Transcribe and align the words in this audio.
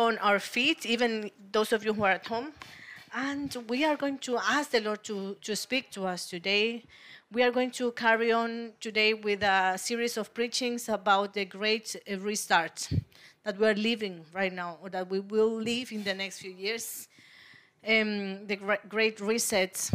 on 0.00 0.16
our 0.18 0.38
feet, 0.38 0.86
even 0.86 1.30
those 1.52 1.72
of 1.72 1.84
you 1.84 1.92
who 1.92 2.04
are 2.04 2.12
at 2.12 2.26
home. 2.26 2.52
And 3.12 3.54
we 3.68 3.84
are 3.84 3.96
going 3.96 4.18
to 4.18 4.38
ask 4.38 4.70
the 4.70 4.80
Lord 4.80 5.04
to, 5.04 5.36
to 5.42 5.54
speak 5.54 5.90
to 5.90 6.06
us 6.06 6.26
today. 6.26 6.84
We 7.30 7.42
are 7.42 7.50
going 7.50 7.72
to 7.72 7.92
carry 7.92 8.32
on 8.32 8.72
today 8.80 9.12
with 9.14 9.42
a 9.42 9.76
series 9.76 10.16
of 10.16 10.32
preachings 10.32 10.88
about 10.88 11.34
the 11.34 11.44
great 11.44 11.96
restart 12.18 12.88
that 13.44 13.58
we 13.58 13.66
are 13.66 13.74
living 13.74 14.24
right 14.32 14.52
now, 14.52 14.78
or 14.82 14.88
that 14.90 15.10
we 15.10 15.20
will 15.20 15.52
live 15.52 15.92
in 15.92 16.02
the 16.04 16.14
next 16.14 16.38
few 16.38 16.52
years. 16.52 17.08
Um, 17.86 18.46
the 18.46 18.56
great 18.88 19.20
reset 19.20 19.90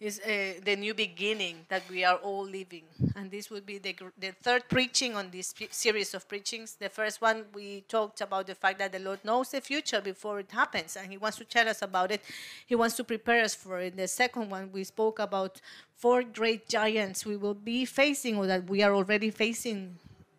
is 0.00 0.18
uh, 0.20 0.54
the 0.64 0.74
new 0.76 0.94
beginning 0.94 1.56
that 1.68 1.82
we 1.90 2.04
are 2.04 2.16
all 2.16 2.42
living. 2.42 2.84
And 3.14 3.30
this 3.30 3.50
will 3.50 3.60
be 3.60 3.76
the, 3.76 3.94
the 4.18 4.32
third 4.42 4.66
preaching 4.70 5.14
on 5.14 5.30
this 5.30 5.52
series 5.70 6.14
of 6.14 6.26
preachings. 6.26 6.74
The 6.74 6.88
first 6.88 7.20
one, 7.20 7.44
we 7.52 7.82
talked 7.82 8.22
about 8.22 8.46
the 8.46 8.54
fact 8.54 8.78
that 8.78 8.92
the 8.92 8.98
Lord 8.98 9.18
knows 9.24 9.50
the 9.50 9.60
future 9.60 10.00
before 10.00 10.40
it 10.40 10.50
happens, 10.50 10.96
and 10.96 11.10
He 11.10 11.18
wants 11.18 11.36
to 11.36 11.44
tell 11.44 11.68
us 11.68 11.82
about 11.82 12.10
it. 12.10 12.22
He 12.66 12.74
wants 12.74 12.96
to 12.96 13.04
prepare 13.04 13.44
us 13.44 13.54
for 13.54 13.78
it. 13.78 13.94
The 13.94 14.08
second 14.08 14.48
one, 14.48 14.70
we 14.72 14.84
spoke 14.84 15.18
about 15.18 15.60
four 15.94 16.22
great 16.22 16.66
giants 16.66 17.26
we 17.26 17.36
will 17.36 17.54
be 17.54 17.84
facing, 17.84 18.38
or 18.38 18.46
that 18.46 18.70
we 18.70 18.82
are 18.82 18.94
already 18.94 19.30
facing 19.30 19.98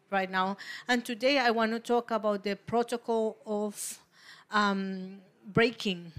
right 0.10 0.32
now. 0.32 0.58
And 0.88 1.06
today, 1.06 1.38
I 1.38 1.52
want 1.52 1.72
to 1.74 1.80
talk 1.80 2.10
about 2.10 2.44
the 2.44 2.56
protocol 2.56 3.38
of 3.46 4.00
um, 4.50 5.20
breaking. 5.46 6.14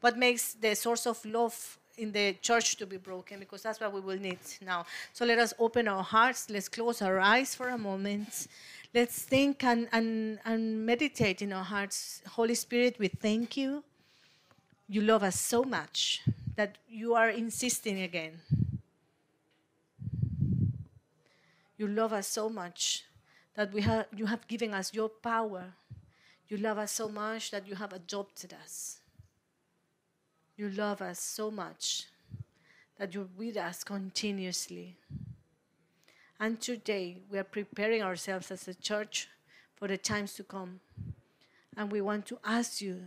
What 0.00 0.16
makes 0.16 0.54
the 0.54 0.74
source 0.74 1.06
of 1.06 1.22
love 1.26 1.78
in 1.98 2.12
the 2.12 2.34
church 2.40 2.76
to 2.76 2.86
be 2.86 2.96
broken 2.96 3.40
because 3.40 3.62
that's 3.62 3.80
what 3.80 3.92
we 3.92 4.00
will 4.00 4.18
need 4.18 4.38
now. 4.64 4.86
So 5.12 5.24
let 5.24 5.38
us 5.38 5.52
open 5.58 5.88
our 5.88 6.02
hearts. 6.02 6.48
Let's 6.48 6.68
close 6.68 7.02
our 7.02 7.18
eyes 7.18 7.54
for 7.54 7.68
a 7.68 7.78
moment. 7.78 8.46
Let's 8.94 9.22
think 9.22 9.64
and, 9.64 9.88
and, 9.92 10.38
and 10.44 10.86
meditate 10.86 11.42
in 11.42 11.52
our 11.52 11.64
hearts. 11.64 12.22
Holy 12.26 12.54
Spirit, 12.54 12.96
we 12.98 13.08
thank 13.08 13.56
you. 13.56 13.84
You 14.88 15.02
love 15.02 15.22
us 15.22 15.38
so 15.38 15.62
much 15.62 16.22
that 16.56 16.78
you 16.88 17.14
are 17.14 17.28
insisting 17.28 18.00
again. 18.00 18.40
You 21.76 21.86
love 21.86 22.12
us 22.12 22.26
so 22.26 22.48
much 22.48 23.04
that 23.54 23.72
we 23.72 23.82
have, 23.82 24.06
you 24.16 24.26
have 24.26 24.46
given 24.48 24.72
us 24.72 24.94
your 24.94 25.08
power. 25.08 25.74
You 26.48 26.56
love 26.56 26.78
us 26.78 26.92
so 26.92 27.08
much 27.08 27.50
that 27.50 27.68
you 27.68 27.74
have 27.74 27.92
adopted 27.92 28.54
us. 28.54 28.98
You 30.58 30.70
love 30.70 31.00
us 31.00 31.20
so 31.20 31.52
much 31.52 32.06
that 32.98 33.14
you're 33.14 33.28
with 33.36 33.56
us 33.56 33.84
continuously. 33.84 34.96
And 36.40 36.60
today 36.60 37.18
we 37.30 37.38
are 37.38 37.44
preparing 37.44 38.02
ourselves 38.02 38.50
as 38.50 38.66
a 38.66 38.74
church 38.74 39.28
for 39.76 39.86
the 39.86 39.96
times 39.96 40.34
to 40.34 40.42
come. 40.42 40.80
And 41.76 41.92
we 41.92 42.00
want 42.00 42.26
to 42.26 42.38
ask 42.44 42.80
you 42.80 43.02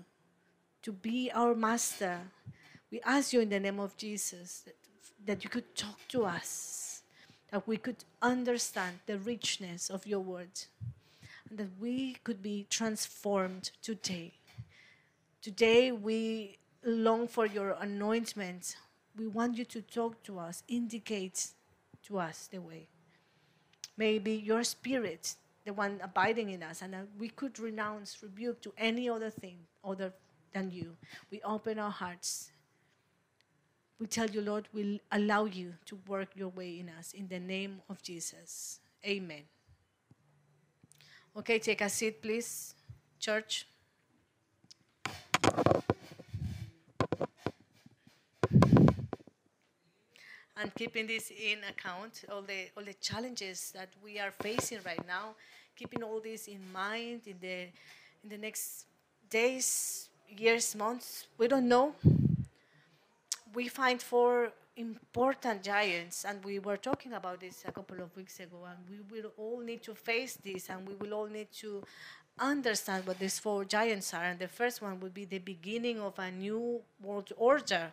to 0.84 0.94
be 0.94 1.30
our 1.34 1.54
master. 1.54 2.22
We 2.90 3.02
ask 3.02 3.34
you 3.34 3.42
in 3.42 3.50
the 3.50 3.60
name 3.60 3.82
of 3.82 3.98
Jesus 3.98 4.62
that, 4.62 4.76
that 5.26 5.44
you 5.44 5.50
could 5.50 5.76
talk 5.76 6.00
to 6.08 6.24
us, 6.24 7.04
that 7.52 7.68
we 7.68 7.76
could 7.76 8.06
understand 8.22 9.00
the 9.08 9.18
richness 9.18 9.90
of 9.90 10.08
your 10.08 10.22
word, 10.22 10.58
and 11.50 11.60
that 11.60 11.82
we 11.82 12.16
could 12.24 12.42
be 12.42 12.66
transformed 12.70 13.72
today. 13.82 14.32
Today 15.42 15.92
we 15.92 16.60
long 16.84 17.28
for 17.28 17.46
your 17.46 17.72
anointment. 17.80 18.76
We 19.18 19.28
want 19.28 19.58
you 19.58 19.66
to 19.66 19.82
talk 19.82 20.24
to 20.24 20.40
us, 20.40 20.64
indicate 20.68 21.48
to 22.08 22.20
us 22.20 22.48
the 22.52 22.60
way. 22.60 22.88
Maybe 23.98 24.34
your 24.34 24.64
spirit, 24.64 25.36
the 25.66 25.74
one 25.74 26.00
abiding 26.02 26.50
in 26.50 26.64
us, 26.64 26.82
and 26.82 26.96
uh, 26.96 27.00
we 27.20 27.30
could 27.30 27.60
renounce, 27.60 28.18
rebuke 28.24 28.62
to 28.62 28.74
any 28.78 29.10
other 29.10 29.30
thing 29.30 29.58
other 29.84 30.14
than 30.54 30.72
you. 30.72 30.96
We 31.30 31.42
open 31.44 31.78
our 31.78 31.92
hearts. 31.92 32.52
We 34.00 34.08
tell 34.08 34.30
you, 34.30 34.42
Lord, 34.42 34.68
we'll 34.74 34.98
allow 35.12 35.46
you 35.46 35.74
to 35.86 36.00
work 36.08 36.30
your 36.36 36.50
way 36.50 36.80
in 36.80 36.90
us. 36.90 37.14
In 37.14 37.28
the 37.28 37.40
name 37.40 37.82
of 37.90 38.02
Jesus. 38.02 38.80
Amen. 39.06 39.44
Okay, 41.38 41.60
take 41.60 41.82
a 41.82 41.90
seat, 41.90 42.22
please, 42.22 42.74
church. 43.20 43.68
And 50.62 50.74
keeping 50.76 51.08
this 51.08 51.32
in 51.32 51.60
account, 51.70 52.24
all 52.32 52.42
the 52.42 52.70
all 52.78 52.84
the 52.84 52.94
challenges 52.94 53.72
that 53.74 53.90
we 54.04 54.20
are 54.20 54.32
facing 54.32 54.80
right 54.86 55.06
now, 55.08 55.36
keeping 55.76 56.04
all 56.04 56.20
this 56.20 56.48
in 56.48 56.62
mind 56.72 57.22
in 57.26 57.38
the 57.42 57.68
in 58.24 58.30
the 58.30 58.38
next 58.38 58.86
days, 59.30 60.10
years, 60.30 60.76
months, 60.76 61.28
we 61.38 61.48
don't 61.48 61.68
know. 61.68 61.96
We 63.54 63.68
find 63.68 64.02
four 64.02 64.52
important 64.78 65.64
giants, 65.64 66.26
and 66.26 66.44
we 66.44 66.60
were 66.60 66.78
talking 66.78 67.14
about 67.14 67.40
this 67.42 67.64
a 67.68 67.72
couple 67.72 68.02
of 68.02 68.16
weeks 68.16 68.40
ago, 68.40 68.68
and 68.70 68.78
we 68.90 69.00
will 69.12 69.32
all 69.38 69.60
need 69.60 69.82
to 69.84 69.96
face 69.96 70.38
this, 70.44 70.70
and 70.70 70.88
we 70.88 70.94
will 70.96 71.14
all 71.14 71.28
need 71.28 71.52
to 71.60 71.84
understand 72.40 73.06
what 73.06 73.20
these 73.20 73.40
four 73.40 73.66
giants 73.66 74.14
are. 74.14 74.24
And 74.24 74.40
the 74.40 74.48
first 74.48 74.82
one 74.82 75.00
will 75.00 75.10
be 75.10 75.26
the 75.26 75.40
beginning 75.40 76.00
of 76.00 76.18
a 76.20 76.32
new 76.32 76.82
world 77.02 77.32
order 77.38 77.92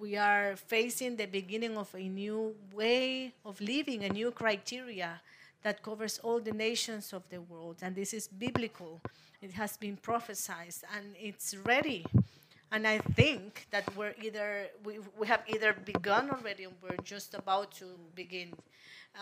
we 0.00 0.16
are 0.16 0.56
facing 0.56 1.16
the 1.16 1.26
beginning 1.26 1.76
of 1.76 1.94
a 1.94 2.08
new 2.08 2.54
way 2.74 3.32
of 3.44 3.60
living, 3.60 4.04
a 4.04 4.08
new 4.08 4.30
criteria 4.30 5.20
that 5.62 5.82
covers 5.82 6.18
all 6.22 6.40
the 6.40 6.52
nations 6.52 7.12
of 7.12 7.22
the 7.28 7.40
world. 7.40 7.76
And 7.82 7.94
this 7.94 8.12
is 8.12 8.26
biblical. 8.26 9.00
It 9.40 9.52
has 9.52 9.76
been 9.76 9.96
prophesied 9.96 10.74
and 10.94 11.14
it's 11.20 11.54
ready. 11.64 12.04
And 12.70 12.86
I 12.86 12.98
think 12.98 13.66
that 13.70 13.84
we're 13.96 14.14
either, 14.22 14.68
we, 14.84 14.98
we 15.18 15.26
have 15.26 15.42
either 15.46 15.74
begun 15.84 16.30
already 16.30 16.66
or 16.66 16.72
we're 16.82 16.96
just 17.04 17.34
about 17.34 17.72
to 17.72 17.84
begin. 18.14 18.54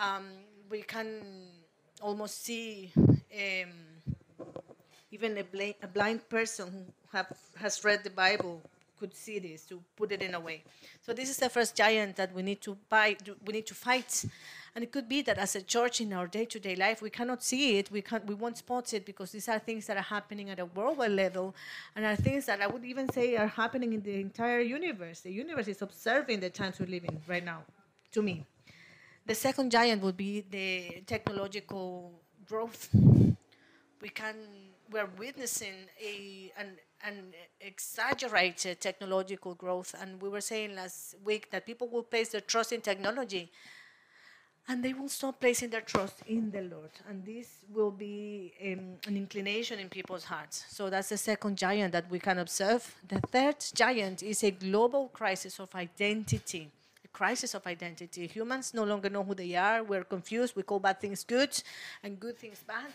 Um, 0.01 0.29
we 0.71 0.83
can 0.83 1.49
almost 2.01 2.45
see 2.45 2.93
um, 2.97 3.73
even 5.11 5.37
a, 5.39 5.45
bl- 5.45 5.77
a 5.83 5.89
blind 5.89 6.29
person 6.29 6.87
who 7.11 7.17
have, 7.19 7.37
has 7.57 7.85
read 7.85 8.05
the 8.05 8.11
Bible 8.11 8.63
could 9.01 9.15
see 9.15 9.39
this, 9.39 9.65
to 9.71 9.83
put 9.97 10.13
it 10.13 10.23
in 10.23 10.35
a 10.35 10.41
way. 10.49 10.63
So 11.01 11.13
this 11.13 11.29
is 11.31 11.39
the 11.39 11.49
first 11.49 11.75
giant 11.75 12.17
that 12.17 12.35
we 12.35 12.43
need 12.43 12.61
to 12.61 12.77
buy, 12.89 13.17
we 13.47 13.53
need 13.55 13.67
to 13.67 13.75
fight. 13.75 14.13
And 14.75 14.85
it 14.85 14.93
could 14.93 15.09
be 15.09 15.23
that 15.23 15.39
as 15.39 15.57
a 15.57 15.63
church 15.63 16.01
in 16.01 16.13
our 16.13 16.29
day-to-day 16.29 16.77
life, 16.77 17.03
we 17.03 17.11
cannot 17.11 17.43
see 17.43 17.79
it, 17.79 17.91
we 17.91 18.03
can't, 18.03 18.25
we 18.27 18.35
won't 18.35 18.59
spot 18.59 18.93
it 18.93 19.05
because 19.05 19.33
these 19.33 19.49
are 19.49 19.59
things 19.59 19.87
that 19.87 19.97
are 19.97 20.11
happening 20.17 20.51
at 20.51 20.61
a 20.61 20.67
worldwide 20.67 21.17
level, 21.25 21.55
and 21.97 22.05
are 22.05 22.15
things 22.15 22.47
that 22.47 22.61
I 22.61 22.67
would 22.67 22.85
even 22.85 23.11
say 23.11 23.37
are 23.37 23.49
happening 23.49 23.95
in 23.95 24.03
the 24.03 24.21
entire 24.21 24.61
universe. 24.61 25.21
The 25.21 25.33
universe 25.33 25.67
is 25.67 25.83
observing 25.83 26.41
the 26.41 26.51
times 26.51 26.79
we 26.79 26.87
live 26.87 27.05
in 27.05 27.19
right 27.27 27.45
now. 27.45 27.65
To 28.13 28.23
me, 28.23 28.45
the 29.27 29.35
second 29.35 29.71
giant 29.73 30.03
would 30.03 30.17
be 30.17 30.45
the 30.51 31.03
technological 31.07 32.13
growth. 32.47 32.89
We 34.03 34.09
can 34.09 34.37
we're 34.93 35.09
witnessing 35.19 35.77
a 36.01 36.53
an 36.59 36.71
an 37.07 37.33
exaggerated 37.61 38.81
technological 38.81 39.55
growth. 39.55 39.95
And 40.01 40.21
we 40.21 40.29
were 40.29 40.41
saying 40.41 40.75
last 40.75 41.15
week 41.25 41.51
that 41.51 41.67
people 41.67 41.89
will 41.89 42.03
place 42.03 42.31
their 42.31 42.41
trust 42.41 42.73
in 42.73 42.81
technology 42.81 43.51
and 44.69 44.85
they 44.85 44.93
will 44.93 45.09
stop 45.09 45.41
placing 45.41 45.71
their 45.71 45.81
trust 45.81 46.23
in 46.29 46.51
the 46.51 46.63
Lord. 46.63 46.91
And 47.09 47.25
this 47.25 47.49
will 47.73 47.91
be 47.91 48.53
um, 48.63 48.99
an 49.07 49.17
inclination 49.17 49.81
in 49.81 49.89
people's 49.89 50.25
hearts. 50.25 50.65
So 50.69 50.89
that's 50.89 51.09
the 51.09 51.17
second 51.17 51.59
giant 51.59 51.93
that 51.93 52.09
we 52.09 52.21
can 52.21 52.39
observe. 52.39 52.95
The 53.09 53.21
third 53.21 53.57
giant 53.75 54.23
is 54.23 54.45
a 54.45 54.53
global 54.53 55.09
crisis 55.09 55.59
of 55.59 55.75
identity. 55.75 56.71
A 57.05 57.09
crisis 57.09 57.55
of 57.55 57.67
identity. 57.67 58.29
Humans 58.29 58.73
no 58.75 58.85
longer 58.85 59.11
know 59.11 59.25
who 59.25 59.35
they 59.35 59.57
are. 59.57 59.83
We're 59.83 60.05
confused. 60.05 60.55
We 60.55 60.63
call 60.63 60.79
bad 60.79 61.01
things 61.01 61.25
good 61.25 61.61
and 62.05 62.21
good 62.21 62.39
things 62.39 62.63
bad 62.65 62.93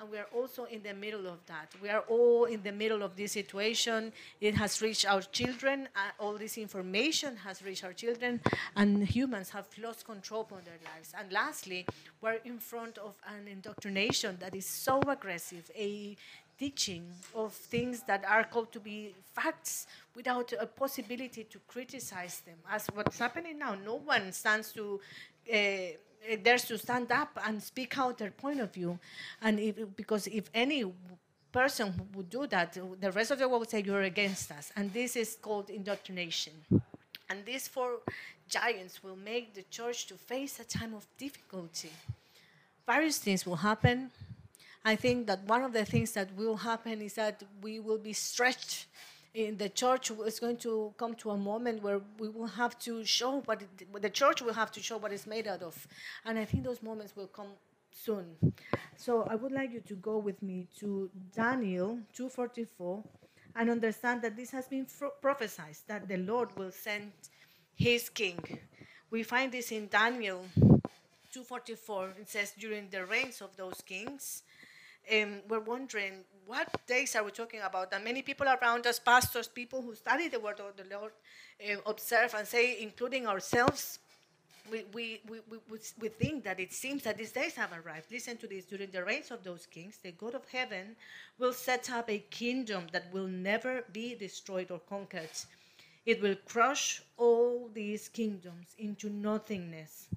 and 0.00 0.10
we 0.10 0.18
are 0.18 0.28
also 0.34 0.64
in 0.64 0.82
the 0.82 0.94
middle 0.94 1.26
of 1.26 1.44
that. 1.46 1.68
We 1.82 1.90
are 1.90 2.04
all 2.08 2.44
in 2.44 2.62
the 2.62 2.72
middle 2.72 3.02
of 3.02 3.16
this 3.16 3.32
situation. 3.32 4.12
It 4.40 4.54
has 4.54 4.80
reached 4.80 5.06
our 5.06 5.20
children. 5.20 5.88
Uh, 5.94 6.22
all 6.22 6.38
this 6.38 6.56
information 6.56 7.36
has 7.36 7.62
reached 7.62 7.84
our 7.84 7.92
children, 7.92 8.40
and 8.76 9.06
humans 9.06 9.50
have 9.50 9.66
lost 9.82 10.06
control 10.06 10.48
of 10.50 10.64
their 10.64 10.78
lives. 10.84 11.12
And 11.18 11.30
lastly, 11.30 11.84
we're 12.22 12.40
in 12.44 12.58
front 12.58 12.96
of 12.98 13.14
an 13.28 13.46
indoctrination 13.46 14.38
that 14.40 14.54
is 14.54 14.66
so 14.66 15.00
aggressive, 15.06 15.70
a 15.76 16.16
teaching 16.58 17.06
of 17.34 17.52
things 17.52 18.02
that 18.06 18.24
are 18.26 18.44
called 18.44 18.72
to 18.72 18.80
be 18.80 19.14
facts 19.34 19.86
without 20.14 20.52
a 20.58 20.66
possibility 20.66 21.44
to 21.44 21.58
criticize 21.68 22.40
them. 22.40 22.56
As 22.70 22.86
what's 22.94 23.18
happening 23.18 23.58
now, 23.58 23.74
no 23.74 23.96
one 23.96 24.32
stands 24.32 24.72
to. 24.72 25.00
Uh, 25.52 25.96
There's 26.42 26.64
to 26.66 26.78
stand 26.78 27.10
up 27.10 27.38
and 27.46 27.62
speak 27.62 27.98
out 27.98 28.18
their 28.18 28.30
point 28.30 28.60
of 28.60 28.72
view. 28.72 28.98
And 29.42 29.58
if, 29.58 29.76
because 29.96 30.26
if 30.26 30.50
any 30.54 30.84
person 31.52 32.08
would 32.14 32.30
do 32.30 32.46
that, 32.46 32.76
the 33.00 33.12
rest 33.12 33.30
of 33.30 33.38
the 33.38 33.48
world 33.48 33.60
would 33.60 33.70
say 33.70 33.82
you're 33.82 34.02
against 34.02 34.52
us. 34.52 34.72
And 34.76 34.92
this 34.92 35.16
is 35.16 35.36
called 35.40 35.70
indoctrination. 35.70 36.52
And 37.28 37.44
these 37.44 37.68
four 37.68 38.00
giants 38.48 39.02
will 39.02 39.16
make 39.16 39.54
the 39.54 39.62
church 39.70 40.06
to 40.06 40.14
face 40.14 40.60
a 40.60 40.64
time 40.64 40.94
of 40.94 41.06
difficulty. 41.16 41.92
Various 42.86 43.18
things 43.18 43.46
will 43.46 43.56
happen, 43.56 44.10
I 44.84 44.96
think 44.96 45.26
that 45.26 45.44
one 45.44 45.62
of 45.62 45.72
the 45.72 45.84
things 45.84 46.12
that 46.12 46.28
will 46.36 46.56
happen 46.56 47.02
is 47.02 47.14
that 47.14 47.42
we 47.62 47.80
will 47.80 47.98
be 47.98 48.12
stretched 48.12 48.86
in 49.34 49.56
the 49.56 49.68
church 49.68 50.10
is 50.26 50.40
going 50.40 50.56
to 50.56 50.92
come 50.96 51.14
to 51.14 51.30
a 51.30 51.36
moment 51.36 51.82
where 51.82 52.00
we 52.18 52.28
will 52.28 52.46
have 52.46 52.78
to 52.80 53.04
show 53.04 53.40
what 53.42 53.62
it, 53.62 54.02
the 54.02 54.10
church 54.10 54.42
will 54.42 54.52
have 54.52 54.72
to 54.72 54.82
show 54.82 54.96
what 54.96 55.12
it's 55.12 55.26
made 55.26 55.46
out 55.46 55.62
of. 55.62 55.86
And 56.24 56.38
i 56.38 56.44
think 56.44 56.64
those 56.64 56.82
moments 56.82 57.14
will 57.14 57.28
come 57.28 57.52
soon. 57.92 58.36
So 58.96 59.26
i 59.30 59.34
would 59.34 59.52
like 59.52 59.72
you 59.72 59.80
to 59.80 59.94
go 59.94 60.18
with 60.18 60.42
me 60.42 60.66
to 60.80 61.10
daniel 61.34 61.98
244 62.14 63.02
and 63.56 63.70
understand 63.70 64.22
that 64.22 64.36
this 64.36 64.50
has 64.50 64.66
been 64.66 64.86
prophesied 65.20 65.76
that 65.86 66.08
the 66.08 66.16
lord 66.16 66.56
will 66.56 66.72
send 66.72 67.12
his 67.74 68.08
king. 68.08 68.38
We 69.10 69.22
find 69.22 69.52
this 69.52 69.70
in 69.70 69.88
daniel 69.88 70.44
244 71.32 72.14
it 72.20 72.28
says 72.28 72.52
during 72.58 72.88
the 72.90 73.04
reigns 73.06 73.40
of 73.40 73.56
those 73.56 73.80
kings 73.86 74.42
um, 75.12 75.40
we're 75.48 75.60
wondering 75.60 76.24
what 76.50 76.68
days 76.84 77.14
are 77.14 77.22
we 77.22 77.30
talking 77.30 77.60
about? 77.60 77.92
And 77.92 78.02
many 78.02 78.22
people 78.22 78.48
around 78.48 78.84
us, 78.84 78.98
pastors, 78.98 79.46
people 79.46 79.80
who 79.82 79.94
study 79.94 80.26
the 80.26 80.40
word 80.40 80.58
of 80.58 80.76
the 80.76 80.84
Lord, 80.92 81.12
uh, 81.64 81.76
observe 81.86 82.34
and 82.34 82.44
say, 82.46 82.82
including 82.82 83.28
ourselves, 83.28 84.00
we, 84.68 84.84
we, 84.92 85.20
we, 85.28 85.38
we, 85.48 85.78
we 86.00 86.08
think 86.08 86.42
that 86.42 86.58
it 86.58 86.72
seems 86.72 87.04
that 87.04 87.18
these 87.18 87.30
days 87.30 87.54
have 87.54 87.70
arrived. 87.72 88.10
Listen 88.10 88.36
to 88.38 88.48
this. 88.48 88.64
During 88.64 88.90
the 88.90 89.04
reigns 89.04 89.30
of 89.30 89.44
those 89.44 89.66
kings, 89.66 89.98
the 90.02 90.10
God 90.10 90.34
of 90.34 90.42
heaven 90.48 90.96
will 91.38 91.52
set 91.52 91.88
up 91.88 92.10
a 92.10 92.18
kingdom 92.18 92.88
that 92.92 93.12
will 93.12 93.28
never 93.28 93.84
be 93.92 94.16
destroyed 94.16 94.72
or 94.72 94.80
conquered. 94.80 95.30
It 96.04 96.20
will 96.20 96.36
crush 96.48 97.00
all 97.16 97.70
these 97.72 98.08
kingdoms 98.08 98.74
into 98.76 99.08
nothingness 99.08 100.08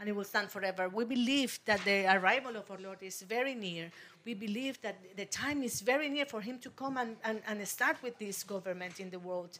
and 0.00 0.08
it 0.08 0.14
will 0.14 0.24
stand 0.24 0.50
forever. 0.50 0.88
We 0.88 1.04
believe 1.04 1.58
that 1.64 1.84
the 1.84 2.06
arrival 2.06 2.56
of 2.56 2.70
our 2.70 2.78
Lord 2.78 2.98
is 3.02 3.22
very 3.22 3.54
near. 3.54 3.90
We 4.28 4.34
believe 4.34 4.78
that 4.82 5.16
the 5.16 5.24
time 5.24 5.62
is 5.62 5.80
very 5.80 6.10
near 6.10 6.26
for 6.26 6.42
him 6.42 6.58
to 6.58 6.68
come 6.68 6.98
and, 6.98 7.16
and, 7.24 7.40
and 7.46 7.66
start 7.66 7.96
with 8.02 8.18
this 8.18 8.44
government 8.44 9.00
in 9.00 9.08
the 9.08 9.18
world. 9.18 9.58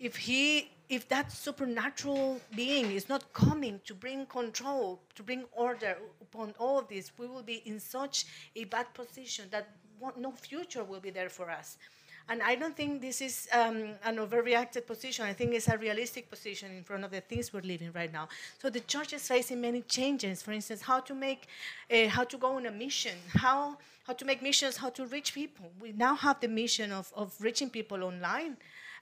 If 0.00 0.16
he 0.16 0.70
if 0.88 1.06
that 1.10 1.30
supernatural 1.30 2.40
being 2.54 2.90
is 2.92 3.10
not 3.10 3.30
coming 3.34 3.78
to 3.84 3.92
bring 3.92 4.24
control, 4.24 5.02
to 5.14 5.22
bring 5.22 5.44
order 5.52 5.98
upon 6.22 6.54
all 6.58 6.80
this, 6.80 7.12
we 7.18 7.26
will 7.26 7.42
be 7.42 7.56
in 7.66 7.78
such 7.78 8.24
a 8.54 8.64
bad 8.64 8.86
position 8.94 9.44
that 9.50 9.68
no 10.16 10.32
future 10.32 10.82
will 10.82 11.00
be 11.00 11.10
there 11.10 11.28
for 11.28 11.50
us. 11.50 11.76
And 12.28 12.42
I 12.42 12.56
don't 12.56 12.76
think 12.76 13.00
this 13.00 13.20
is 13.20 13.48
um, 13.52 13.90
an 14.04 14.16
overreacted 14.16 14.86
position. 14.86 15.24
I 15.24 15.32
think 15.32 15.54
it's 15.54 15.68
a 15.68 15.78
realistic 15.78 16.28
position 16.28 16.76
in 16.76 16.82
front 16.82 17.04
of 17.04 17.12
the 17.12 17.20
things 17.20 17.52
we're 17.52 17.60
living 17.60 17.92
right 17.94 18.12
now. 18.12 18.28
So 18.60 18.68
the 18.68 18.80
church 18.80 19.12
is 19.12 19.28
facing 19.28 19.60
many 19.60 19.82
changes. 19.82 20.42
For 20.42 20.50
instance, 20.50 20.82
how 20.82 21.00
to 21.00 21.14
make, 21.14 21.46
uh, 21.90 22.08
how 22.08 22.24
to 22.24 22.36
go 22.36 22.56
on 22.56 22.66
a 22.66 22.72
mission, 22.72 23.16
how 23.28 23.78
how 24.06 24.12
to 24.12 24.24
make 24.24 24.40
missions, 24.40 24.76
how 24.76 24.90
to 24.90 25.04
reach 25.06 25.34
people. 25.34 25.70
We 25.80 25.90
now 25.90 26.14
have 26.14 26.38
the 26.40 26.46
mission 26.46 26.92
of, 26.92 27.12
of 27.16 27.34
reaching 27.40 27.68
people 27.68 28.04
online 28.04 28.56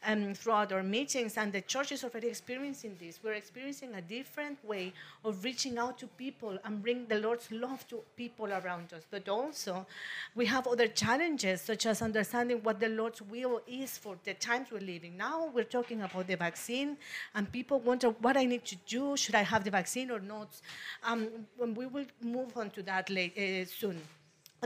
um, 0.05 0.35
throughout 0.35 0.73
our 0.73 0.83
meetings, 0.83 1.37
and 1.37 1.53
the 1.53 1.61
church 1.61 1.93
is 1.93 2.05
already 2.05 2.29
experiencing 2.29 2.97
this. 2.99 3.21
We're 3.23 3.35
experiencing 3.35 3.95
a 3.95 4.03
different 4.03 4.65
way 4.65 4.93
of 5.25 5.43
reaching 5.45 5.79
out 5.79 5.99
to 5.99 6.06
people 6.06 6.59
and 6.65 6.83
bring 6.83 7.06
the 7.06 7.19
Lord's 7.19 7.51
love 7.51 7.87
to 7.89 8.03
people 8.17 8.47
around 8.47 8.93
us. 8.93 9.03
But 9.11 9.29
also, 9.29 9.87
we 10.35 10.47
have 10.47 10.67
other 10.67 10.89
challenges, 10.89 11.61
such 11.61 11.87
as 11.87 12.03
understanding 12.03 12.61
what 12.62 12.81
the 12.81 12.89
Lord's 12.89 13.23
will 13.23 13.61
is 13.67 13.97
for 13.99 14.17
the 14.25 14.35
times 14.35 14.69
we're 14.71 14.81
living. 14.81 15.17
Now 15.17 15.51
we're 15.53 15.65
talking 15.65 16.03
about 16.03 16.27
the 16.27 16.37
vaccine, 16.37 16.97
and 17.35 17.51
people 17.51 17.81
wonder 17.81 18.11
what 18.11 18.37
I 18.37 18.45
need 18.45 18.65
to 18.67 18.77
do. 18.87 19.17
Should 19.17 19.35
I 19.35 19.43
have 19.43 19.65
the 19.65 19.71
vaccine 19.71 20.11
or 20.11 20.21
not? 20.21 20.49
Um, 21.03 21.29
we 21.59 21.87
will 21.87 22.06
move 22.23 22.56
on 22.56 22.71
to 22.71 22.83
that 22.83 23.11
late, 23.11 23.37
uh, 23.39 23.65
soon. 23.67 24.01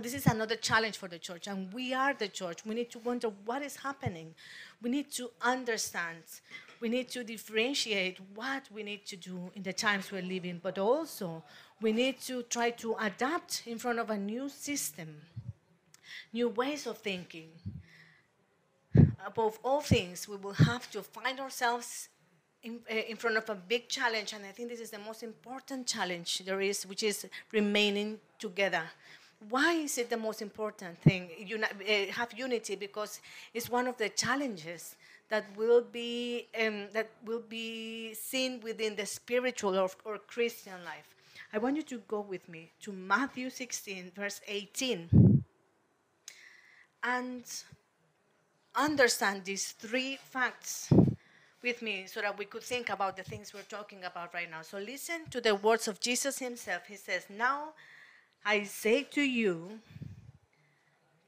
This 0.00 0.14
is 0.14 0.26
another 0.26 0.54
challenge 0.54 0.96
for 0.96 1.08
the 1.08 1.18
church, 1.18 1.48
and 1.48 1.72
we 1.72 1.92
are 1.92 2.14
the 2.14 2.28
church. 2.28 2.64
We 2.64 2.74
need 2.74 2.90
to 2.90 3.00
wonder 3.00 3.30
what 3.44 3.62
is 3.62 3.74
happening. 3.76 4.34
We 4.80 4.90
need 4.90 5.10
to 5.12 5.30
understand. 5.42 6.22
We 6.80 6.88
need 6.88 7.08
to 7.10 7.24
differentiate 7.24 8.18
what 8.34 8.62
we 8.72 8.84
need 8.84 9.04
to 9.06 9.16
do 9.16 9.50
in 9.56 9.64
the 9.64 9.72
times 9.72 10.12
we're 10.12 10.22
living, 10.22 10.60
but 10.62 10.78
also 10.78 11.42
we 11.80 11.90
need 11.92 12.20
to 12.22 12.42
try 12.44 12.70
to 12.70 12.94
adapt 13.00 13.64
in 13.66 13.78
front 13.78 13.98
of 13.98 14.10
a 14.10 14.16
new 14.16 14.48
system, 14.48 15.16
new 16.32 16.48
ways 16.48 16.86
of 16.86 16.98
thinking. 16.98 17.48
Above 19.26 19.58
all 19.64 19.80
things, 19.80 20.28
we 20.28 20.36
will 20.36 20.52
have 20.52 20.88
to 20.92 21.02
find 21.02 21.40
ourselves 21.40 22.08
in, 22.62 22.78
uh, 22.90 22.94
in, 22.94 23.16
front 23.16 23.36
of 23.36 23.48
a 23.50 23.54
big 23.54 23.88
challenge, 23.88 24.32
and 24.32 24.44
I 24.44 24.52
think 24.52 24.68
this 24.68 24.80
is 24.80 24.90
the 24.90 24.98
most 24.98 25.22
important 25.22 25.86
challenge 25.86 26.38
there 26.44 26.60
is, 26.60 26.86
which 26.86 27.02
is 27.02 27.26
remaining 27.52 28.18
together 28.38 28.82
why 29.48 29.74
is 29.74 29.98
it 29.98 30.10
the 30.10 30.16
most 30.16 30.42
important 30.42 30.98
thing? 30.98 31.30
Uni- 31.38 31.64
uh, 31.64 32.12
have 32.12 32.32
unity 32.36 32.74
because 32.74 33.20
it's 33.54 33.70
one 33.70 33.86
of 33.86 33.96
the 33.96 34.08
challenges 34.08 34.96
that 35.28 35.44
will 35.56 35.82
be 35.82 36.46
um, 36.60 36.86
that 36.92 37.10
will 37.24 37.42
be 37.48 38.14
seen 38.14 38.60
within 38.60 38.96
the 38.96 39.06
spiritual 39.06 39.78
or, 39.78 39.90
or 40.04 40.18
Christian 40.18 40.84
life. 40.84 41.14
I 41.52 41.58
want 41.58 41.76
you 41.76 41.82
to 41.84 41.98
go 42.08 42.20
with 42.20 42.48
me 42.48 42.72
to 42.82 42.92
Matthew 42.92 43.48
16, 43.48 44.12
verse 44.14 44.40
18, 44.46 45.44
and 47.04 47.44
understand 48.74 49.44
these 49.44 49.72
three 49.72 50.16
facts 50.16 50.92
with 51.62 51.80
me 51.80 52.04
so 52.06 52.20
that 52.20 52.38
we 52.38 52.44
could 52.44 52.62
think 52.62 52.90
about 52.90 53.16
the 53.16 53.22
things 53.22 53.54
we're 53.54 53.62
talking 53.62 54.04
about 54.04 54.34
right 54.34 54.50
now. 54.50 54.62
So 54.62 54.78
listen 54.78 55.22
to 55.30 55.40
the 55.40 55.54
words 55.54 55.88
of 55.88 56.00
Jesus 56.00 56.38
himself. 56.38 56.82
He 56.86 56.96
says, 56.96 57.26
Now 57.30 57.72
I 58.48 58.62
say 58.62 59.02
to 59.02 59.20
you 59.20 59.78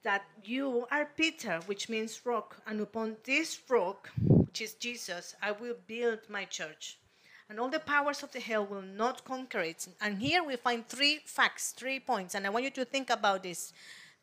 that 0.03 0.25
you 0.43 0.87
are 0.91 1.05
Peter, 1.05 1.61
which 1.67 1.91
means 1.91 2.25
rock, 2.25 2.57
and 2.67 2.81
upon 2.81 3.19
this 3.25 3.61
rock, 3.69 4.09
which 4.27 4.63
is 4.63 4.73
Jesus, 4.73 5.37
I 5.43 5.53
will 5.53 5.77
build 5.87 6.21
my 6.31 6.47
church. 6.47 6.99
And 7.51 7.61
all 7.61 7.69
the 7.69 7.79
powers 7.79 8.23
of 8.23 8.33
the 8.33 8.41
hell 8.41 8.65
will 8.65 8.81
not 8.81 9.23
conquer 9.27 9.61
it. 9.61 9.87
And 10.01 10.17
here 10.19 10.43
we 10.43 10.57
find 10.57 10.89
three 10.89 11.21
facts, 11.27 11.73
three 11.73 12.01
points. 12.01 12.35
And 12.35 12.47
I 12.47 12.49
want 12.49 12.65
you 12.65 12.71
to 12.71 12.87
think 12.87 13.11
about 13.11 13.43
these 13.43 13.75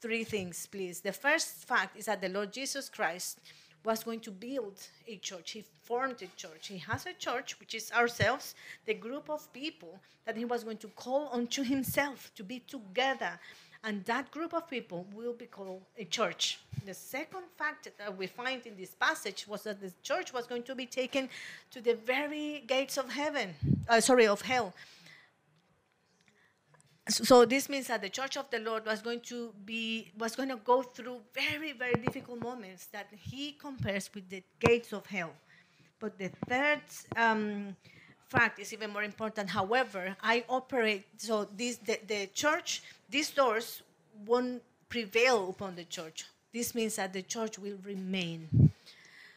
three 0.02 0.24
things, 0.24 0.66
please. 0.66 1.00
The 1.00 1.14
first 1.14 1.68
fact 1.68 2.00
is 2.00 2.06
that 2.06 2.20
the 2.20 2.30
Lord 2.30 2.52
Jesus 2.52 2.90
Christ 2.90 3.40
was 3.88 4.04
going 4.04 4.20
to 4.20 4.32
build 4.32 4.78
a 5.08 5.16
church. 5.18 5.52
He 5.52 5.64
formed 5.84 6.22
a 6.22 6.28
church. 6.36 6.68
He 6.68 6.78
has 6.80 7.06
a 7.06 7.14
church, 7.14 7.58
which 7.60 7.74
is 7.74 7.90
ourselves, 7.94 8.54
the 8.86 8.94
group 8.94 9.30
of 9.30 9.52
people 9.54 9.94
that 10.26 10.36
he 10.36 10.44
was 10.44 10.66
going 10.66 10.82
to 10.86 10.90
call 10.90 11.30
unto 11.32 11.64
himself 11.64 12.30
to 12.36 12.44
be 12.44 12.60
together. 12.60 13.40
And 13.86 14.04
that 14.04 14.30
group 14.30 14.54
of 14.54 14.70
people 14.70 15.08
will 15.14 15.34
be 15.34 15.46
called 15.46 15.84
a 15.98 16.04
church. 16.04 16.60
The 16.86 16.94
second 16.94 17.46
fact 17.58 17.88
that 17.98 18.18
we 18.18 18.28
find 18.28 18.66
in 18.66 18.76
this 18.76 18.94
passage 19.08 19.48
was 19.48 19.64
that 19.64 19.80
the 19.80 19.94
church 20.04 20.34
was 20.34 20.46
going 20.48 20.64
to 20.64 20.76
be 20.76 20.86
taken 20.86 21.30
to 21.72 21.80
the 21.80 21.96
very 21.96 22.66
gates 22.68 22.98
of 22.98 23.10
heaven, 23.10 23.56
uh, 23.88 24.02
sorry, 24.02 24.28
of 24.28 24.42
hell 24.42 24.74
so 27.10 27.46
this 27.46 27.70
means 27.70 27.88
that 27.88 28.02
the 28.02 28.10
church 28.10 28.38
of 28.38 28.50
the 28.50 28.60
lord 28.60 28.86
was 28.86 29.02
going 29.02 29.20
to 29.22 29.54
be 29.66 30.12
was 30.18 30.36
going 30.36 30.50
to 30.50 30.58
go 30.58 30.82
through 30.84 31.20
very 31.34 31.72
very 31.72 31.96
difficult 31.96 32.40
moments 32.42 32.88
that 32.88 33.08
he 33.12 33.54
compares 33.54 34.10
with 34.14 34.30
the 34.30 34.44
gates 34.60 34.94
of 34.94 35.06
hell. 35.06 35.32
But 36.00 36.18
the 36.20 36.30
third 36.48 36.82
um, 37.16 37.76
fact 38.30 38.60
is 38.60 38.72
even 38.74 38.92
more 38.92 39.04
important. 39.04 39.50
However 39.50 40.16
i 40.22 40.44
operate 40.50 41.06
so 41.18 41.48
this 41.56 41.78
the, 41.78 42.00
the 42.08 42.28
church 42.34 42.84
these 43.10 43.32
doors 43.32 43.82
won't 44.26 44.62
prevail 44.90 45.50
upon 45.50 45.76
the 45.76 45.86
church. 45.86 46.26
This 46.54 46.74
means 46.74 46.96
that 46.96 47.14
the 47.14 47.22
church 47.22 47.60
will 47.60 47.78
remain. 47.84 48.72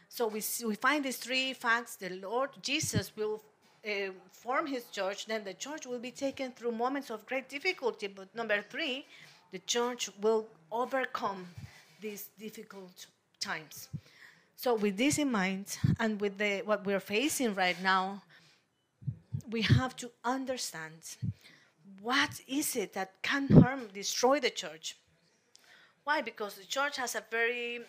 So 0.09 0.27
we, 0.27 0.43
we 0.67 0.75
find 0.75 1.05
these 1.05 1.19
three 1.19 1.53
facts. 1.53 1.97
The 1.97 2.11
lord 2.11 2.51
jesus 2.63 3.13
will 3.17 3.43
uh, 3.87 4.13
form 4.31 4.67
his 4.67 4.85
church, 4.87 5.27
then 5.27 5.45
the 5.45 5.55
church 5.55 5.87
will 5.87 5.99
be 5.99 6.11
taken 6.11 6.53
through 6.53 6.73
moments 6.73 7.11
of 7.11 7.25
great 7.27 7.49
difficulty. 7.49 8.07
But 8.07 8.35
number 8.35 8.63
three, 8.63 9.07
the 9.53 9.59
church 9.61 10.11
will 10.21 10.47
overcome 10.71 11.47
these 12.01 12.29
difficult 12.39 13.07
times. 13.41 13.89
So, 14.57 14.75
with 14.75 14.97
this 14.97 15.19
in 15.19 15.31
mind, 15.31 15.79
and 15.99 16.21
with 16.21 16.37
the, 16.37 16.63
what 16.65 16.85
we're 16.85 17.01
facing 17.01 17.55
right 17.55 17.81
now, 17.83 18.23
we 19.51 19.63
have 19.63 19.97
to 19.97 20.11
understand 20.25 21.17
what 22.03 22.41
is 22.47 22.77
it 22.77 22.93
that 22.93 23.23
can 23.23 23.49
harm, 23.49 23.89
destroy 23.93 24.41
the 24.41 24.51
church. 24.51 24.97
Why? 26.05 26.23
Because 26.23 26.55
the 26.55 26.65
church 26.65 26.97
has 26.97 27.15
a 27.15 27.23
very 27.31 27.81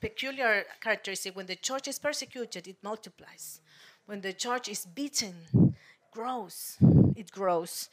peculiar 0.00 0.64
characteristic. 0.80 1.36
When 1.36 1.46
the 1.46 1.56
church 1.56 1.88
is 1.88 1.98
persecuted, 1.98 2.66
it 2.66 2.76
multiplies 2.82 3.60
when 4.06 4.20
the 4.20 4.32
church 4.32 4.68
is 4.68 4.86
beaten, 4.86 5.74
grows, 6.12 6.76
it 7.16 7.30
grows. 7.30 7.88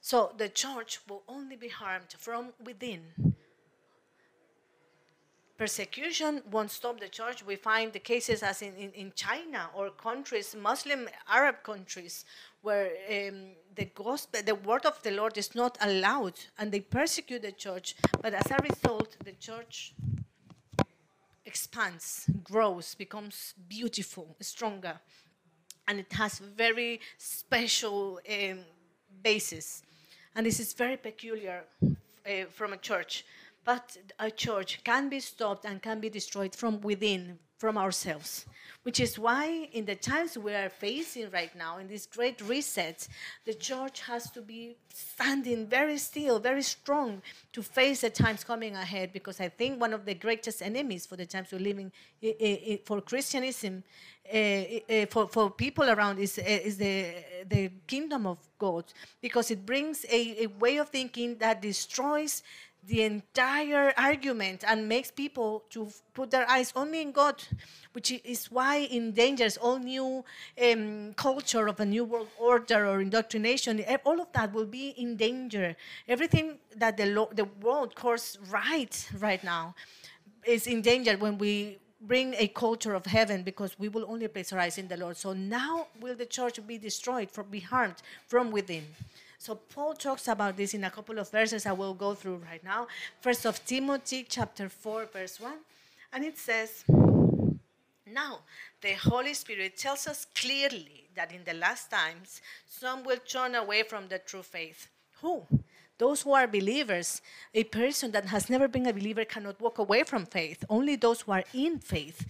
So 0.00 0.32
the 0.36 0.48
church 0.48 1.00
will 1.08 1.22
only 1.28 1.56
be 1.56 1.68
harmed 1.68 2.14
from 2.18 2.52
within. 2.62 3.34
persecution 5.56 6.42
won't 6.50 6.70
stop 6.70 7.00
the 7.00 7.08
church. 7.08 7.44
We 7.46 7.56
find 7.56 7.92
the 7.92 8.00
cases 8.00 8.42
as 8.42 8.62
in, 8.62 8.74
in, 8.76 8.90
in 8.92 9.12
China 9.14 9.70
or 9.74 9.90
countries, 9.90 10.54
Muslim 10.60 11.08
Arab 11.28 11.62
countries, 11.62 12.24
where 12.62 12.90
um, 13.08 13.52
the 13.74 13.86
gospel, 13.94 14.40
the 14.44 14.54
word 14.54 14.84
of 14.84 15.02
the 15.02 15.12
Lord 15.12 15.38
is 15.38 15.54
not 15.54 15.78
allowed, 15.80 16.34
and 16.58 16.72
they 16.72 16.80
persecute 16.80 17.42
the 17.42 17.52
church. 17.52 17.96
But 18.20 18.34
as 18.34 18.50
a 18.50 18.56
result, 18.62 19.16
the 19.24 19.32
church 19.32 19.94
expands, 21.44 22.28
grows, 22.42 22.94
becomes 22.94 23.54
beautiful, 23.68 24.36
stronger, 24.40 24.98
and 25.86 26.00
it 26.00 26.12
has 26.12 26.38
very 26.38 27.00
special 27.18 28.20
um, 28.30 28.58
basis. 29.22 29.82
And 30.34 30.46
this 30.46 30.60
is 30.60 30.72
very 30.72 30.96
peculiar 30.96 31.64
uh, 31.82 32.44
from 32.50 32.72
a 32.72 32.76
church. 32.76 33.24
But 33.64 33.96
a 34.18 34.30
church 34.30 34.80
can 34.84 35.08
be 35.08 35.20
stopped 35.20 35.64
and 35.64 35.80
can 35.80 36.00
be 36.00 36.10
destroyed 36.10 36.54
from 36.54 36.80
within, 36.80 37.38
from 37.58 37.78
ourselves. 37.78 38.46
Which 38.82 39.00
is 39.00 39.18
why, 39.18 39.70
in 39.72 39.86
the 39.86 39.94
times 39.94 40.36
we 40.36 40.52
are 40.52 40.68
facing 40.68 41.30
right 41.30 41.54
now, 41.56 41.78
in 41.78 41.88
this 41.88 42.04
great 42.04 42.42
reset, 42.42 43.08
the 43.46 43.54
church 43.54 44.02
has 44.02 44.30
to 44.32 44.42
be 44.42 44.76
standing 44.92 45.66
very 45.66 45.96
still, 45.96 46.38
very 46.38 46.60
strong 46.60 47.22
to 47.54 47.62
face 47.62 48.02
the 48.02 48.10
times 48.10 48.44
coming 48.44 48.76
ahead. 48.76 49.10
Because 49.12 49.40
I 49.40 49.48
think 49.48 49.80
one 49.80 49.94
of 49.94 50.04
the 50.04 50.12
greatest 50.12 50.60
enemies 50.60 51.06
for 51.06 51.16
the 51.16 51.24
times 51.24 51.48
we're 51.50 51.60
living 51.60 51.92
for 52.84 53.00
Christianism, 53.00 53.82
uh, 54.30 55.06
for, 55.08 55.28
for 55.28 55.50
people 55.50 55.88
around, 55.88 56.18
is, 56.18 56.36
is 56.36 56.76
the, 56.76 57.14
the 57.48 57.70
kingdom 57.86 58.26
of 58.26 58.38
God. 58.58 58.84
Because 59.22 59.50
it 59.50 59.64
brings 59.64 60.04
a, 60.10 60.44
a 60.44 60.46
way 60.58 60.76
of 60.76 60.90
thinking 60.90 61.38
that 61.38 61.62
destroys 61.62 62.42
the 62.86 63.02
entire 63.02 63.94
argument 63.96 64.64
and 64.66 64.88
makes 64.88 65.10
people 65.10 65.64
to 65.70 65.88
put 66.12 66.30
their 66.30 66.48
eyes 66.50 66.72
only 66.76 67.00
in 67.00 67.12
God, 67.12 67.42
which 67.92 68.12
is 68.24 68.50
why 68.50 68.88
endangers 68.92 69.56
all 69.56 69.78
new 69.78 70.24
um, 70.62 71.14
culture 71.14 71.66
of 71.66 71.80
a 71.80 71.86
new 71.86 72.04
world 72.04 72.28
order 72.38 72.86
or 72.86 73.00
indoctrination. 73.00 73.84
All 74.04 74.20
of 74.20 74.32
that 74.32 74.52
will 74.52 74.66
be 74.66 74.88
in 74.90 75.16
danger. 75.16 75.76
Everything 76.08 76.58
that 76.76 76.96
the, 76.96 77.06
lo- 77.06 77.30
the 77.32 77.46
world 77.62 77.94
calls 77.94 78.38
right 78.50 79.08
right 79.18 79.42
now 79.42 79.74
is 80.44 80.66
in 80.66 80.82
danger 80.82 81.16
when 81.16 81.38
we 81.38 81.78
bring 82.00 82.34
a 82.34 82.48
culture 82.48 82.94
of 82.94 83.06
heaven 83.06 83.42
because 83.42 83.78
we 83.78 83.88
will 83.88 84.04
only 84.08 84.28
place 84.28 84.52
our 84.52 84.58
eyes 84.58 84.76
in 84.76 84.88
the 84.88 84.96
Lord. 84.96 85.16
So 85.16 85.32
now 85.32 85.86
will 86.00 86.14
the 86.14 86.26
church 86.26 86.64
be 86.66 86.76
destroyed, 86.76 87.30
for 87.30 87.42
be 87.42 87.60
harmed 87.60 87.96
from 88.26 88.50
within. 88.50 88.84
So 89.44 89.56
Paul 89.56 89.92
talks 89.92 90.26
about 90.28 90.56
this 90.56 90.72
in 90.72 90.84
a 90.84 90.90
couple 90.90 91.18
of 91.18 91.30
verses 91.30 91.66
I 91.66 91.72
will 91.72 91.92
go 91.92 92.14
through 92.14 92.40
right 92.50 92.64
now. 92.64 92.86
First 93.20 93.44
of 93.44 93.62
Timothy 93.66 94.24
chapter 94.26 94.70
4 94.70 95.04
verse 95.12 95.38
1. 95.38 95.52
And 96.14 96.24
it 96.24 96.38
says, 96.38 96.82
now 98.10 98.38
the 98.80 98.94
Holy 98.94 99.34
Spirit 99.34 99.76
tells 99.76 100.06
us 100.06 100.26
clearly 100.34 101.08
that 101.14 101.30
in 101.30 101.44
the 101.44 101.52
last 101.52 101.90
times 101.90 102.40
some 102.66 103.04
will 103.04 103.18
turn 103.18 103.54
away 103.54 103.82
from 103.82 104.08
the 104.08 104.18
true 104.18 104.42
faith. 104.42 104.88
Who? 105.20 105.42
Those 105.98 106.22
who 106.22 106.32
are 106.32 106.46
believers. 106.46 107.20
A 107.52 107.64
person 107.64 108.12
that 108.12 108.24
has 108.24 108.48
never 108.48 108.66
been 108.66 108.86
a 108.86 108.94
believer 108.94 109.26
cannot 109.26 109.60
walk 109.60 109.76
away 109.76 110.04
from 110.04 110.24
faith. 110.24 110.64
Only 110.70 110.96
those 110.96 111.20
who 111.20 111.32
are 111.32 111.44
in 111.52 111.80
faith 111.80 112.24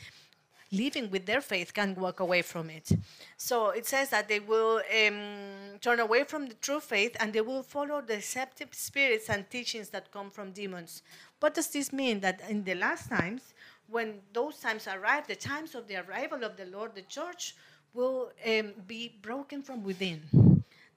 living 0.75 1.11
with 1.11 1.26
their 1.26 1.40
faith 1.40 1.73
can 1.73 1.95
walk 1.95 2.21
away 2.21 2.43
from 2.43 2.71
it. 2.71 2.90
So 3.37 3.71
it 3.71 3.87
says 3.87 4.11
that 4.11 4.28
they 4.28 4.40
will 4.40 4.83
um, 5.07 5.78
turn 5.81 6.00
away 6.00 6.25
from 6.25 6.47
the 6.47 6.54
true 6.54 6.81
faith 6.81 7.16
and 7.21 7.33
they 7.33 7.40
will 7.40 7.62
follow 7.62 8.00
deceptive 8.00 8.69
spirits 8.73 9.31
and 9.31 9.49
teachings 9.49 9.88
that 9.90 10.11
come 10.11 10.31
from 10.31 10.52
demons. 10.52 11.02
What 11.40 11.54
does 11.54 11.69
this 11.69 11.93
mean? 11.93 12.21
That 12.21 12.40
in 12.49 12.64
the 12.64 12.75
last 12.75 13.09
times, 13.09 13.54
when 13.88 14.21
those 14.33 14.59
times 14.59 14.88
arrive, 14.88 15.26
the 15.26 15.37
times 15.37 15.75
of 15.75 15.88
the 15.88 15.97
arrival 15.97 16.45
of 16.45 16.57
the 16.57 16.66
Lord, 16.66 16.95
the 16.95 17.02
church 17.02 17.54
will 17.93 18.33
um, 18.47 18.73
be 18.87 19.14
broken 19.23 19.62
from 19.62 19.83
within. 19.85 20.23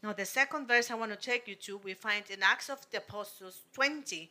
Now, 0.03 0.13
the 0.13 0.25
second 0.25 0.67
verse 0.67 0.91
I 0.91 0.95
want 0.95 1.11
to 1.11 1.17
take 1.17 1.47
you 1.47 1.55
to, 1.55 1.77
we 1.77 1.93
find 1.93 2.23
in 2.29 2.43
Acts 2.43 2.69
of 2.69 2.79
the 2.91 2.97
Apostles 2.97 3.61
20, 3.73 4.29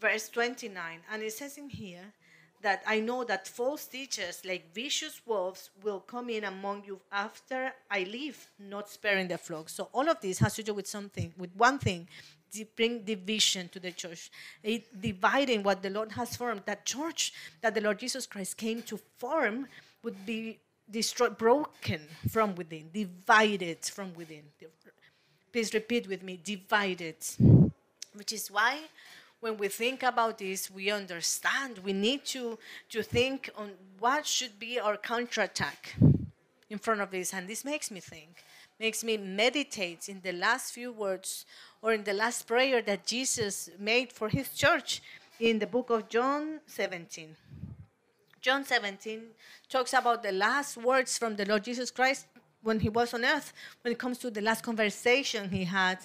verse 0.00 0.28
29. 0.28 1.00
And 1.10 1.22
it 1.22 1.32
says 1.32 1.58
in 1.58 1.68
here, 1.70 2.12
that 2.62 2.82
I 2.86 3.00
know 3.00 3.24
that 3.24 3.46
false 3.46 3.86
teachers 3.86 4.42
like 4.44 4.74
vicious 4.74 5.20
wolves 5.26 5.70
will 5.82 6.00
come 6.00 6.28
in 6.30 6.44
among 6.44 6.84
you 6.84 7.00
after 7.12 7.72
I 7.90 8.00
leave, 8.04 8.46
not 8.58 8.88
sparing 8.88 9.28
the 9.28 9.38
flock. 9.38 9.68
So 9.68 9.88
all 9.92 10.08
of 10.08 10.20
this 10.20 10.38
has 10.38 10.54
to 10.56 10.62
do 10.62 10.74
with 10.74 10.86
something, 10.86 11.32
with 11.38 11.54
one 11.56 11.78
thing, 11.78 12.08
to 12.52 12.64
bring 12.76 13.02
division 13.02 13.68
to 13.68 13.78
the 13.78 13.92
church, 13.92 14.30
it, 14.62 15.00
dividing 15.00 15.62
what 15.62 15.82
the 15.82 15.90
Lord 15.90 16.12
has 16.12 16.36
formed. 16.36 16.62
That 16.66 16.84
church 16.86 17.32
that 17.60 17.74
the 17.74 17.80
Lord 17.80 17.98
Jesus 17.98 18.26
Christ 18.26 18.56
came 18.56 18.82
to 18.82 18.98
form 19.18 19.66
would 20.02 20.24
be 20.24 20.58
destroyed, 20.90 21.36
broken 21.36 22.00
from 22.30 22.54
within, 22.54 22.90
divided 22.92 23.84
from 23.84 24.14
within. 24.14 24.42
Please 25.52 25.74
repeat 25.74 26.08
with 26.08 26.22
me, 26.22 26.40
divided. 26.42 27.16
Which 28.14 28.32
is 28.32 28.50
why 28.50 28.78
when 29.40 29.56
we 29.56 29.68
think 29.68 30.02
about 30.02 30.38
this, 30.38 30.70
we 30.70 30.90
understand 30.90 31.78
we 31.78 31.92
need 31.92 32.24
to, 32.26 32.58
to 32.90 33.02
think 33.02 33.50
on 33.56 33.70
what 33.98 34.26
should 34.26 34.58
be 34.58 34.80
our 34.80 34.96
counterattack 34.96 35.94
in 36.68 36.78
front 36.78 37.00
of 37.00 37.10
this. 37.10 37.32
And 37.32 37.48
this 37.48 37.64
makes 37.64 37.90
me 37.90 38.00
think, 38.00 38.44
makes 38.80 39.04
me 39.04 39.16
meditate 39.16 40.08
in 40.08 40.20
the 40.22 40.32
last 40.32 40.72
few 40.72 40.92
words 40.92 41.46
or 41.82 41.92
in 41.92 42.04
the 42.04 42.12
last 42.12 42.46
prayer 42.46 42.82
that 42.82 43.06
Jesus 43.06 43.70
made 43.78 44.12
for 44.12 44.28
his 44.28 44.50
church 44.50 45.02
in 45.38 45.58
the 45.58 45.66
book 45.66 45.90
of 45.90 46.08
John 46.08 46.60
17. 46.66 47.36
John 48.40 48.64
17 48.64 49.22
talks 49.68 49.92
about 49.92 50.22
the 50.22 50.32
last 50.32 50.76
words 50.76 51.16
from 51.18 51.36
the 51.36 51.44
Lord 51.44 51.64
Jesus 51.64 51.90
Christ 51.90 52.26
when 52.62 52.80
he 52.80 52.88
was 52.88 53.14
on 53.14 53.24
earth, 53.24 53.52
when 53.82 53.92
it 53.92 53.98
comes 53.98 54.18
to 54.18 54.30
the 54.30 54.40
last 54.40 54.64
conversation 54.64 55.48
he 55.50 55.64
had, 55.64 55.98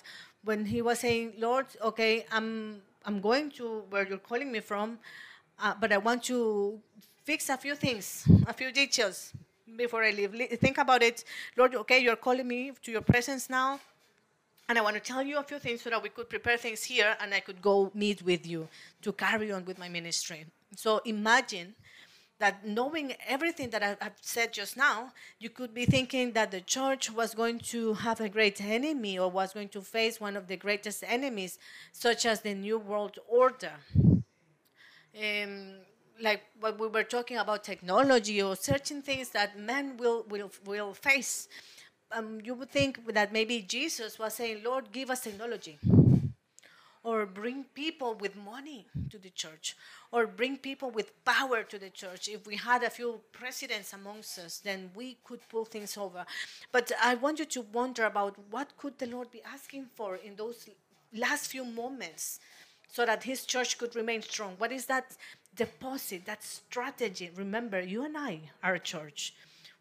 when 0.44 0.66
he 0.66 0.82
was 0.82 1.00
saying, 1.00 1.34
Lord, 1.38 1.66
okay, 1.82 2.25
I'm 2.32 2.82
I'm 3.05 3.19
going 3.19 3.51
to 3.51 3.83
where 3.89 4.07
you're 4.07 4.17
calling 4.17 4.51
me 4.51 4.62
from, 4.62 4.98
uh, 5.60 5.74
but 5.79 5.91
I 5.91 5.98
want 5.98 6.24
to 6.25 6.79
fix 7.24 7.50
a 7.50 7.57
few 7.57 7.75
things, 7.75 8.25
a 8.48 8.53
few 8.53 8.72
details 8.72 9.33
before 9.75 10.03
I 10.03 10.12
leave. 10.12 10.33
Think 10.60 10.77
about 10.77 11.03
it, 11.03 11.24
Lord. 11.57 11.75
Okay, 11.75 12.00
you're 12.00 12.15
calling 12.15 12.48
me 12.48 12.72
to 12.81 12.91
your 12.91 13.01
presence 13.01 13.50
now, 13.50 13.79
and 14.69 14.77
I 14.77 14.81
want 14.81 14.95
to 14.95 15.01
tell 15.01 15.22
you 15.22 15.38
a 15.38 15.43
few 15.43 15.60
things 15.60 15.81
so 15.81 15.89
that 15.89 16.01
we 16.01 16.10
could 16.10 16.29
prepare 16.29 16.57
things 16.57 16.83
here, 16.83 17.15
and 17.19 17.33
I 17.33 17.41
could 17.41 17.62
go 17.62 17.91
meet 17.93 18.22
with 18.22 18.48
you 18.48 18.69
to 19.01 19.12
carry 19.12 19.51
on 19.51 19.65
with 19.65 19.77
my 19.77 19.89
ministry. 19.89 20.45
So 20.75 21.01
imagine 21.05 21.75
that 22.44 22.68
knowing 22.68 23.14
everything 23.26 23.70
that 23.70 23.82
I've 24.02 24.20
said 24.20 24.52
just 24.52 24.76
now, 24.76 25.14
you 25.40 25.50
could 25.50 25.74
be 25.74 25.86
thinking 25.86 26.34
that 26.34 26.52
the 26.52 26.60
church 26.60 27.10
was 27.10 27.34
going 27.34 27.60
to 27.72 27.94
have 27.94 28.20
a 28.20 28.28
great 28.28 28.60
enemy 28.62 29.18
or 29.18 29.32
was 29.32 29.54
going 29.54 29.70
to 29.70 29.82
face 29.82 30.20
one 30.20 30.36
of 30.36 30.48
the 30.48 30.58
greatest 30.58 31.06
enemies, 31.08 31.58
such 31.94 32.26
as 32.26 32.42
the 32.42 32.54
New 32.54 32.78
World 32.80 33.18
Order. 33.30 33.76
Um, 35.26 35.76
like 36.20 36.42
what 36.60 36.78
we 36.78 36.88
were 36.90 37.04
talking 37.04 37.38
about 37.38 37.64
technology 37.64 38.42
or 38.42 38.58
certain 38.58 39.02
things 39.02 39.30
that 39.30 39.58
men 39.58 39.96
will, 39.96 40.26
will, 40.28 40.52
will 40.66 40.94
face. 40.94 41.48
Um, 42.12 42.42
you 42.44 42.56
would 42.56 42.72
think 42.72 43.14
that 43.14 43.32
maybe 43.32 43.62
Jesus 43.62 44.20
was 44.20 44.34
saying, 44.34 44.64
Lord, 44.66 44.92
give 44.92 45.10
us 45.10 45.22
technology 45.22 45.80
or 47.03 47.25
bring 47.25 47.65
people 47.75 48.15
with 48.15 48.36
money 48.36 48.86
to 49.10 49.17
the 49.17 49.29
church 49.29 49.75
or 50.12 50.25
bring 50.25 50.57
people 50.57 50.89
with 50.89 51.12
power 51.25 51.63
to 51.63 51.77
the 51.77 51.89
church. 51.89 52.29
If 52.29 52.48
we 52.48 52.55
had 52.55 52.83
a 52.83 52.89
few 52.89 53.19
presidents 53.33 53.93
amongst 53.93 54.39
us, 54.39 54.60
then 54.60 54.89
we 54.95 55.17
could 55.24 55.41
pull 55.50 55.65
things 55.65 55.98
over. 55.98 56.25
But 56.72 56.91
I 57.01 57.15
want 57.15 57.39
you 57.39 57.45
to 57.45 57.62
wonder 57.74 58.05
about 58.05 58.36
what 58.50 58.77
could 58.77 58.98
the 58.98 59.07
Lord 59.07 59.31
be 59.31 59.41
asking 59.43 59.88
for 59.95 60.15
in 60.15 60.36
those 60.36 60.69
last 61.13 61.48
few 61.48 61.65
moments 61.65 62.39
so 62.88 63.05
that 63.05 63.24
his 63.24 63.45
church 63.45 63.77
could 63.77 63.95
remain 63.95 64.22
strong. 64.22 64.55
What 64.57 64.72
is 64.72 64.86
that 64.86 65.17
deposit, 65.55 66.25
that 66.25 66.43
strategy? 66.43 67.31
Remember, 67.36 67.81
you 67.81 68.05
and 68.05 68.17
I 68.17 68.51
are 68.63 68.75
a 68.75 68.79
church. 68.79 69.33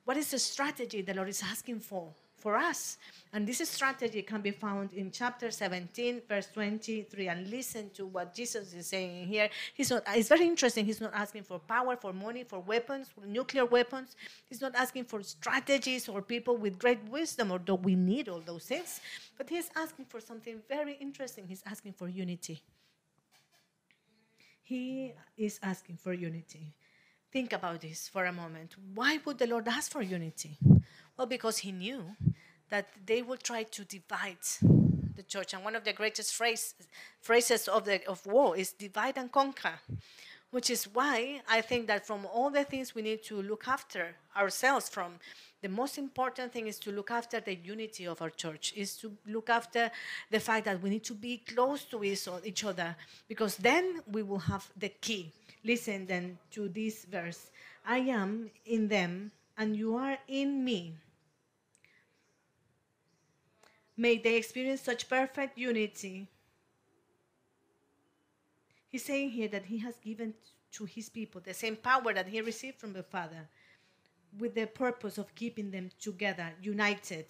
What 0.05 0.17
is 0.17 0.31
the 0.31 0.39
strategy 0.39 1.03
the 1.03 1.15
Lord 1.15 1.29
is 1.29 1.43
asking 1.43 1.81
for? 1.81 2.09
For 2.43 2.57
us. 2.57 2.99
And 3.33 3.47
this 3.47 3.67
strategy 3.69 4.21
can 4.23 4.43
be 4.43 4.51
found 4.51 4.93
in 4.93 5.11
chapter 5.11 5.51
17, 5.51 6.23
verse 6.29 6.49
23. 6.53 7.29
And 7.29 7.49
listen 7.49 7.91
to 7.95 8.05
what 8.07 8.35
Jesus 8.35 8.75
is 8.75 8.89
saying 8.89 9.29
here. 9.29 9.49
He's 9.73 9.91
not, 9.91 10.03
it's 10.09 10.29
very 10.29 10.47
interesting. 10.47 10.85
He's 10.85 11.01
not 11.01 11.15
asking 11.15 11.45
for 11.45 11.59
power, 11.61 11.97
for 11.97 12.13
money, 12.13 12.45
for 12.45 12.59
weapons, 12.59 13.09
for 13.09 13.25
nuclear 13.25 13.65
weapons. 13.65 14.17
He's 14.49 14.61
not 14.61 14.75
asking 14.75 15.05
for 15.05 15.23
strategies 15.23 16.09
or 16.09 16.21
people 16.21 16.57
with 16.57 16.79
great 16.79 17.03
wisdom, 17.09 17.53
although 17.53 17.77
we 17.77 17.95
need 17.95 18.29
all 18.29 18.43
those 18.45 18.65
things. 18.65 19.01
But 19.39 19.49
he's 19.49 19.71
asking 19.77 20.07
for 20.07 20.21
something 20.21 20.57
very 20.69 20.99
interesting. 21.01 21.47
He's 21.47 21.63
asking 21.65 21.95
for 21.95 22.09
unity. 22.09 22.61
He 24.63 25.15
is 25.37 25.59
asking 25.63 25.97
for 25.97 26.13
unity. 26.13 26.75
Think 27.33 27.55
about 27.55 27.81
this 27.81 28.09
for 28.09 28.27
a 28.27 28.33
moment. 28.33 28.75
Why 28.95 29.19
would 29.25 29.39
the 29.39 29.47
Lord 29.47 29.67
ask 29.67 29.91
for 29.91 30.03
unity? 30.03 30.59
Well, 31.17 31.27
because 31.27 31.59
he 31.59 31.73
knew 31.73 32.05
that 32.73 32.89
they 33.05 33.21
will 33.21 33.37
try 33.37 33.63
to 33.77 33.85
divide 33.85 34.45
the 35.15 35.23
church. 35.23 35.53
And 35.53 35.63
one 35.63 35.77
of 35.77 35.85
the 35.85 35.93
greatest 35.93 36.35
phrase, 36.35 36.75
phrases 37.21 37.69
of, 37.69 37.85
the, 37.85 38.01
of 38.09 38.25
war 38.27 38.57
is 38.57 38.73
divide 38.73 39.19
and 39.19 39.31
conquer. 39.31 39.77
which 40.53 40.69
is 40.69 40.85
why 40.85 41.41
I 41.49 41.63
think 41.63 41.87
that 41.89 42.07
from 42.07 42.27
all 42.27 42.51
the 42.51 42.65
things 42.65 42.95
we 42.95 43.03
need 43.03 43.23
to 43.25 43.43
look 43.43 43.67
after 43.67 44.15
ourselves 44.37 44.89
from, 44.89 45.15
the 45.63 45.69
most 45.69 45.97
important 45.97 46.53
thing 46.53 46.67
is 46.67 46.79
to 46.81 46.93
look 46.93 47.11
after 47.11 47.41
the 47.41 47.55
unity 47.55 48.07
of 48.07 48.21
our 48.21 48.29
church, 48.31 48.75
is 48.77 48.97
to 48.99 49.13
look 49.27 49.49
after 49.49 49.91
the 50.31 50.41
fact 50.41 50.67
that 50.67 50.83
we 50.83 50.91
need 50.91 51.05
to 51.05 51.15
be 51.15 51.39
close 51.39 51.85
to 51.85 52.05
each 52.05 52.65
other, 52.65 52.95
because 53.29 53.57
then 53.57 54.03
we 54.13 54.23
will 54.23 54.39
have 54.39 54.71
the 54.77 54.91
key. 54.91 55.33
Listen 55.65 56.07
then 56.07 56.39
to 56.51 56.69
this 56.69 57.07
verse 57.07 57.51
I 57.87 57.99
am 57.99 58.51
in 58.67 58.89
them, 58.89 59.33
and 59.57 59.75
you 59.75 59.97
are 59.97 60.19
in 60.29 60.65
me. 60.65 60.95
May 63.97 64.19
they 64.19 64.37
experience 64.37 64.81
such 64.81 65.09
perfect 65.09 65.59
unity 65.59 66.29
He's 68.93 69.07
saying 69.07 69.31
here 69.31 69.49
that 69.49 69.65
he 69.65 69.79
has 69.79 69.99
given 69.99 70.35
to 70.73 70.85
his 70.85 71.09
people 71.09 71.41
the 71.41 71.55
same 71.55 71.77
power 71.77 72.13
that 72.13 72.29
he 72.29 72.43
received 72.43 72.79
from 72.79 72.93
the 72.93 73.03
Father 73.03 73.49
with 74.39 74.55
the 74.55 74.67
purpose 74.67 75.17
of 75.17 75.35
keeping 75.35 75.71
them 75.71 75.89
together, 75.99 76.53
united. 76.61 77.25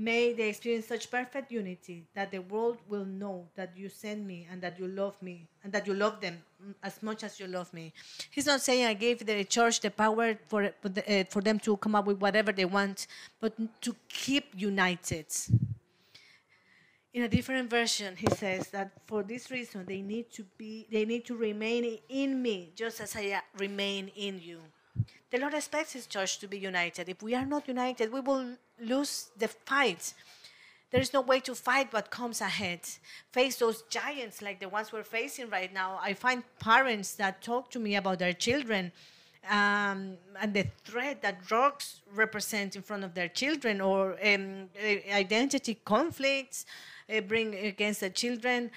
May 0.00 0.32
they 0.32 0.48
experience 0.48 0.86
such 0.86 1.10
perfect 1.10 1.52
unity 1.52 2.06
that 2.14 2.30
the 2.30 2.38
world 2.38 2.78
will 2.88 3.04
know 3.04 3.46
that 3.54 3.76
you 3.76 3.90
sent 3.90 4.24
me 4.24 4.48
and 4.50 4.62
that 4.62 4.78
you 4.78 4.88
love 4.88 5.20
me 5.20 5.46
and 5.62 5.70
that 5.74 5.86
you 5.86 5.92
love 5.92 6.22
them 6.22 6.38
as 6.82 7.02
much 7.02 7.22
as 7.22 7.38
you 7.38 7.46
love 7.46 7.70
me. 7.74 7.92
He's 8.30 8.46
not 8.46 8.62
saying 8.62 8.86
I 8.86 8.94
gave 8.94 9.26
the 9.26 9.44
church 9.44 9.80
the 9.80 9.90
power 9.90 10.38
for, 10.48 10.72
for, 10.80 10.90
uh, 11.06 11.24
for 11.28 11.42
them 11.42 11.58
to 11.58 11.76
come 11.76 11.94
up 11.94 12.06
with 12.06 12.18
whatever 12.18 12.50
they 12.50 12.64
want, 12.64 13.08
but 13.42 13.52
to 13.82 13.94
keep 14.08 14.46
united. 14.56 15.26
In 17.12 17.24
a 17.24 17.28
different 17.28 17.68
version, 17.68 18.16
he 18.16 18.28
says 18.28 18.68
that 18.68 18.92
for 19.06 19.22
this 19.22 19.50
reason 19.50 19.84
they 19.84 20.00
need 20.00 20.32
to 20.32 20.44
be 20.56 20.86
they 20.90 21.04
need 21.04 21.26
to 21.26 21.36
remain 21.36 21.98
in 22.08 22.40
me, 22.40 22.72
just 22.74 23.02
as 23.02 23.14
I 23.14 23.42
remain 23.58 24.10
in 24.16 24.40
you. 24.40 24.60
The 25.30 25.38
Lord 25.38 25.54
expects 25.54 25.92
His 25.92 26.06
church 26.06 26.38
to 26.38 26.48
be 26.48 26.58
united. 26.58 27.08
If 27.08 27.22
we 27.22 27.34
are 27.34 27.46
not 27.46 27.68
united, 27.68 28.10
we 28.10 28.20
will 28.20 28.56
lose 28.80 29.30
the 29.36 29.48
fight. 29.48 30.14
There 30.90 31.00
is 31.00 31.12
no 31.12 31.20
way 31.20 31.40
to 31.40 31.54
fight 31.54 31.92
what 31.92 32.10
comes 32.10 32.40
ahead. 32.40 32.80
Face 33.30 33.56
those 33.56 33.82
giants 33.82 34.42
like 34.42 34.58
the 34.58 34.68
ones 34.68 34.92
we're 34.92 35.04
facing 35.04 35.48
right 35.48 35.72
now. 35.72 35.98
I 36.02 36.14
find 36.14 36.42
parents 36.58 37.14
that 37.14 37.42
talk 37.42 37.70
to 37.70 37.78
me 37.78 37.94
about 37.96 38.18
their 38.18 38.32
children 38.32 38.92
um, 39.48 40.16
and 40.40 40.52
the 40.52 40.66
threat 40.84 41.22
that 41.22 41.46
drugs 41.46 42.00
represent 42.14 42.76
in 42.76 42.82
front 42.82 43.04
of 43.04 43.14
their 43.14 43.28
children 43.28 43.80
or 43.80 44.16
um, 44.26 44.68
identity 45.12 45.78
conflicts 45.84 46.66
uh, 47.10 47.20
bring 47.20 47.54
against 47.54 48.00
the 48.00 48.10
children. 48.10 48.70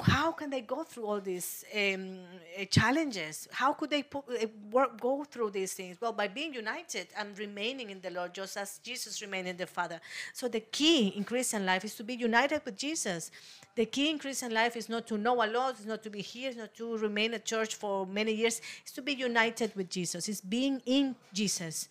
How 0.00 0.32
can 0.32 0.50
they 0.50 0.60
go 0.60 0.82
through 0.84 1.06
all 1.06 1.20
these 1.20 1.64
um, 1.74 2.18
uh, 2.58 2.64
challenges? 2.66 3.48
How 3.52 3.72
could 3.72 3.90
they 3.90 4.02
put, 4.02 4.24
uh, 4.28 4.46
work, 4.70 5.00
go 5.00 5.24
through 5.24 5.50
these 5.50 5.72
things? 5.72 6.00
Well, 6.00 6.12
by 6.12 6.28
being 6.28 6.52
united 6.54 7.08
and 7.16 7.38
remaining 7.38 7.90
in 7.90 8.00
the 8.00 8.10
Lord, 8.10 8.34
just 8.34 8.56
as 8.56 8.78
Jesus 8.78 9.22
remained 9.22 9.48
in 9.48 9.56
the 9.56 9.66
Father. 9.66 10.00
So 10.32 10.48
the 10.48 10.60
key 10.60 11.08
in 11.08 11.24
Christian 11.24 11.64
life 11.64 11.84
is 11.84 11.94
to 11.96 12.04
be 12.04 12.14
united 12.14 12.62
with 12.64 12.76
Jesus. 12.76 13.30
The 13.74 13.86
key 13.86 14.10
in 14.10 14.18
Christian 14.18 14.52
life 14.52 14.76
is 14.76 14.88
not 14.88 15.06
to 15.06 15.18
know 15.18 15.44
a 15.44 15.46
lot, 15.46 15.76
it's 15.76 15.86
not 15.86 16.02
to 16.02 16.10
be 16.10 16.22
here, 16.22 16.52
not 16.56 16.74
to 16.74 16.96
remain 16.98 17.34
at 17.34 17.44
church 17.44 17.76
for 17.76 18.06
many 18.06 18.32
years. 18.32 18.60
It's 18.82 18.92
to 18.92 19.02
be 19.02 19.12
united 19.12 19.74
with 19.76 19.88
Jesus. 19.88 20.28
It's 20.28 20.40
being 20.40 20.82
in 20.84 21.14
Jesus. 21.32 21.88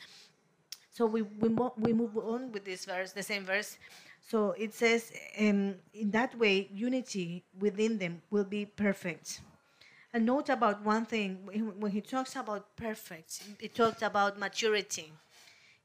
So 0.92 1.06
we, 1.06 1.22
we, 1.22 1.50
we 1.78 1.94
move 1.94 2.18
on 2.18 2.52
with 2.52 2.66
this 2.66 2.86
verse, 2.86 3.12
the 3.12 3.22
same 3.22 3.46
verse. 3.46 3.78
So 4.30 4.52
it 4.52 4.74
says, 4.74 5.12
um, 5.40 5.76
in 5.94 6.12
that 6.12 6.38
way, 6.38 6.68
unity 6.74 7.44
within 7.60 7.98
them 7.98 8.22
will 8.30 8.44
be 8.44 8.66
perfect. 8.66 9.40
And 10.14 10.26
note 10.26 10.50
about 10.50 10.84
one 10.84 11.06
thing 11.06 11.38
when 11.80 11.92
he 11.92 12.02
talks 12.02 12.36
about 12.36 12.76
perfect, 12.76 13.42
he 13.60 13.70
talks 13.70 14.02
about 14.02 14.38
maturity. 14.38 15.14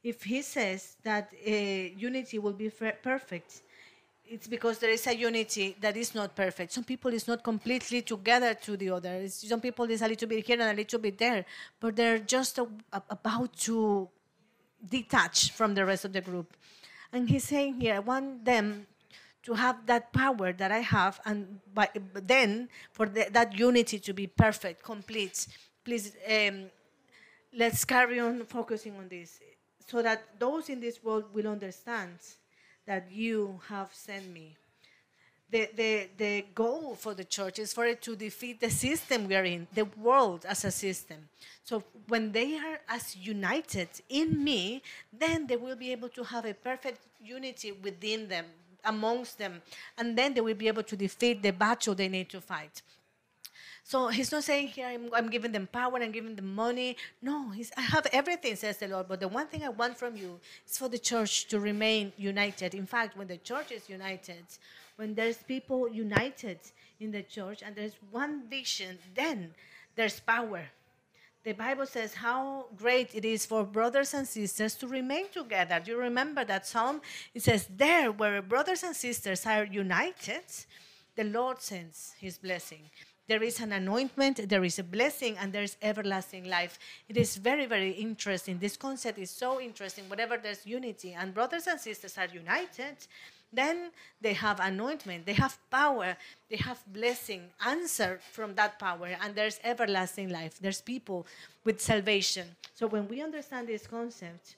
If 0.03 0.23
he 0.23 0.41
says 0.41 0.97
that 1.03 1.31
uh, 1.33 1.49
unity 1.49 2.39
will 2.39 2.53
be 2.53 2.69
perfect, 2.69 3.61
it's 4.25 4.47
because 4.47 4.79
there 4.79 4.89
is 4.89 5.07
a 5.07 5.15
unity 5.15 5.75
that 5.79 5.95
is 5.95 6.13
not 6.13 6.35
perfect. 6.35 6.73
Some 6.73 6.83
people 6.83 7.13
is 7.13 7.27
not 7.27 7.43
completely 7.43 8.01
together 8.01 8.53
to 8.55 8.75
the 8.75 8.89
other. 8.89 9.27
Some 9.29 9.61
people 9.61 9.89
is 9.89 10.01
a 10.01 10.07
little 10.07 10.27
bit 10.27 10.45
here 10.45 10.59
and 10.59 10.71
a 10.71 10.73
little 10.73 10.99
bit 10.99 11.17
there, 11.17 11.45
but 11.79 11.95
they're 11.95 12.19
just 12.19 12.57
a, 12.57 12.67
a, 12.91 13.01
about 13.09 13.55
to 13.57 14.09
detach 14.89 15.51
from 15.51 15.75
the 15.75 15.85
rest 15.85 16.03
of 16.03 16.11
the 16.11 16.21
group. 16.21 16.53
And 17.13 17.29
he's 17.29 17.43
saying 17.43 17.79
here, 17.79 17.95
I 17.95 17.99
want 17.99 18.43
them 18.43 18.87
to 19.43 19.53
have 19.53 19.85
that 19.85 20.11
power 20.11 20.51
that 20.51 20.71
I 20.71 20.79
have, 20.79 21.19
and 21.25 21.59
by, 21.73 21.89
then 22.13 22.69
for 22.91 23.05
the, 23.05 23.27
that 23.31 23.57
unity 23.57 23.99
to 23.99 24.13
be 24.13 24.25
perfect, 24.25 24.81
complete. 24.81 25.47
Please, 25.85 26.15
um, 26.27 26.65
let's 27.53 27.85
carry 27.85 28.19
on 28.19 28.45
focusing 28.45 28.95
on 28.97 29.09
this 29.09 29.39
so 29.85 30.01
that 30.01 30.39
those 30.39 30.69
in 30.69 30.79
this 30.79 31.03
world 31.03 31.25
will 31.33 31.47
understand 31.47 32.17
that 32.87 33.11
you 33.11 33.59
have 33.67 33.93
sent 33.93 34.33
me. 34.33 34.55
The, 35.49 35.69
the, 35.75 36.09
the 36.17 36.45
goal 36.55 36.95
for 36.95 37.13
the 37.13 37.23
church 37.23 37.59
is 37.59 37.73
for 37.73 37.85
it 37.85 38.01
to 38.03 38.15
defeat 38.15 38.59
the 38.59 38.71
system 38.71 39.27
we 39.27 39.35
are 39.35 39.43
in, 39.43 39.67
the 39.75 39.85
world 39.85 40.45
as 40.47 40.65
a 40.65 40.71
system. 40.71 41.29
So 41.63 41.83
when 42.07 42.31
they 42.31 42.57
are 42.57 42.79
as 42.89 43.15
united 43.15 43.89
in 44.09 44.43
me, 44.43 44.81
then 45.11 45.45
they 45.45 45.55
will 45.55 45.75
be 45.75 45.91
able 45.91 46.09
to 46.09 46.23
have 46.23 46.45
a 46.45 46.55
perfect 46.55 47.01
unity 47.23 47.71
within 47.71 48.27
them, 48.27 48.45
amongst 48.83 49.37
them, 49.37 49.61
and 49.97 50.17
then 50.17 50.33
they 50.33 50.41
will 50.41 50.55
be 50.55 50.67
able 50.67 50.83
to 50.83 50.95
defeat 50.95 51.43
the 51.43 51.51
battle 51.51 51.93
they 51.93 52.09
need 52.09 52.29
to 52.29 52.41
fight. 52.41 52.81
So 53.85 54.07
he's 54.07 54.31
not 54.31 54.45
saying 54.45 54.67
here, 54.67 54.87
I'm, 54.87 55.09
I'm 55.13 55.29
giving 55.29 55.51
them 55.51 55.67
power, 55.67 55.97
I'm 56.01 56.11
giving 56.11 56.35
them 56.35 56.55
money. 56.55 56.95
No, 57.21 57.49
he's, 57.49 57.71
I 57.75 57.81
have 57.81 58.07
everything, 58.13 58.55
says 58.55 58.77
the 58.77 58.87
Lord. 58.87 59.07
But 59.09 59.19
the 59.19 59.27
one 59.27 59.47
thing 59.47 59.63
I 59.63 59.69
want 59.69 59.97
from 59.97 60.15
you 60.15 60.39
is 60.65 60.77
for 60.77 60.87
the 60.87 60.97
church 60.97 61.47
to 61.49 61.59
remain 61.59 62.13
united. 62.17 62.73
In 62.75 62.85
fact, 62.85 63.17
when 63.17 63.27
the 63.27 63.37
church 63.37 63.71
is 63.71 63.89
united, 63.89 64.45
when 64.95 65.15
there's 65.15 65.37
people 65.37 65.89
united 65.89 66.59
in 66.99 67.11
the 67.11 67.23
church 67.23 67.63
and 67.63 67.75
there's 67.75 67.95
one 68.11 68.47
vision, 68.49 68.97
then 69.15 69.53
there's 69.95 70.19
power. 70.19 70.63
The 71.43 71.51
Bible 71.51 71.85
says 71.85 72.13
how 72.13 72.67
great 72.77 73.13
it 73.13 73.25
is 73.25 73.45
for 73.45 73.65
brothers 73.65 74.13
and 74.13 74.25
sisters 74.25 74.75
to 74.75 74.87
remain 74.87 75.27
together. 75.29 75.81
Do 75.83 75.91
you 75.91 75.97
remember 75.97 76.45
that 76.45 76.65
psalm? 76.65 77.01
It 77.33 77.43
says, 77.43 77.67
There 77.69 78.11
where 78.11 78.41
brothers 78.41 78.83
and 78.83 78.95
sisters 78.95 79.45
are 79.45 79.65
united, 79.65 80.45
the 81.15 81.25
Lord 81.25 81.61
sends 81.61 82.13
his 82.17 82.37
blessing. 82.37 82.89
There 83.27 83.43
is 83.43 83.59
an 83.61 83.71
anointment, 83.71 84.49
there 84.49 84.63
is 84.63 84.79
a 84.79 84.83
blessing, 84.83 85.37
and 85.37 85.53
there 85.53 85.63
is 85.63 85.77
everlasting 85.81 86.45
life. 86.45 86.77
It 87.07 87.15
is 87.15 87.37
very, 87.37 87.65
very 87.65 87.91
interesting. 87.91 88.57
This 88.59 88.75
concept 88.75 89.17
is 89.17 89.29
so 89.29 89.61
interesting. 89.61 90.09
Whatever 90.09 90.37
there's 90.37 90.65
unity 90.65 91.13
and 91.13 91.33
brothers 91.33 91.67
and 91.67 91.79
sisters 91.79 92.17
are 92.17 92.27
united, 92.27 92.97
then 93.53 93.91
they 94.19 94.33
have 94.33 94.59
anointment, 94.59 95.25
they 95.25 95.33
have 95.33 95.57
power, 95.69 96.17
they 96.49 96.57
have 96.57 96.81
blessing, 96.87 97.43
answer 97.65 98.19
from 98.31 98.55
that 98.55 98.79
power, 98.79 99.15
and 99.21 99.35
there's 99.35 99.59
everlasting 99.63 100.29
life. 100.29 100.57
There's 100.59 100.81
people 100.81 101.25
with 101.63 101.79
salvation. 101.79 102.47
So 102.75 102.87
when 102.87 103.07
we 103.07 103.21
understand 103.21 103.67
this 103.67 103.85
concept, 103.87 104.55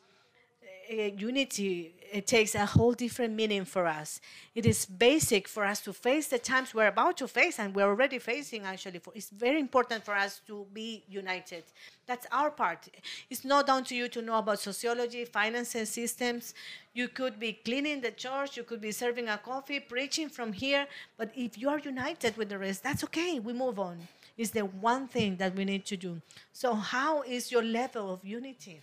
unity 0.89 1.95
it 2.11 2.27
takes 2.27 2.55
a 2.55 2.65
whole 2.65 2.93
different 2.93 3.33
meaning 3.33 3.65
for 3.65 3.85
us. 3.85 4.21
It 4.53 4.65
is 4.65 4.85
basic 4.85 5.47
for 5.49 5.65
us 5.65 5.81
to 5.81 5.91
face 5.91 6.27
the 6.27 6.39
times 6.39 6.73
we're 6.73 6.87
about 6.87 7.17
to 7.17 7.27
face, 7.27 7.59
and 7.59 7.75
we're 7.75 7.89
already 7.89 8.19
facing 8.19 8.63
actually. 8.63 8.99
For, 8.99 9.11
it's 9.13 9.29
very 9.29 9.59
important 9.59 10.05
for 10.05 10.15
us 10.15 10.41
to 10.47 10.65
be 10.73 11.03
united. 11.09 11.63
That's 12.05 12.25
our 12.31 12.51
part. 12.51 12.87
It's 13.29 13.43
not 13.43 13.67
down 13.67 13.83
to 13.85 13.95
you 13.95 14.07
to 14.09 14.21
know 14.21 14.37
about 14.37 14.59
sociology, 14.59 15.25
finance, 15.25 15.75
and 15.75 15.87
systems. 15.87 16.53
You 16.93 17.09
could 17.09 17.39
be 17.39 17.53
cleaning 17.53 17.99
the 17.99 18.11
church, 18.11 18.55
you 18.55 18.63
could 18.63 18.81
be 18.81 18.91
serving 18.91 19.27
a 19.27 19.37
coffee, 19.37 19.79
preaching 19.79 20.29
from 20.29 20.53
here, 20.53 20.87
but 21.17 21.31
if 21.35 21.57
you 21.57 21.69
are 21.69 21.79
united 21.79 22.37
with 22.37 22.47
the 22.47 22.57
rest, 22.57 22.83
that's 22.83 23.03
okay. 23.05 23.39
We 23.39 23.51
move 23.51 23.77
on. 23.77 24.07
It's 24.37 24.51
the 24.51 24.65
one 24.65 25.07
thing 25.07 25.37
that 25.37 25.55
we 25.55 25.65
need 25.65 25.85
to 25.85 25.97
do. 25.97 26.21
So, 26.53 26.75
how 26.75 27.23
is 27.23 27.51
your 27.51 27.63
level 27.63 28.13
of 28.13 28.23
unity? 28.23 28.81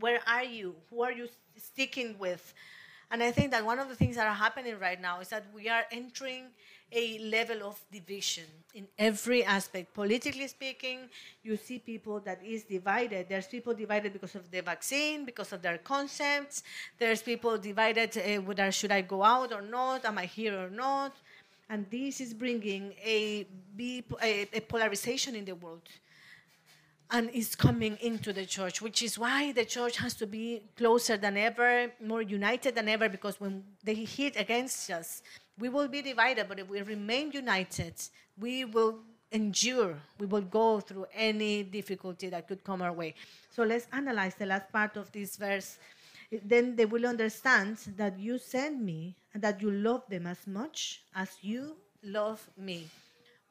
Where 0.00 0.20
are 0.26 0.44
you? 0.44 0.74
Who 0.90 1.02
are 1.02 1.12
you 1.12 1.28
sticking 1.56 2.18
with? 2.18 2.54
And 3.10 3.22
I 3.22 3.30
think 3.30 3.50
that 3.50 3.64
one 3.64 3.78
of 3.78 3.88
the 3.90 3.94
things 3.94 4.16
that 4.16 4.26
are 4.26 4.34
happening 4.34 4.78
right 4.78 5.00
now 5.00 5.20
is 5.20 5.28
that 5.28 5.44
we 5.54 5.68
are 5.68 5.84
entering 5.92 6.46
a 6.90 7.18
level 7.18 7.62
of 7.62 7.78
division 7.90 8.44
in 8.74 8.86
every 8.98 9.44
aspect. 9.44 9.92
Politically 9.94 10.46
speaking, 10.48 11.10
you 11.42 11.56
see 11.56 11.78
people 11.78 12.20
that 12.20 12.40
is 12.44 12.64
divided. 12.64 13.28
There's 13.28 13.46
people 13.46 13.74
divided 13.74 14.12
because 14.14 14.34
of 14.34 14.50
the 14.50 14.60
vaccine, 14.60 15.24
because 15.24 15.52
of 15.52 15.60
their 15.60 15.78
concepts. 15.78 16.62
There's 16.98 17.22
people 17.22 17.58
divided 17.58 18.16
uh, 18.16 18.40
whether 18.42 18.70
should 18.72 18.92
I 18.92 19.02
go 19.02 19.22
out 19.22 19.52
or 19.52 19.62
not, 19.62 20.04
am 20.04 20.18
I 20.18 20.26
here 20.26 20.58
or 20.58 20.70
not. 20.70 21.12
And 21.68 21.86
this 21.90 22.20
is 22.20 22.34
bringing 22.34 22.94
a, 23.04 23.46
a, 23.78 24.48
a 24.52 24.60
polarization 24.60 25.34
in 25.34 25.44
the 25.44 25.54
world 25.54 25.88
and 27.12 27.28
is 27.30 27.54
coming 27.54 27.98
into 28.00 28.32
the 28.32 28.46
church, 28.46 28.80
which 28.80 29.02
is 29.02 29.18
why 29.18 29.52
the 29.52 29.66
church 29.66 29.98
has 29.98 30.14
to 30.14 30.26
be 30.26 30.62
closer 30.76 31.18
than 31.18 31.36
ever, 31.36 31.92
more 32.02 32.22
united 32.22 32.74
than 32.74 32.88
ever, 32.88 33.08
because 33.08 33.38
when 33.38 33.62
they 33.84 33.94
hit 33.94 34.34
against 34.40 34.90
us, 34.90 35.22
we 35.58 35.68
will 35.68 35.88
be 35.88 36.00
divided, 36.00 36.48
but 36.48 36.58
if 36.58 36.68
we 36.68 36.80
remain 36.80 37.30
united, 37.30 37.94
we 38.40 38.64
will 38.64 38.98
endure. 39.30 39.94
We 40.18 40.26
will 40.26 40.42
go 40.42 40.80
through 40.80 41.06
any 41.14 41.62
difficulty 41.62 42.30
that 42.30 42.48
could 42.48 42.64
come 42.64 42.80
our 42.80 42.92
way. 42.92 43.14
So 43.54 43.62
let's 43.62 43.86
analyze 43.92 44.34
the 44.34 44.46
last 44.46 44.72
part 44.72 44.96
of 44.96 45.12
this 45.12 45.36
verse. 45.36 45.78
Then 46.44 46.76
they 46.76 46.86
will 46.86 47.06
understand 47.06 47.76
that 47.98 48.18
you 48.18 48.38
sent 48.38 48.80
me 48.80 49.16
and 49.34 49.42
that 49.42 49.60
you 49.60 49.70
love 49.70 50.02
them 50.08 50.26
as 50.26 50.46
much 50.46 51.02
as 51.14 51.28
you 51.42 51.76
love 52.02 52.48
me. 52.56 52.88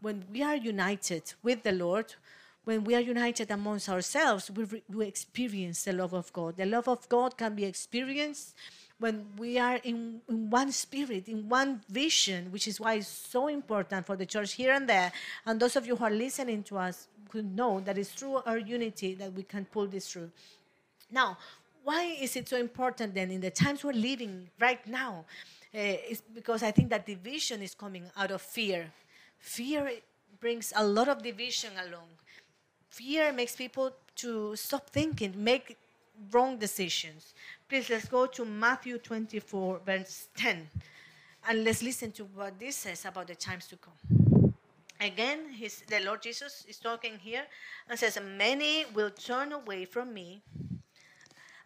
When 0.02 0.26
we 0.32 0.42
are 0.42 0.56
united 0.56 1.34
with 1.44 1.62
the 1.62 1.74
Lord, 1.74 2.16
when 2.64 2.84
we 2.84 2.96
are 2.96 3.00
united 3.00 3.50
amongst 3.52 3.90
ourselves, 3.90 4.52
we, 4.52 4.64
re- 4.66 4.84
we 4.90 5.08
experience 5.08 5.84
the 5.84 5.94
love 5.94 6.14
of 6.14 6.32
God. 6.32 6.58
The 6.58 6.66
love 6.66 6.88
of 6.88 7.08
God 7.10 7.38
can 7.38 7.56
be 7.56 7.66
experienced 7.66 8.56
when 9.00 9.26
we 9.38 9.58
are 9.58 9.78
in, 9.84 10.22
in 10.30 10.50
one 10.50 10.72
spirit, 10.72 11.28
in 11.28 11.50
one 11.50 11.82
vision, 11.90 12.52
which 12.52 12.68
is 12.68 12.80
why 12.80 12.96
it's 12.96 13.08
so 13.08 13.48
important 13.48 14.06
for 14.06 14.16
the 14.16 14.28
church 14.28 14.54
here 14.54 14.74
and 14.74 14.88
there. 14.88 15.12
And 15.46 15.60
those 15.60 15.76
of 15.76 15.88
you 15.88 15.96
who 15.96 16.06
are 16.06 16.12
listening 16.12 16.62
to 16.64 16.78
us 16.78 17.08
could 17.30 17.56
know 17.56 17.80
that 17.80 17.98
it's 17.98 18.12
through 18.12 18.44
our 18.46 18.60
unity 18.60 19.16
that 19.16 19.34
we 19.34 19.42
can 19.42 19.66
pull 19.66 19.88
this 19.88 20.12
through. 20.12 20.30
Now, 21.10 21.38
why 21.84 22.16
is 22.22 22.36
it 22.36 22.48
so 22.48 22.58
important 22.58 23.16
then 23.16 23.32
in 23.32 23.42
the 23.42 23.50
times 23.50 23.84
we're 23.84 23.94
living 23.94 24.50
right 24.60 24.86
now? 24.86 25.26
Uh, 25.74 25.98
it's 26.10 26.22
because 26.22 26.62
I 26.62 26.70
think 26.70 26.90
that 26.90 27.08
division 27.08 27.64
is 27.64 27.74
coming 27.74 28.04
out 28.16 28.30
of 28.30 28.42
fear. 28.42 28.92
Fear 29.40 29.94
brings 30.40 30.74
a 30.76 30.86
lot 30.86 31.08
of 31.08 31.24
division 31.24 31.72
along. 31.88 32.08
Fear 32.92 33.32
makes 33.32 33.56
people 33.56 33.94
to 34.18 34.54
stop 34.58 34.90
thinking, 34.90 35.34
make 35.38 35.78
wrong 36.30 36.58
decisions. 36.58 37.34
Please 37.70 37.90
let's 37.90 38.06
go 38.10 38.26
to 38.26 38.44
Matthew 38.44 38.98
24, 38.98 39.80
verse 39.86 40.28
10, 40.36 40.68
and 41.48 41.64
let's 41.64 41.82
listen 41.82 42.12
to 42.12 42.26
what 42.26 42.60
this 42.60 42.76
says 42.76 43.06
about 43.06 43.28
the 43.28 43.36
times 43.36 43.66
to 43.68 43.78
come. 43.78 44.54
Again, 45.00 45.50
his, 45.54 45.84
the 45.88 46.02
Lord 46.02 46.22
Jesus 46.22 46.66
is 46.68 46.78
talking 46.80 47.18
here 47.18 47.44
and 47.90 47.98
says, 47.98 48.20
Many 48.38 48.86
will 48.94 49.10
turn 49.10 49.54
away 49.54 49.86
from 49.86 50.14
me 50.14 50.42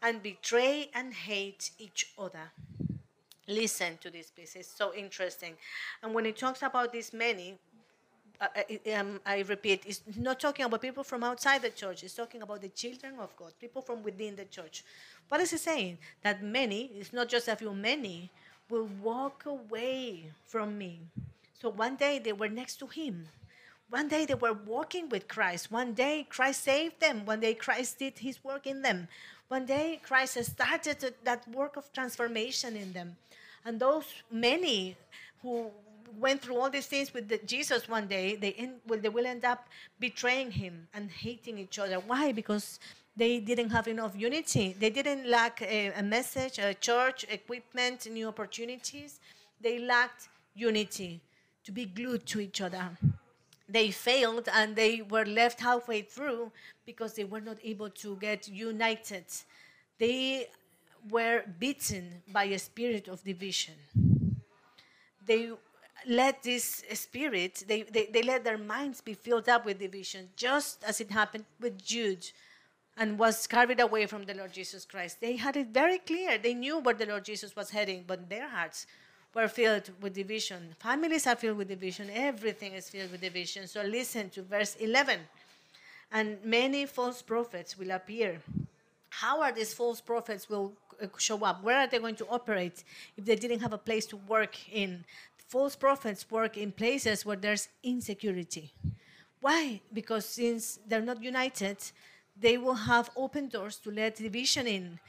and 0.04 0.22
betray 0.22 0.92
and 0.94 1.12
hate 1.12 1.72
each 1.80 2.14
other. 2.20 2.52
Listen 3.48 3.98
to 4.02 4.12
this 4.12 4.30
piece, 4.30 4.56
it's 4.56 4.70
so 4.70 4.94
interesting. 4.94 5.56
And 6.04 6.14
when 6.14 6.26
he 6.26 6.34
talks 6.34 6.62
about 6.62 6.94
these 6.94 7.14
many, 7.14 7.58
um, 8.94 9.20
I 9.26 9.42
repeat, 9.42 9.84
it's 9.86 10.02
not 10.18 10.40
talking 10.40 10.66
about 10.66 10.82
people 10.82 11.04
from 11.04 11.24
outside 11.24 11.62
the 11.62 11.70
church, 11.70 12.04
it's 12.04 12.14
talking 12.14 12.42
about 12.42 12.62
the 12.62 12.70
children 12.70 13.14
of 13.20 13.36
God, 13.36 13.54
people 13.60 13.82
from 13.82 14.04
within 14.04 14.36
the 14.36 14.46
church. 14.46 14.84
What 15.30 15.42
is 15.42 15.52
he 15.52 15.58
saying? 15.58 15.98
That 16.24 16.44
many, 16.44 16.92
it's 17.00 17.14
not 17.14 17.30
just 17.30 17.48
a 17.48 17.56
few, 17.56 17.74
many 17.74 18.30
will 18.70 18.90
walk 19.02 19.46
away 19.46 20.32
from 20.46 20.78
me. 20.78 21.00
So 21.62 21.70
one 21.70 21.96
day 21.96 22.20
they 22.20 22.34
were 22.34 22.50
next 22.50 22.78
to 22.78 22.88
him. 22.88 23.28
One 23.90 24.08
day 24.08 24.26
they 24.26 24.34
were 24.36 24.54
walking 24.54 25.10
with 25.10 25.28
Christ. 25.28 25.72
One 25.72 25.94
day 25.94 26.26
Christ 26.30 26.64
saved 26.64 27.00
them. 27.00 27.26
One 27.26 27.40
day 27.40 27.54
Christ 27.54 28.00
did 28.00 28.20
his 28.20 28.44
work 28.44 28.66
in 28.66 28.82
them. 28.82 29.08
One 29.48 29.66
day 29.66 30.00
Christ 30.02 30.36
has 30.36 30.48
started 30.48 31.14
that 31.24 31.48
work 31.48 31.78
of 31.78 31.92
transformation 31.94 32.76
in 32.76 32.94
them. 32.94 33.16
And 33.64 33.80
those 33.80 34.06
many 34.32 34.98
who 35.42 35.72
went 36.20 36.42
through 36.42 36.58
all 36.58 36.70
these 36.70 36.88
things 36.88 37.14
with 37.14 37.28
the, 37.30 37.38
Jesus 37.40 37.88
one 37.88 38.08
day, 38.08 38.36
they, 38.36 38.54
end, 38.54 38.76
well, 38.88 39.00
they 39.00 39.10
will 39.10 39.26
end 39.26 39.46
up 39.46 39.68
betraying 40.00 40.52
him 40.52 40.88
and 40.94 41.10
hating 41.10 41.58
each 41.58 41.80
other. 41.80 41.96
Why? 41.96 42.32
Because 42.32 42.80
they 43.18 43.40
didn't 43.40 43.70
have 43.70 43.88
enough 43.88 44.14
unity. 44.16 44.76
They 44.78 44.90
didn't 44.90 45.28
lack 45.30 45.62
a, 45.62 45.94
a 45.94 46.04
message, 46.04 46.60
a 46.60 46.74
church, 46.74 47.26
equipment, 47.30 48.08
new 48.10 48.28
opportunities. 48.28 49.20
They 49.62 49.80
lacked 49.80 50.28
unity 50.54 51.22
to 51.64 51.72
be 51.72 51.86
glued 51.86 52.26
to 52.28 52.40
each 52.40 52.62
other. 52.62 52.90
They 53.68 53.92
failed 53.92 54.48
and 54.54 54.76
they 54.76 55.02
were 55.02 55.26
left 55.26 55.60
halfway 55.60 56.02
through 56.02 56.52
because 56.86 57.14
they 57.14 57.24
were 57.24 57.42
not 57.42 57.58
able 57.64 57.90
to 57.90 58.16
get 58.18 58.48
united. 58.48 59.26
They 59.98 60.48
were 61.10 61.44
beaten 61.60 62.22
by 62.32 62.46
a 62.46 62.60
spirit 62.60 63.08
of 63.08 63.24
division. 63.24 63.76
They 65.26 65.52
let 66.08 66.44
this 66.44 66.84
spirit, 66.94 67.64
they, 67.68 67.84
they, 67.84 68.06
they 68.08 68.24
let 68.24 68.44
their 68.44 68.58
minds 68.58 69.02
be 69.02 69.14
filled 69.14 69.50
up 69.50 69.66
with 69.66 69.80
division, 69.80 70.30
just 70.36 70.84
as 70.84 71.02
it 71.02 71.12
happened 71.12 71.46
with 71.60 71.84
Jude 71.84 72.32
and 72.98 73.20
was 73.20 73.46
carried 73.48 73.80
away 73.80 74.06
from 74.06 74.24
the 74.24 74.34
Lord 74.34 74.54
Jesus 74.54 74.86
Christ. 74.86 75.20
They 75.20 75.36
had 75.36 75.58
it 75.58 75.68
very 75.68 76.00
clear. 76.00 76.38
They 76.38 76.54
knew 76.54 76.80
where 76.80 76.94
the 76.94 77.06
Lord 77.06 77.26
Jesus 77.26 77.56
was 77.56 77.70
heading, 77.70 78.06
but 78.08 78.30
their 78.30 78.48
hearts 78.48 78.88
were 79.34 79.50
filled 79.50 79.90
with 80.02 80.14
division. 80.14 80.74
Families 80.80 81.28
are 81.28 81.36
filled 81.36 81.58
with 81.58 81.68
division. 81.68 82.10
Everything 82.14 82.74
is 82.74 82.90
filled 82.90 83.12
with 83.12 83.22
division. 83.22 83.68
So 83.68 83.82
listen 83.82 84.30
to 84.32 84.42
verse 84.44 84.76
11. 84.76 85.20
And 86.12 86.38
many 86.46 86.86
false 86.86 87.22
prophets 87.22 87.78
will 87.78 87.92
appear. 87.92 88.40
How 89.10 89.42
are 89.42 89.52
these 89.52 89.74
false 89.74 90.00
prophets 90.00 90.48
will 90.48 90.72
uh, 91.02 91.08
show 91.18 91.44
up? 91.44 91.64
Where 91.64 91.80
are 91.80 91.88
they 91.88 92.00
going 92.00 92.16
to 92.16 92.28
operate 92.28 92.84
if 93.18 93.26
they 93.26 93.36
didn't 93.36 93.60
have 93.60 93.74
a 93.74 93.78
place 93.78 94.06
to 94.08 94.18
work 94.18 94.56
in? 94.72 95.04
False 95.48 95.76
prophets 95.76 96.30
work 96.30 96.58
in 96.58 96.72
places 96.72 97.26
where 97.26 97.36
there's 97.36 97.68
insecurity. 97.84 98.74
Why? 99.42 99.82
Because 99.94 100.26
since 100.26 100.80
they're 100.88 101.02
not 101.02 101.22
united, 101.22 101.78
they 102.40 102.58
will 102.58 102.74
have 102.74 103.12
open 103.16 103.48
doors 103.48 103.78
to 103.78 103.92
let 103.92 104.16
division 104.16 104.68
in 104.68 105.00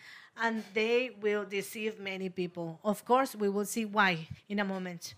and 0.42 0.62
they 0.74 1.10
will 1.20 1.44
deceive 1.44 1.98
many 1.98 2.28
people. 2.28 2.78
Of 2.84 3.04
course, 3.04 3.34
we 3.34 3.48
will 3.48 3.64
see 3.64 3.86
why 3.86 4.28
in 4.48 4.58
a 4.58 4.64
moment. 4.64 5.14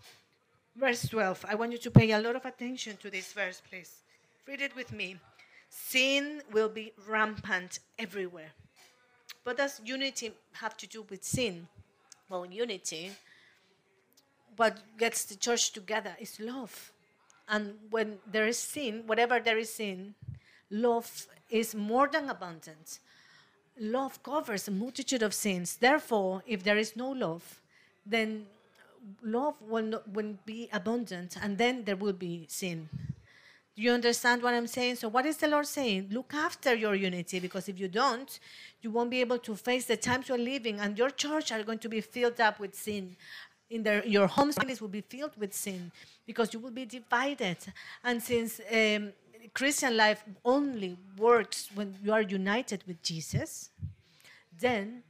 Verse 0.76 1.08
12. 1.08 1.44
I 1.48 1.56
want 1.56 1.72
you 1.72 1.78
to 1.78 1.90
pay 1.90 2.12
a 2.12 2.20
lot 2.20 2.36
of 2.36 2.44
attention 2.44 2.96
to 2.98 3.10
this 3.10 3.32
verse, 3.32 3.60
please. 3.68 4.02
Read 4.46 4.62
it 4.62 4.76
with 4.76 4.92
me. 4.92 5.16
Sin 5.68 6.40
will 6.52 6.68
be 6.68 6.92
rampant 7.06 7.80
everywhere. 7.98 8.52
What 9.42 9.56
does 9.56 9.80
unity 9.84 10.32
have 10.52 10.76
to 10.76 10.86
do 10.86 11.04
with 11.10 11.24
sin? 11.24 11.66
Well, 12.28 12.46
unity, 12.46 13.10
what 14.58 14.78
gets 14.98 15.24
the 15.24 15.36
church 15.36 15.72
together 15.72 16.16
is 16.20 16.38
love. 16.40 16.92
And 17.48 17.74
when 17.90 18.18
there 18.30 18.46
is 18.46 18.58
sin, 18.58 19.04
whatever 19.06 19.40
there 19.40 19.58
is 19.58 19.72
sin, 19.72 20.14
love 20.70 21.26
is 21.48 21.74
more 21.74 22.08
than 22.08 22.28
abundant. 22.28 22.98
Love 23.80 24.22
covers 24.22 24.68
a 24.68 24.70
multitude 24.70 25.22
of 25.22 25.32
sins. 25.32 25.76
Therefore, 25.76 26.42
if 26.46 26.62
there 26.62 26.76
is 26.76 26.96
no 26.96 27.10
love, 27.10 27.60
then 28.04 28.46
love 29.22 29.54
will 29.62 29.84
not 29.84 30.08
will 30.10 30.34
be 30.44 30.68
abundant, 30.72 31.36
and 31.40 31.56
then 31.56 31.84
there 31.84 31.96
will 31.96 32.12
be 32.12 32.46
sin. 32.48 32.88
Do 33.76 33.82
you 33.82 33.92
understand 33.92 34.42
what 34.42 34.54
I'm 34.54 34.66
saying? 34.66 34.96
So, 34.96 35.08
what 35.08 35.24
is 35.24 35.36
the 35.36 35.46
Lord 35.46 35.66
saying? 35.66 36.08
Look 36.10 36.34
after 36.34 36.74
your 36.74 36.96
unity, 36.96 37.38
because 37.38 37.68
if 37.68 37.78
you 37.78 37.86
don't, 37.86 38.40
you 38.82 38.90
won't 38.90 39.10
be 39.10 39.20
able 39.20 39.38
to 39.38 39.54
face 39.54 39.84
the 39.84 39.96
times 39.96 40.28
you're 40.28 40.36
living, 40.36 40.80
and 40.80 40.98
your 40.98 41.10
church 41.10 41.52
are 41.52 41.62
going 41.62 41.78
to 41.78 41.88
be 41.88 42.00
filled 42.00 42.40
up 42.40 42.58
with 42.58 42.74
sin. 42.74 43.16
In 43.70 43.82
their, 43.82 44.04
your 44.06 44.26
homes 44.26 44.56
will 44.80 44.88
be 44.88 45.02
filled 45.02 45.36
with 45.36 45.52
sin 45.52 45.92
because 46.26 46.54
you 46.54 46.58
will 46.60 46.70
be 46.70 46.86
divided. 46.86 47.58
And 48.02 48.22
since 48.22 48.60
um, 48.72 49.12
Christian 49.52 49.96
life 49.96 50.24
only 50.44 50.96
works 51.16 51.68
when 51.74 51.94
you 52.02 52.12
are 52.12 52.22
united 52.22 52.82
with 52.86 53.02
Jesus, 53.02 53.70
then 54.58 55.02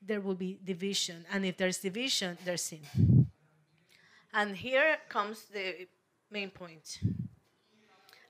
there 0.00 0.20
will 0.20 0.34
be 0.34 0.58
division. 0.64 1.24
And 1.32 1.44
if 1.44 1.56
there's 1.56 1.78
division, 1.78 2.38
there's 2.44 2.62
sin. 2.62 2.80
And 4.32 4.56
here 4.56 4.98
comes 5.08 5.44
the 5.52 5.86
main 6.30 6.50
point. 6.50 7.00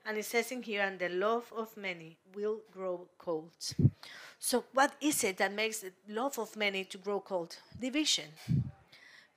And 0.05 0.17
it 0.17 0.25
says 0.25 0.51
in 0.51 0.63
here, 0.63 0.81
and 0.81 0.97
the 0.97 1.09
love 1.09 1.51
of 1.55 1.75
many 1.77 2.17
will 2.33 2.61
grow 2.71 3.07
cold. 3.17 3.51
So, 4.39 4.63
what 4.73 4.93
is 5.01 5.23
it 5.23 5.37
that 5.37 5.53
makes 5.53 5.79
the 5.79 5.91
love 6.07 6.39
of 6.39 6.55
many 6.55 6.85
to 6.85 6.97
grow 6.97 7.19
cold? 7.19 7.57
Division. 7.79 8.29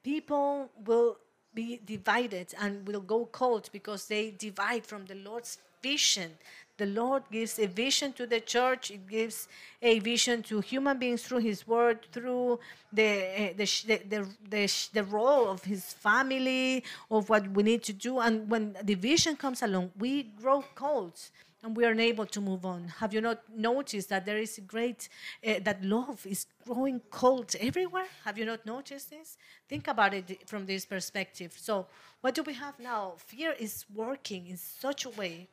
People 0.03 0.71
will 0.85 1.19
be 1.55 1.81
divided 1.85 2.55
and 2.61 2.87
will 2.87 3.01
go 3.01 3.27
cold 3.27 3.69
because 3.73 4.07
they 4.07 4.31
divide 4.31 4.87
from 4.87 5.05
the 5.07 5.15
Lord's 5.15 5.59
vision. 5.83 6.33
The 6.79 6.87
Lord 6.87 7.23
gives 7.31 7.59
a 7.59 7.67
vision 7.67 8.13
to 8.15 8.27
the 8.27 8.41
church. 8.41 8.91
It 8.91 9.07
gives 9.07 9.47
a 9.83 9.99
vision 9.99 10.43
to 10.45 10.61
human 10.61 10.99
beings 10.99 11.23
through 11.23 11.41
His 11.41 11.67
Word, 11.69 12.07
through 12.11 12.59
the, 12.93 13.03
eh, 13.03 13.53
the, 13.57 13.67
the, 14.09 14.27
the, 14.49 14.89
the, 14.93 15.05
role 15.05 15.49
of 15.49 15.63
His 15.65 15.85
family, 15.93 16.83
of 17.11 17.29
what 17.29 17.49
we 17.51 17.63
need 17.63 17.83
to 17.85 17.93
do. 17.93 18.19
And 18.19 18.49
when 18.51 18.77
the 18.83 18.95
vision 18.95 19.37
comes 19.37 19.63
along, 19.63 19.93
we 19.99 20.23
grow 20.23 20.65
cold 20.75 21.21
and 21.63 21.77
we 21.77 21.85
are 21.85 21.91
unable 21.91 22.27
to 22.27 22.41
move 22.41 22.65
on. 22.65 22.89
Have 22.99 23.15
you 23.15 23.21
not 23.21 23.43
noticed 23.55 24.09
that 24.09 24.27
there 24.27 24.39
is 24.39 24.59
a 24.59 24.63
great, 24.63 25.09
uh, 25.47 25.55
that 25.63 25.85
love 25.85 26.27
is 26.27 26.47
growing 26.67 27.01
cold 27.11 27.55
everywhere? 27.61 28.07
Have 28.25 28.37
you 28.37 28.45
not 28.45 28.67
noticed 28.67 29.11
this? 29.11 29.37
Think 29.69 29.89
about 29.89 30.13
it 30.15 30.49
from 30.49 30.67
this 30.67 30.85
perspective. 30.85 31.55
So, 31.57 31.87
what 32.21 32.35
do 32.35 32.43
we 32.43 32.55
have 32.55 32.79
now? 32.79 33.15
Fear 33.17 33.55
is 33.59 33.85
working 33.95 34.49
in 34.49 34.57
such 34.57 35.05
a 35.05 35.11
way 35.11 35.49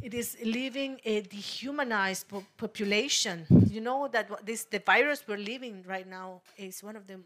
it 0.00 0.14
is 0.14 0.36
leaving 0.44 1.00
a 1.04 1.20
dehumanized 1.22 2.28
po 2.28 2.44
population. 2.56 3.46
You 3.68 3.80
know 3.80 4.08
that 4.08 4.46
this 4.46 4.64
the 4.64 4.78
virus 4.78 5.24
we're 5.26 5.36
living 5.36 5.84
right 5.86 6.06
now 6.06 6.40
is 6.56 6.82
one 6.82 6.96
of 6.96 7.06
the 7.06 7.18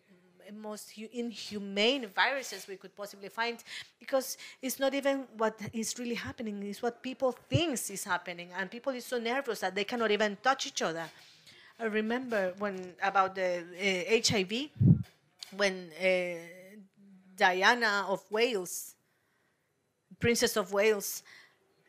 most 0.53 0.93
inhumane 1.13 2.07
viruses 2.15 2.67
we 2.69 2.77
could 2.77 2.95
possibly 2.95 3.29
find 3.29 3.59
because 3.99 4.37
it's 4.63 4.79
not 4.79 4.95
even 4.95 5.27
what 5.37 5.59
is 5.73 5.99
really 5.99 6.15
happening 6.15 6.63
it's 6.63 6.83
what 6.83 7.03
people 7.03 7.33
thinks 7.33 7.91
is 7.91 8.05
happening 8.05 8.51
and 8.57 8.71
people 8.71 8.93
is 8.93 9.05
so 9.05 9.19
nervous 9.19 9.61
that 9.61 9.75
they 9.75 9.85
cannot 9.85 10.11
even 10.11 10.37
touch 10.43 10.67
each 10.67 10.83
other. 10.83 11.05
I 11.79 11.85
remember 11.85 12.55
when 12.59 12.95
about 13.03 13.35
the 13.35 13.61
uh, 13.61 14.37
hiv 14.37 14.53
when 15.57 15.91
uh, 16.01 16.39
diana 17.37 18.07
of 18.09 18.23
wales 18.31 18.95
princess 20.19 20.57
of 20.57 20.73
wales 20.73 21.23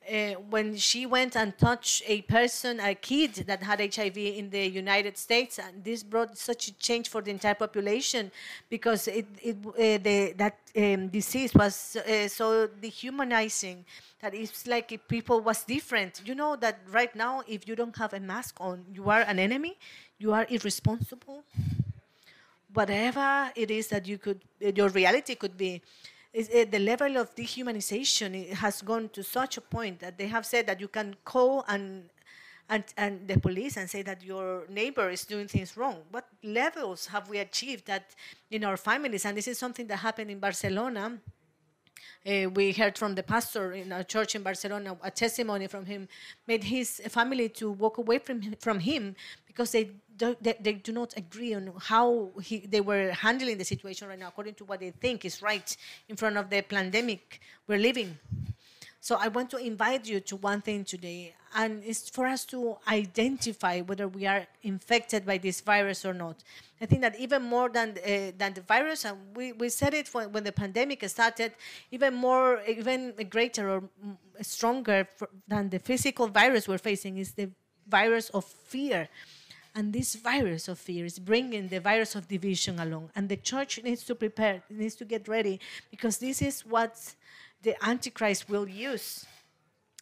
uh, 0.08 0.34
when 0.50 0.76
she 0.78 1.06
went 1.06 1.36
and 1.36 1.58
touched 1.58 2.04
a 2.08 2.22
person, 2.22 2.80
a 2.80 2.96
kid 2.96 3.34
that 3.48 3.62
had 3.62 3.80
HIV 3.94 4.18
in 4.18 4.50
the 4.50 4.66
United 4.68 5.18
States, 5.18 5.60
and 5.60 5.84
this 5.84 6.04
brought 6.04 6.38
such 6.38 6.70
a 6.70 6.74
change 6.74 7.10
for 7.10 7.22
the 7.22 7.32
entire 7.32 7.56
population 7.56 8.32
because 8.70 9.08
it, 9.08 9.26
it 9.42 9.58
uh, 9.66 9.72
the, 10.04 10.34
that 10.38 10.58
um, 10.78 11.08
disease 11.10 11.54
was 11.54 11.98
uh, 11.98 12.28
so 12.28 12.68
dehumanizing 12.82 13.84
that 14.22 14.34
it's 14.34 14.66
like 14.66 14.92
if 14.92 15.08
people 15.08 15.42
was 15.42 15.64
different. 15.64 16.22
You 16.26 16.36
know 16.36 16.56
that 16.56 16.80
right 16.90 17.14
now, 17.16 17.44
if 17.48 17.68
you 17.68 17.76
don't 17.76 17.96
have 17.98 18.14
a 18.14 18.20
mask 18.20 18.56
on, 18.60 18.86
you 18.94 19.10
are 19.10 19.22
an 19.22 19.40
enemy, 19.40 19.78
you 20.20 20.34
are 20.34 20.46
irresponsible. 20.50 21.44
Whatever 22.74 23.52
it 23.56 23.72
is 23.72 23.88
that 23.88 24.08
you 24.08 24.18
could, 24.18 24.40
your 24.60 24.90
reality 24.90 25.36
could 25.36 25.58
be 25.58 25.82
the 26.34 26.80
level 26.80 27.18
of 27.18 27.36
dehumanization 27.36 28.50
has 28.54 28.82
gone 28.82 29.10
to 29.10 29.24
such 29.24 29.58
a 29.58 29.62
point 29.62 30.00
that 30.00 30.18
they 30.18 30.28
have 30.28 30.46
said 30.46 30.68
that 30.68 30.80
you 30.80 30.88
can 30.88 31.16
call 31.24 31.64
and 31.68 32.10
and, 32.70 32.84
and 32.98 33.28
the 33.28 33.40
police 33.40 33.78
and 33.78 33.90
say 33.90 34.02
that 34.02 34.24
your 34.24 34.66
neighbor 34.70 35.10
is 35.10 35.24
doing 35.26 35.48
things 35.48 35.78
wrong. 35.78 36.04
What 36.12 36.28
levels 36.44 37.08
have 37.08 37.30
we 37.30 37.40
achieved 37.40 37.88
that 37.88 38.14
in 38.52 38.64
our 38.64 38.78
families? 38.78 39.26
And 39.26 39.38
this 39.38 39.48
is 39.48 39.58
something 39.58 39.88
that 39.88 39.98
happened 39.98 40.32
in 40.32 40.40
Barcelona. 40.40 41.18
Uh, 42.26 42.50
we 42.50 42.74
heard 42.74 42.98
from 42.98 43.16
the 43.16 43.24
pastor 43.24 43.72
in 43.72 43.92
a 43.92 44.04
church 44.04 44.36
in 44.36 44.44
Barcelona 44.44 44.98
a 45.02 45.10
testimony 45.10 45.68
from 45.68 45.86
him, 45.86 46.08
made 46.46 46.66
his 46.66 47.02
family 47.08 47.48
to 47.50 47.72
walk 47.72 48.00
away 48.00 48.20
from 48.20 48.42
him, 48.42 48.56
from 48.60 48.80
him 48.80 49.16
because 49.46 49.72
they 49.72 49.92
they, 50.18 50.56
they, 50.60 50.74
do 50.74 50.92
not 50.92 51.16
agree 51.18 51.54
on 51.54 51.74
how 51.80 52.32
he, 52.42 52.60
they 52.60 52.82
were 52.82 53.12
handling 53.12 53.58
the 53.58 53.66
situation 53.66 54.08
right 54.08 54.20
now, 54.20 54.30
according 54.30 54.56
to 54.56 54.66
what 54.66 54.80
they 54.80 54.92
think 54.92 55.26
is 55.26 55.42
right 55.42 55.76
in 56.10 56.16
front 56.16 56.38
of 56.38 56.50
the 56.50 56.62
pandemic 56.62 57.42
we're 57.68 57.78
living. 57.78 58.18
So 59.00 59.16
I 59.16 59.28
want 59.30 59.50
to 59.52 59.58
invite 59.58 60.06
you 60.08 60.20
to 60.22 60.36
one 60.36 60.62
thing 60.62 60.84
today, 60.84 61.34
and 61.56 61.82
it's 61.86 62.10
for 62.10 62.26
us 62.26 62.44
to 62.46 62.78
identify 62.88 63.80
whether 63.82 64.08
we 64.08 64.26
are 64.26 64.46
infected 64.64 65.26
by 65.26 65.38
this 65.38 65.62
virus 65.62 66.04
or 66.04 66.14
not. 66.14 66.44
I 66.82 66.88
think 66.88 67.02
that 67.02 67.18
even 67.20 67.44
more 67.44 67.70
than 67.70 67.92
uh, 67.92 68.32
than 68.38 68.54
the 68.54 68.62
virus, 68.62 69.06
and 69.06 69.18
we, 69.36 69.54
we 69.54 69.70
said 69.70 69.94
it 69.94 70.14
when, 70.14 70.32
when 70.34 70.44
the 70.44 70.52
pandemic 70.52 71.08
started, 71.08 71.54
even 71.92 72.16
more, 72.16 72.62
even 72.68 73.14
greater 73.30 73.70
or 73.70 73.84
stronger 74.42 75.08
than 75.48 75.70
the 75.70 75.80
physical 75.80 76.28
virus 76.28 76.68
we're 76.68 76.78
facing 76.78 77.18
is 77.18 77.32
the 77.32 77.50
virus 77.88 78.30
of 78.32 78.44
fear 78.44 79.08
and 79.78 79.94
this 79.94 80.16
virus 80.16 80.68
of 80.68 80.80
fear 80.80 81.06
is 81.06 81.20
bringing 81.20 81.68
the 81.68 81.80
virus 81.80 82.16
of 82.16 82.28
division 82.28 82.80
along. 82.80 83.12
And 83.16 83.30
the 83.30 83.38
church 83.38 83.80
needs 83.84 84.04
to 84.06 84.16
prepare, 84.16 84.64
it 84.72 84.76
needs 84.76 84.96
to 84.96 85.06
get 85.06 85.28
ready, 85.28 85.60
because 85.92 86.18
this 86.18 86.42
is 86.42 86.66
what 86.66 87.14
the 87.62 87.76
Antichrist 87.88 88.50
will 88.50 88.68
use. 88.68 89.28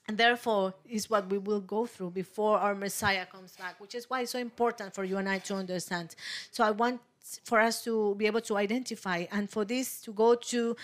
And 0.08 0.18
therefore, 0.18 0.74
is 0.90 1.10
what 1.10 1.30
we 1.30 1.40
will 1.40 1.60
go 1.60 1.86
through 1.86 2.12
before 2.12 2.58
our 2.58 2.74
Messiah 2.74 3.26
comes 3.26 3.58
back, 3.58 3.82
which 3.82 3.96
is 3.96 4.10
why 4.10 4.22
it's 4.22 4.32
so 4.32 4.40
important 4.40 4.96
for 4.96 5.04
you 5.04 5.18
and 5.18 5.28
I 5.28 5.40
to 5.40 5.56
understand. 5.56 6.16
So 6.52 6.64
I 6.64 6.72
want 6.72 7.02
for 7.44 7.60
us 7.60 7.84
to 7.84 8.16
be 8.16 8.28
able 8.28 8.42
to 8.42 8.56
identify 8.56 9.26
and 9.32 9.50
for 9.50 9.66
this 9.66 10.00
to 10.02 10.14
go 10.14 10.36
to 10.36 10.76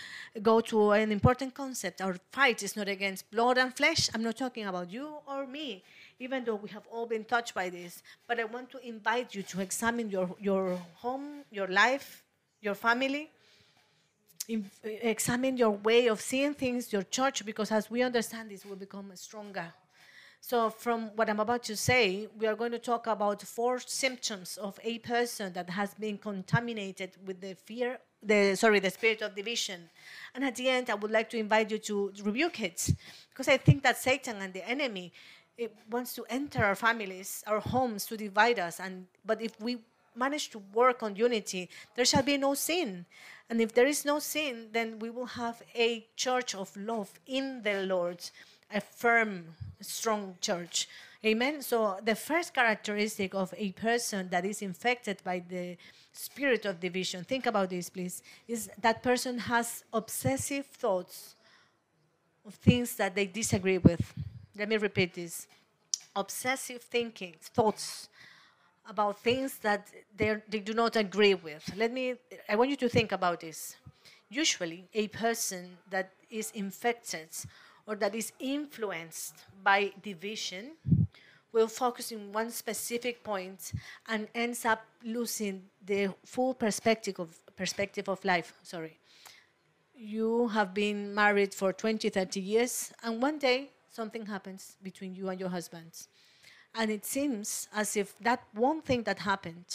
go 0.41 0.59
to 0.59 0.91
an 0.91 1.11
important 1.11 1.53
concept 1.53 2.01
our 2.01 2.15
fight 2.31 2.63
is 2.63 2.75
not 2.75 2.87
against 2.87 3.29
blood 3.29 3.59
and 3.59 3.77
flesh 3.77 4.09
i'm 4.15 4.23
not 4.23 4.35
talking 4.35 4.65
about 4.65 4.91
you 4.91 5.07
or 5.27 5.45
me 5.45 5.83
even 6.21 6.43
though 6.45 6.55
we 6.55 6.69
have 6.69 6.85
all 6.91 7.07
been 7.07 7.25
touched 7.25 7.53
by 7.55 7.69
this. 7.69 8.03
But 8.27 8.39
I 8.39 8.45
want 8.45 8.69
to 8.71 8.87
invite 8.87 9.33
you 9.35 9.43
to 9.43 9.61
examine 9.61 10.09
your, 10.09 10.29
your 10.39 10.77
home, 10.95 11.43
your 11.49 11.67
life, 11.67 12.23
your 12.61 12.75
family. 12.75 13.29
examine 14.83 15.57
your 15.57 15.71
way 15.71 16.07
of 16.07 16.19
seeing 16.19 16.53
things, 16.53 16.91
your 16.91 17.03
church, 17.03 17.45
because 17.45 17.71
as 17.71 17.89
we 17.89 18.01
understand 18.01 18.49
this, 18.49 18.65
we'll 18.65 18.75
become 18.75 19.11
stronger. 19.15 19.73
So, 20.43 20.71
from 20.71 21.11
what 21.15 21.29
I'm 21.29 21.39
about 21.39 21.63
to 21.63 21.75
say, 21.77 22.27
we 22.37 22.47
are 22.47 22.55
going 22.55 22.71
to 22.71 22.79
talk 22.79 23.05
about 23.07 23.43
four 23.43 23.79
symptoms 23.79 24.57
of 24.57 24.79
a 24.83 24.97
person 24.99 25.53
that 25.53 25.69
has 25.69 25.93
been 25.93 26.17
contaminated 26.17 27.11
with 27.25 27.39
the 27.39 27.53
fear, 27.53 27.99
the 28.23 28.55
sorry, 28.55 28.79
the 28.79 28.89
spirit 28.89 29.21
of 29.21 29.35
division. 29.35 29.89
And 30.33 30.43
at 30.43 30.55
the 30.55 30.67
end, 30.67 30.89
I 30.89 30.95
would 30.95 31.11
like 31.11 31.29
to 31.29 31.37
invite 31.37 31.69
you 31.69 31.77
to 31.77 32.11
rebuke 32.23 32.59
it, 32.61 32.89
because 33.29 33.47
I 33.47 33.57
think 33.57 33.83
that 33.83 33.97
Satan 33.97 34.37
and 34.41 34.51
the 34.51 34.67
enemy 34.67 35.13
it 35.61 35.75
wants 35.91 36.13
to 36.15 36.25
enter 36.29 36.63
our 36.63 36.75
families, 36.75 37.43
our 37.45 37.59
homes 37.59 38.05
to 38.07 38.17
divide 38.17 38.57
us. 38.57 38.79
And 38.79 39.05
but 39.23 39.41
if 39.41 39.59
we 39.61 39.77
manage 40.15 40.49
to 40.49 40.59
work 40.73 41.03
on 41.03 41.15
unity, 41.15 41.69
there 41.95 42.05
shall 42.05 42.23
be 42.23 42.37
no 42.37 42.53
sin. 42.55 43.05
And 43.49 43.61
if 43.61 43.73
there 43.73 43.85
is 43.85 44.03
no 44.03 44.19
sin, 44.19 44.69
then 44.71 44.99
we 44.99 45.09
will 45.09 45.27
have 45.43 45.61
a 45.75 46.07
church 46.15 46.55
of 46.55 46.75
love 46.75 47.09
in 47.27 47.61
the 47.61 47.85
Lord, 47.85 48.19
a 48.73 48.81
firm, 48.81 49.45
strong 49.81 50.35
church. 50.41 50.87
Amen. 51.23 51.61
So 51.61 51.99
the 52.03 52.15
first 52.15 52.53
characteristic 52.53 53.35
of 53.35 53.53
a 53.55 53.71
person 53.73 54.29
that 54.31 54.43
is 54.45 54.61
infected 54.63 55.21
by 55.23 55.43
the 55.47 55.77
spirit 56.11 56.65
of 56.65 56.79
division, 56.79 57.23
think 57.23 57.45
about 57.45 57.69
this, 57.69 57.89
please, 57.89 58.23
is 58.47 58.69
that 58.81 59.03
person 59.03 59.37
has 59.37 59.83
obsessive 59.93 60.65
thoughts 60.65 61.35
of 62.45 62.55
things 62.55 62.95
that 62.95 63.13
they 63.13 63.27
disagree 63.27 63.77
with 63.77 64.01
let 64.61 64.69
me 64.69 64.77
repeat 64.77 65.15
this 65.15 65.47
obsessive 66.15 66.83
thinking, 66.83 67.33
thoughts 67.39 68.09
about 68.87 69.17
things 69.17 69.57
that 69.57 69.87
they 70.15 70.35
do 70.59 70.75
not 70.75 70.95
agree 70.95 71.33
with. 71.33 71.63
Let 71.75 71.91
me, 71.91 72.13
I 72.47 72.55
want 72.55 72.69
you 72.69 72.75
to 72.75 72.87
think 72.87 73.11
about 73.11 73.39
this. 73.39 73.75
Usually, 74.29 74.87
a 74.93 75.07
person 75.07 75.77
that 75.89 76.11
is 76.29 76.51
infected 76.51 77.29
or 77.87 77.95
that 77.95 78.13
is 78.13 78.33
influenced 78.39 79.33
by 79.63 79.93
division 80.03 80.73
will 81.51 81.67
focus 81.67 82.11
in 82.11 82.31
one 82.31 82.51
specific 82.51 83.23
point 83.23 83.71
and 84.09 84.27
ends 84.35 84.63
up 84.63 84.85
losing 85.03 85.63
the 85.83 86.13
full 86.23 86.53
perspective 86.53 87.19
of 87.19 87.35
perspective 87.55 88.07
of 88.07 88.23
life 88.23 88.53
sorry 88.63 88.97
you 89.93 90.47
have 90.47 90.73
been 90.73 91.13
married 91.13 91.53
for 91.53 91.73
20 91.73 92.09
30 92.09 92.39
years 92.39 92.93
and 93.03 93.21
one 93.21 93.37
day 93.37 93.69
something 93.91 94.25
happens 94.25 94.77
between 94.81 95.13
you 95.13 95.29
and 95.29 95.39
your 95.39 95.49
husband. 95.49 95.91
And 96.73 96.89
it 96.89 97.05
seems 97.05 97.67
as 97.75 97.97
if 97.97 98.17
that 98.19 98.43
one 98.53 98.81
thing 98.81 99.03
that 99.03 99.19
happened 99.19 99.65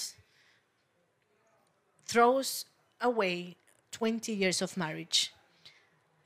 throws 2.07 2.65
away 3.01 3.57
20 3.93 4.33
years 4.33 4.63
of 4.63 4.77
marriage. 4.77 5.33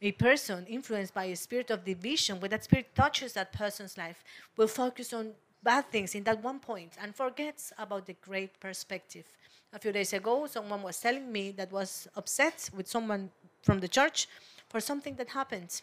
A 0.03 0.13
person 0.13 0.65
influenced 0.67 1.13
by 1.13 1.25
a 1.25 1.37
spirit 1.37 1.71
of 1.71 1.85
division, 1.85 2.41
when 2.41 2.51
that 2.53 2.65
spirit 2.65 2.95
touches 2.95 3.35
that 3.35 3.53
person's 3.53 3.99
life, 3.99 4.25
will 4.57 4.69
focus 4.69 5.13
on 5.13 5.33
bad 5.63 5.91
things 5.91 6.15
in 6.15 6.25
that 6.25 6.43
one 6.43 6.59
point 6.59 6.93
and 7.03 7.15
forgets 7.15 7.73
about 7.79 8.07
the 8.07 8.15
great 8.15 8.59
perspective. 8.61 9.25
A 9.73 9.79
few 9.79 9.93
days 9.93 10.13
ago, 10.13 10.47
someone 10.47 10.83
was 10.83 10.99
telling 10.99 11.31
me 11.31 11.51
that 11.53 11.71
was 11.71 12.09
upset 12.17 12.71
with 12.75 12.89
someone 12.89 13.31
from 13.63 13.81
the 13.81 13.89
church 13.89 14.27
for 14.69 14.81
something 14.81 15.15
that 15.17 15.29
happened. 15.29 15.83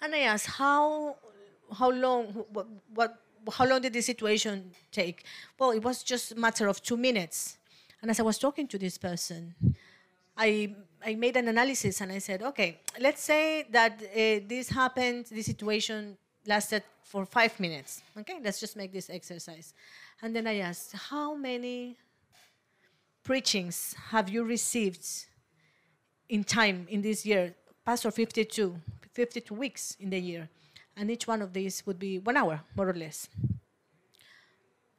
And 0.00 0.14
I 0.14 0.20
asked, 0.20 0.46
how, 0.46 1.16
how 1.72 1.90
long, 1.90 2.26
what, 2.52 2.66
what, 2.94 3.18
how 3.52 3.66
long 3.66 3.80
did 3.80 3.92
the 3.92 4.00
situation 4.00 4.70
take? 4.92 5.24
Well, 5.58 5.70
it 5.70 5.82
was 5.82 6.02
just 6.02 6.32
a 6.32 6.36
matter 6.36 6.68
of 6.68 6.82
two 6.82 6.96
minutes. 6.96 7.58
And 8.02 8.10
as 8.10 8.20
I 8.20 8.22
was 8.22 8.38
talking 8.38 8.66
to 8.68 8.78
this 8.78 8.98
person, 8.98 9.54
I, 10.36 10.74
I 11.04 11.14
made 11.14 11.36
an 11.36 11.48
analysis 11.48 12.00
and 12.00 12.10
I 12.12 12.18
said, 12.18 12.42
okay, 12.42 12.80
let's 12.98 13.22
say 13.22 13.66
that 13.70 14.00
uh, 14.02 14.46
this 14.46 14.70
happened, 14.70 15.26
this 15.30 15.46
situation 15.46 16.16
lasted 16.46 16.82
for 17.04 17.26
five 17.26 17.58
minutes. 17.60 18.02
Okay, 18.18 18.38
let's 18.42 18.60
just 18.60 18.76
make 18.76 18.92
this 18.92 19.10
exercise. 19.10 19.74
And 20.22 20.34
then 20.34 20.46
I 20.46 20.58
asked, 20.58 20.92
how 20.92 21.34
many 21.34 21.96
preachings 23.22 23.94
have 24.10 24.28
you 24.28 24.44
received 24.44 25.06
in 26.28 26.44
time 26.44 26.86
in 26.88 27.02
this 27.02 27.26
year? 27.26 27.54
Pastor 27.84 28.10
52. 28.10 28.76
52 29.12 29.54
weeks 29.54 29.96
in 29.98 30.10
the 30.10 30.18
year. 30.18 30.50
And 30.96 31.10
each 31.10 31.26
one 31.26 31.42
of 31.42 31.52
these 31.52 31.84
would 31.86 31.98
be 31.98 32.18
one 32.18 32.36
hour, 32.36 32.60
more 32.76 32.88
or 32.88 32.94
less. 32.94 33.28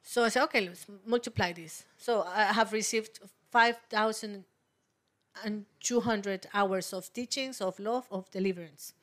So 0.02 0.24
I 0.24 0.28
said, 0.30 0.42
okay, 0.44 0.68
let's 0.68 0.86
multiply 1.06 1.52
this. 1.52 1.84
So 1.96 2.22
I 2.22 2.52
have 2.52 2.72
received 2.72 3.20
5,200 3.50 6.46
hours 6.52 6.92
of 6.92 7.12
teachings, 7.12 7.60
of 7.60 7.78
love, 7.78 8.08
of 8.10 8.28
deliverance. 8.30 8.94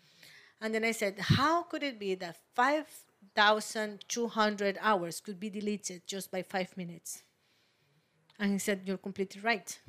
And 0.62 0.76
then 0.76 0.84
I 0.84 0.92
said, 0.92 1.18
how 1.20 1.64
could 1.64 1.84
it 1.84 1.98
be 2.00 2.16
that 2.16 2.36
5,200 2.54 4.78
hours 4.82 5.22
could 5.22 5.40
be 5.40 5.50
deleted 5.50 6.06
just 6.06 6.30
by 6.32 6.42
five 6.42 6.76
minutes? 6.76 7.24
And 8.38 8.52
he 8.52 8.60
said, 8.60 8.82
you're 8.84 8.98
completely 8.98 9.40
right. 9.42 9.80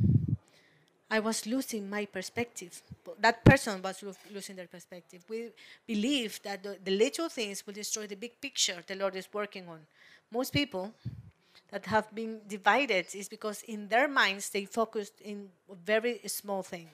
I 1.11 1.19
was 1.19 1.45
losing 1.47 1.91
my 1.91 2.07
perspective. 2.07 2.83
That 3.19 3.45
person 3.45 3.83
was 3.83 4.03
lo- 4.03 4.15
losing 4.33 4.57
their 4.57 4.69
perspective. 4.69 5.25
We 5.29 5.51
believe 5.87 6.41
that 6.45 6.63
the, 6.63 6.79
the 6.83 6.93
little 6.93 7.29
things 7.29 7.67
will 7.67 7.75
destroy 7.75 8.07
the 8.07 8.15
big 8.15 8.41
picture 8.41 8.77
the 8.87 8.95
Lord 8.95 9.17
is 9.17 9.29
working 9.33 9.69
on. 9.69 9.81
Most 10.31 10.53
people 10.53 10.93
that 11.71 11.87
have 11.87 12.15
been 12.15 12.41
divided 12.47 13.07
is 13.15 13.29
because 13.29 13.63
in 13.63 13.89
their 13.89 14.09
minds 14.09 14.51
they 14.51 14.65
focused 14.65 15.21
in 15.21 15.49
a 15.71 15.75
very 15.75 16.21
small 16.27 16.63
thing 16.63 16.89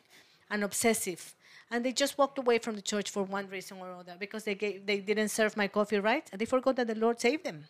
and 0.50 0.64
obsessive 0.64 1.34
and 1.70 1.84
they 1.84 1.92
just 1.92 2.16
walked 2.16 2.38
away 2.38 2.58
from 2.58 2.74
the 2.74 2.82
church 2.82 3.10
for 3.10 3.24
one 3.24 3.48
reason 3.48 3.78
or 3.78 3.92
other 3.92 4.14
because 4.18 4.44
they 4.44 4.54
gave, 4.54 4.86
they 4.86 4.98
didn't 4.98 5.30
serve 5.30 5.56
my 5.56 5.66
coffee 5.66 5.98
right 5.98 6.28
and 6.30 6.40
they 6.40 6.44
forgot 6.44 6.76
that 6.76 6.86
the 6.86 6.94
lord 6.94 7.20
saved 7.20 7.44
them 7.44 7.64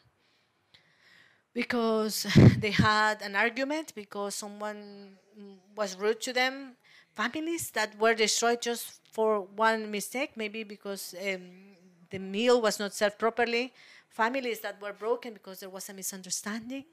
because 1.56 2.26
they 2.58 2.70
had 2.70 3.22
an 3.22 3.34
argument 3.34 3.94
because 3.94 4.34
someone 4.34 5.16
was 5.74 5.96
rude 5.96 6.20
to 6.20 6.32
them. 6.32 6.76
Families 7.14 7.70
that 7.70 7.98
were 7.98 8.12
destroyed 8.12 8.60
just 8.60 9.00
for 9.10 9.40
one 9.40 9.90
mistake 9.90 10.32
maybe 10.36 10.62
because 10.64 11.14
um, 11.18 11.40
the 12.10 12.18
meal 12.18 12.60
was 12.60 12.78
not 12.78 12.92
served 12.92 13.18
properly. 13.18 13.72
Families 14.10 14.60
that 14.60 14.80
were 14.82 14.92
broken 14.92 15.32
because 15.32 15.60
there 15.60 15.70
was 15.70 15.88
a 15.88 15.94
misunderstanding. 15.94 16.84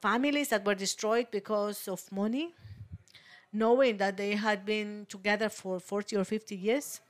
Families 0.00 0.48
that 0.48 0.64
were 0.64 0.74
destroyed 0.74 1.26
because 1.30 1.86
of 1.86 2.00
money, 2.10 2.54
knowing 3.52 3.98
that 3.98 4.16
they 4.16 4.36
had 4.36 4.64
been 4.64 5.06
together 5.08 5.50
for 5.50 5.80
40 5.80 6.16
or 6.16 6.24
50 6.24 6.56
years. 6.56 7.00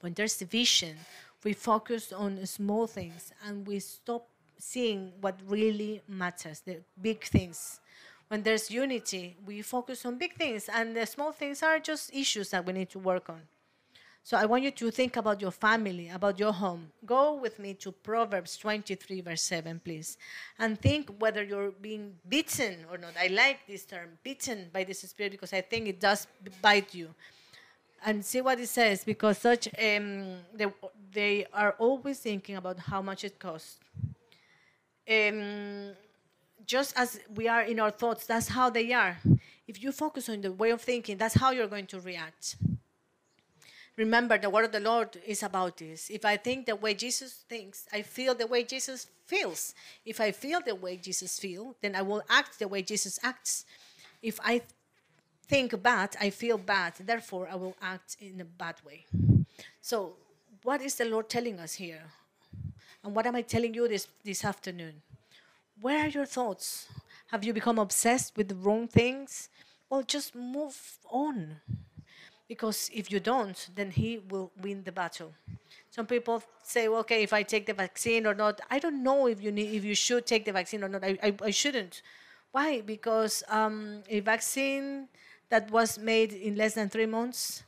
When 0.00 0.14
there's 0.14 0.36
division, 0.38 0.96
we 1.44 1.52
focus 1.52 2.12
on 2.12 2.44
small 2.46 2.86
things 2.86 3.32
and 3.44 3.66
we 3.66 3.80
stop 3.80 4.28
seeing 4.58 5.12
what 5.20 5.38
really 5.46 6.02
matters, 6.08 6.60
the 6.60 6.78
big 7.00 7.24
things. 7.24 7.80
When 8.28 8.42
there's 8.42 8.70
unity, 8.70 9.36
we 9.46 9.62
focus 9.62 10.04
on 10.04 10.18
big 10.18 10.34
things, 10.34 10.68
and 10.68 10.94
the 10.94 11.06
small 11.06 11.32
things 11.32 11.62
are 11.62 11.78
just 11.78 12.14
issues 12.14 12.50
that 12.50 12.66
we 12.66 12.72
need 12.72 12.90
to 12.90 12.98
work 12.98 13.30
on. 13.30 13.40
So 14.28 14.36
I 14.36 14.44
want 14.44 14.62
you 14.62 14.70
to 14.70 14.90
think 14.90 15.16
about 15.16 15.40
your 15.40 15.50
family, 15.50 16.10
about 16.10 16.38
your 16.38 16.52
home. 16.52 16.92
Go 17.06 17.32
with 17.36 17.58
me 17.58 17.72
to 17.74 17.92
Proverbs 17.92 18.58
23, 18.58 19.22
verse 19.22 19.40
7, 19.40 19.80
please. 19.82 20.18
And 20.58 20.78
think 20.78 21.08
whether 21.18 21.42
you're 21.42 21.70
being 21.70 22.14
beaten 22.28 22.84
or 22.90 22.98
not. 22.98 23.14
I 23.18 23.28
like 23.28 23.66
this 23.66 23.86
term, 23.86 24.18
beaten 24.22 24.68
by 24.70 24.84
this 24.84 25.00
spirit, 25.00 25.32
because 25.32 25.54
I 25.54 25.62
think 25.62 25.88
it 25.88 25.98
does 25.98 26.26
bite 26.60 26.94
you. 26.94 27.08
And 28.04 28.22
see 28.22 28.42
what 28.42 28.60
it 28.60 28.68
says, 28.68 29.02
because 29.02 29.38
such 29.38 29.66
um, 29.68 30.40
they, 30.54 30.66
they 31.10 31.46
are 31.54 31.74
always 31.78 32.18
thinking 32.18 32.56
about 32.56 32.78
how 32.78 33.00
much 33.00 33.24
it 33.24 33.38
costs. 33.38 33.78
Um, 35.08 35.92
just 36.66 36.98
as 36.98 37.20
we 37.34 37.48
are 37.48 37.62
in 37.62 37.80
our 37.80 37.90
thoughts, 37.90 38.26
that's 38.26 38.48
how 38.48 38.70
they 38.70 38.92
are. 38.92 39.18
If 39.66 39.82
you 39.82 39.92
focus 39.92 40.28
on 40.28 40.42
the 40.42 40.52
way 40.52 40.70
of 40.70 40.82
thinking, 40.82 41.16
that's 41.16 41.34
how 41.34 41.50
you're 41.50 41.66
going 41.66 41.86
to 41.86 42.00
react 42.00 42.56
remember 43.98 44.38
the 44.38 44.48
word 44.48 44.64
of 44.64 44.72
the 44.72 44.80
Lord 44.80 45.18
is 45.26 45.42
about 45.42 45.76
this. 45.76 46.08
If 46.08 46.24
I 46.24 46.36
think 46.36 46.66
the 46.66 46.76
way 46.76 46.94
Jesus 46.94 47.44
thinks, 47.48 47.86
I 47.92 48.02
feel 48.02 48.34
the 48.34 48.46
way 48.46 48.62
Jesus 48.62 49.08
feels. 49.26 49.74
If 50.06 50.20
I 50.20 50.30
feel 50.30 50.60
the 50.60 50.76
way 50.76 50.96
Jesus 50.96 51.38
feels, 51.38 51.74
then 51.82 51.96
I 51.96 52.02
will 52.02 52.22
act 52.30 52.60
the 52.60 52.68
way 52.68 52.80
Jesus 52.82 53.18
acts. 53.22 53.66
If 54.22 54.38
I 54.42 54.62
think 55.48 55.82
bad, 55.82 56.16
I 56.20 56.30
feel 56.30 56.58
bad. 56.58 56.94
Therefore, 57.00 57.48
I 57.50 57.56
will 57.56 57.76
act 57.82 58.16
in 58.20 58.40
a 58.40 58.44
bad 58.44 58.76
way. 58.86 59.04
So, 59.80 60.14
what 60.62 60.80
is 60.80 60.94
the 60.94 61.04
Lord 61.04 61.28
telling 61.28 61.58
us 61.58 61.74
here? 61.74 62.02
And 63.08 63.16
what 63.16 63.24
am 63.24 63.36
I 63.36 63.40
telling 63.40 63.72
you 63.72 63.88
this, 63.88 64.06
this 64.22 64.44
afternoon? 64.44 65.00
Where 65.80 66.04
are 66.04 66.08
your 66.08 66.26
thoughts? 66.26 66.88
Have 67.28 67.42
you 67.42 67.54
become 67.54 67.78
obsessed 67.78 68.36
with 68.36 68.48
the 68.48 68.54
wrong 68.54 68.86
things? 68.86 69.48
Well, 69.88 70.02
just 70.02 70.34
move 70.34 70.76
on 71.10 71.56
because 72.48 72.90
if 72.92 73.10
you 73.10 73.18
don't, 73.18 73.70
then 73.74 73.92
he 73.92 74.18
will 74.28 74.52
win 74.60 74.82
the 74.84 74.92
battle. 74.92 75.32
Some 75.90 76.04
people 76.04 76.42
say, 76.62 76.86
well, 76.88 77.00
okay, 77.00 77.22
if 77.22 77.32
I 77.32 77.42
take 77.42 77.64
the 77.64 77.72
vaccine 77.72 78.26
or 78.26 78.34
not, 78.34 78.60
I 78.70 78.78
don't 78.78 79.02
know 79.02 79.26
if 79.26 79.42
you 79.42 79.52
need, 79.52 79.74
if 79.74 79.86
you 79.86 79.94
should 79.94 80.26
take 80.26 80.44
the 80.44 80.52
vaccine 80.52 80.84
or 80.84 80.90
not. 80.90 81.02
I, 81.02 81.16
I, 81.22 81.34
I 81.44 81.50
shouldn't. 81.50 82.02
Why? 82.52 82.82
Because 82.82 83.42
um, 83.48 84.02
a 84.10 84.20
vaccine 84.20 85.08
that 85.48 85.70
was 85.70 85.98
made 85.98 86.34
in 86.34 86.56
less 86.56 86.74
than 86.74 86.90
three 86.90 87.06
months, 87.06 87.62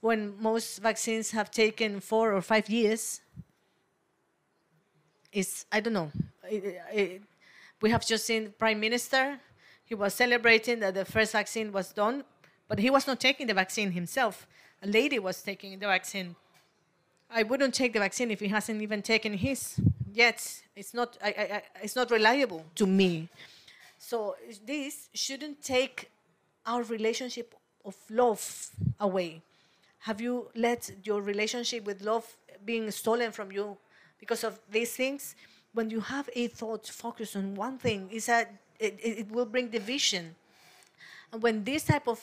when 0.00 0.34
most 0.42 0.82
vaccines 0.82 1.30
have 1.30 1.52
taken 1.52 2.00
four 2.00 2.32
or 2.32 2.42
five 2.42 2.68
years, 2.68 3.20
is 5.32 5.66
I 5.70 5.80
don't 5.80 5.92
know. 5.92 6.10
It, 6.48 6.80
it, 6.92 7.22
we 7.80 7.90
have 7.90 8.06
just 8.06 8.26
seen 8.26 8.52
Prime 8.58 8.80
Minister. 8.80 9.38
He 9.84 9.94
was 9.94 10.14
celebrating 10.14 10.80
that 10.80 10.94
the 10.94 11.04
first 11.04 11.32
vaccine 11.32 11.72
was 11.72 11.92
done 11.92 12.24
but 12.70 12.78
he 12.78 12.88
was 12.88 13.04
not 13.08 13.18
taking 13.18 13.48
the 13.48 13.54
vaccine 13.54 13.90
himself. 13.90 14.46
A 14.80 14.86
lady 14.86 15.18
was 15.18 15.42
taking 15.42 15.76
the 15.80 15.86
vaccine. 15.86 16.36
I 17.28 17.42
wouldn't 17.42 17.74
take 17.74 17.92
the 17.92 17.98
vaccine 17.98 18.30
if 18.30 18.38
he 18.38 18.46
hasn't 18.46 18.80
even 18.80 19.02
taken 19.02 19.34
his 19.34 19.74
yet. 20.12 20.38
It's 20.76 20.94
not, 20.94 21.18
I, 21.20 21.28
I, 21.28 21.62
it's 21.82 21.96
not 21.96 22.12
reliable 22.12 22.64
to 22.76 22.86
me. 22.86 23.28
So 23.98 24.36
this 24.64 25.08
shouldn't 25.14 25.60
take 25.64 26.12
our 26.64 26.84
relationship 26.84 27.56
of 27.84 27.96
love 28.08 28.70
away. 29.00 29.42
Have 29.98 30.20
you 30.20 30.48
let 30.54 30.92
your 31.02 31.22
relationship 31.22 31.84
with 31.84 32.02
love 32.02 32.24
being 32.64 32.88
stolen 32.92 33.32
from 33.32 33.50
you 33.50 33.76
because 34.20 34.44
of 34.44 34.60
these 34.70 34.94
things? 34.94 35.34
When 35.72 35.90
you 35.90 36.00
have 36.00 36.28
a 36.34 36.46
thought 36.46 36.86
focused 36.86 37.36
on 37.36 37.54
one 37.54 37.78
thing, 37.78 38.08
is 38.10 38.26
that 38.26 38.52
it, 38.78 38.98
it 39.02 39.30
will 39.30 39.46
bring 39.46 39.68
division. 39.68 40.34
And 41.32 41.42
when 41.42 41.64
this 41.64 41.84
type 41.84 42.06
of 42.06 42.20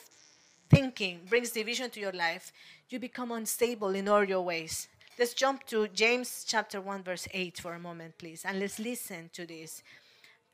thinking 0.69 1.21
brings 1.29 1.51
division 1.51 1.89
to 1.91 1.99
your 1.99 2.11
life, 2.11 2.51
you 2.89 2.99
become 2.99 3.31
unstable 3.31 3.89
in 3.95 4.07
all 4.07 4.23
your 4.23 4.41
ways. 4.41 4.87
Let's 5.17 5.33
jump 5.33 5.65
to 5.67 5.87
James 5.87 6.45
chapter 6.47 6.79
1 6.79 7.03
verse 7.03 7.27
8 7.31 7.59
for 7.59 7.73
a 7.73 7.79
moment 7.79 8.19
please 8.19 8.43
and 8.45 8.59
let's 8.59 8.77
listen 8.77 9.31
to 9.33 9.47
this. 9.47 9.81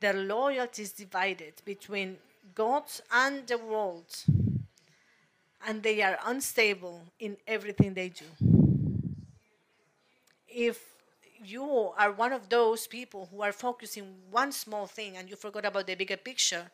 Their 0.00 0.14
loyalty 0.14 0.82
is 0.82 0.92
divided 0.92 1.54
between 1.64 2.16
God 2.54 2.84
and 3.12 3.46
the 3.46 3.58
world 3.58 4.06
and 5.66 5.82
they 5.82 6.00
are 6.02 6.18
unstable 6.24 7.02
in 7.18 7.36
everything 7.46 7.92
they 7.92 8.08
do. 8.08 8.24
If 10.48 10.93
you 11.46 11.92
are 11.96 12.12
one 12.12 12.32
of 12.32 12.48
those 12.48 12.86
people 12.86 13.28
who 13.30 13.42
are 13.42 13.52
focusing 13.52 14.14
one 14.30 14.52
small 14.52 14.86
thing 14.86 15.16
and 15.16 15.28
you 15.28 15.36
forgot 15.36 15.64
about 15.64 15.86
the 15.86 15.94
bigger 15.94 16.16
picture, 16.16 16.70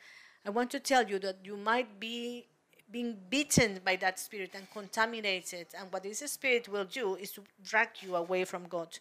I 0.47 0.51
want 0.51 0.71
to 0.71 0.81
tell 0.81 1.07
you 1.07 1.19
that 1.21 1.39
you 1.45 1.57
might 1.57 2.01
be 2.01 2.47
being 2.91 3.17
beaten 3.29 3.81
by 3.85 3.97
that 3.97 4.19
spirit 4.19 4.51
and 4.55 4.71
contaminated. 4.71 5.67
And 5.79 5.93
what 5.93 6.03
this 6.03 6.19
spirit 6.19 6.69
will 6.69 6.85
do 6.85 7.15
is 7.15 7.31
to 7.33 7.43
drag 7.63 7.89
you 8.01 8.17
away 8.17 8.45
from 8.45 8.67
God. 8.67 8.99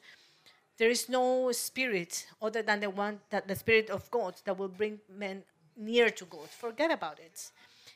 There 0.77 0.89
is 0.89 1.09
no 1.09 1.51
spirit 1.51 2.27
other 2.41 2.61
than 2.61 2.79
the 2.79 2.89
one 2.89 3.19
that 3.29 3.47
the 3.47 3.55
spirit 3.55 3.89
of 3.89 4.09
God 4.11 4.35
that 4.45 4.57
will 4.57 4.69
bring 4.69 4.99
men 5.09 5.43
near 5.75 6.09
to 6.09 6.25
God. 6.25 6.49
Forget 6.49 6.91
about 6.91 7.19
it. 7.19 7.51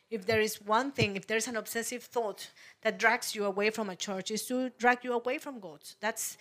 If 0.10 0.26
there 0.26 0.42
is 0.42 0.62
one 0.62 0.92
thing, 0.92 1.16
if 1.16 1.26
there's 1.26 1.48
an 1.48 1.56
obsessive 1.56 2.04
thought 2.04 2.50
that 2.82 3.00
drags 3.00 3.34
you 3.36 3.46
away 3.46 3.70
from 3.70 3.90
a 3.90 3.96
church, 3.96 4.32
is 4.32 4.46
to 4.48 4.70
drag 4.72 5.04
you 5.04 5.14
away 5.14 5.38
from 5.38 5.60
God. 5.60 5.80
That's 6.02 6.38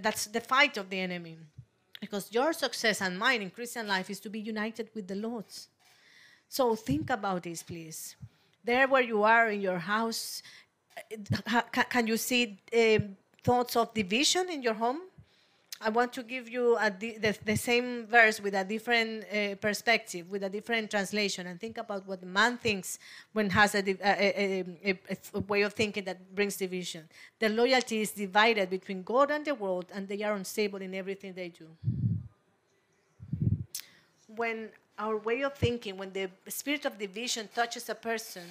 that's 0.00 0.26
the 0.26 0.40
fight 0.40 0.76
of 0.76 0.90
the 0.90 1.00
enemy. 1.00 1.38
Because 2.00 2.32
your 2.32 2.52
success 2.52 3.00
and 3.00 3.18
mine 3.18 3.42
in 3.42 3.50
Christian 3.50 3.86
life 3.86 4.10
is 4.10 4.20
to 4.20 4.30
be 4.30 4.40
united 4.40 4.90
with 4.94 5.08
the 5.08 5.14
Lord. 5.14 5.46
So 6.48 6.74
think 6.74 7.10
about 7.10 7.44
this, 7.44 7.62
please 7.62 8.16
there 8.64 8.88
where 8.88 9.02
you 9.02 9.22
are 9.22 9.50
in 9.50 9.60
your 9.60 9.78
house, 9.78 10.42
can 11.90 12.06
you 12.06 12.16
see 12.16 12.58
um, 12.74 13.16
thoughts 13.42 13.76
of 13.76 13.92
division 13.92 14.48
in 14.50 14.62
your 14.62 14.74
home? 14.74 15.00
I 15.84 15.90
want 15.90 16.14
to 16.14 16.22
give 16.22 16.48
you 16.48 16.78
the, 16.98 17.36
the, 17.44 17.56
same 17.56 18.06
verse 18.06 18.40
with 18.40 18.54
a 18.54 18.64
different 18.64 19.24
uh, 19.30 19.54
perspective, 19.56 20.30
with 20.30 20.42
a 20.42 20.48
different 20.48 20.90
translation, 20.90 21.46
and 21.46 21.60
think 21.60 21.76
about 21.76 22.08
what 22.08 22.22
man 22.22 22.56
thinks 22.56 22.98
when 23.34 23.50
has 23.50 23.74
a, 23.74 23.82
a, 24.02 24.64
a, 24.82 24.98
a, 25.34 25.40
way 25.40 25.60
of 25.60 25.74
thinking 25.74 26.04
that 26.04 26.34
brings 26.34 26.56
division. 26.56 27.06
The 27.38 27.50
loyalty 27.50 28.00
is 28.00 28.12
divided 28.12 28.70
between 28.70 29.02
God 29.02 29.30
and 29.30 29.44
the 29.44 29.54
world, 29.54 29.84
and 29.92 30.08
they 30.08 30.22
are 30.22 30.32
unstable 30.32 30.80
in 30.80 30.94
everything 30.94 31.34
they 31.34 31.50
do. 31.50 31.66
When 34.34 34.70
our 34.98 35.18
way 35.18 35.42
of 35.42 35.54
thinking, 35.54 35.98
when 35.98 36.14
the 36.14 36.30
spirit 36.48 36.86
of 36.86 36.98
division 36.98 37.50
touches 37.54 37.90
a 37.90 37.94
person, 37.94 38.44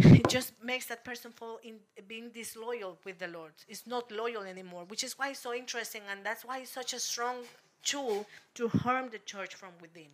it 0.00 0.28
just 0.28 0.52
makes 0.62 0.86
that 0.86 1.04
person 1.04 1.30
fall 1.30 1.60
in 1.62 1.76
being 2.08 2.30
disloyal 2.30 2.98
with 3.04 3.18
the 3.18 3.28
Lord. 3.28 3.52
It's 3.68 3.86
not 3.86 4.10
loyal 4.10 4.42
anymore, 4.42 4.84
which 4.88 5.04
is 5.04 5.18
why 5.18 5.30
it's 5.30 5.40
so 5.40 5.54
interesting, 5.54 6.02
and 6.10 6.24
that's 6.24 6.44
why 6.44 6.58
it's 6.58 6.70
such 6.70 6.92
a 6.92 6.98
strong 6.98 7.36
tool 7.84 8.26
to 8.54 8.68
harm 8.68 9.08
the 9.10 9.18
church 9.18 9.54
from 9.54 9.70
within. 9.80 10.10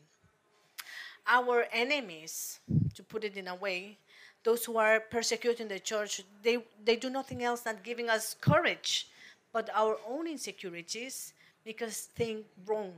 Our 1.26 1.66
enemies, 1.72 2.60
to 2.94 3.02
put 3.02 3.24
it 3.24 3.36
in 3.36 3.48
a 3.48 3.54
way, 3.54 3.98
those 4.44 4.64
who 4.64 4.76
are 4.76 5.00
persecuting 5.00 5.68
the 5.68 5.80
church, 5.80 6.22
they, 6.42 6.58
they 6.84 6.96
do 6.96 7.10
nothing 7.10 7.42
else 7.42 7.62
than 7.62 7.78
giving 7.82 8.08
us 8.08 8.36
courage, 8.40 9.08
but 9.52 9.68
our 9.74 9.96
own 10.08 10.28
insecurities 10.28 11.32
make 11.64 11.82
us 11.82 12.08
think 12.14 12.46
wrong 12.64 12.92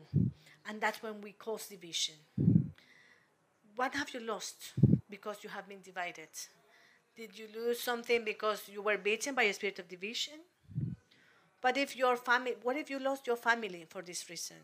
and 0.68 0.80
that's 0.80 1.02
when 1.02 1.20
we 1.22 1.32
cause 1.32 1.66
division. 1.66 2.14
What 3.74 3.94
have 3.94 4.12
you 4.12 4.20
lost 4.20 4.74
because 5.08 5.38
you 5.42 5.48
have 5.48 5.66
been 5.66 5.80
divided? 5.82 6.28
Did 7.18 7.36
you 7.36 7.48
lose 7.52 7.80
something 7.80 8.22
because 8.22 8.68
you 8.72 8.80
were 8.80 8.96
beaten 8.96 9.34
by 9.34 9.42
a 9.42 9.52
spirit 9.52 9.80
of 9.80 9.88
division? 9.88 10.34
But 11.60 11.76
if 11.76 11.96
your 11.96 12.16
family, 12.16 12.54
what 12.62 12.76
if 12.76 12.88
you 12.88 13.00
lost 13.00 13.26
your 13.26 13.34
family 13.34 13.86
for 13.88 14.02
this 14.02 14.30
reason? 14.30 14.58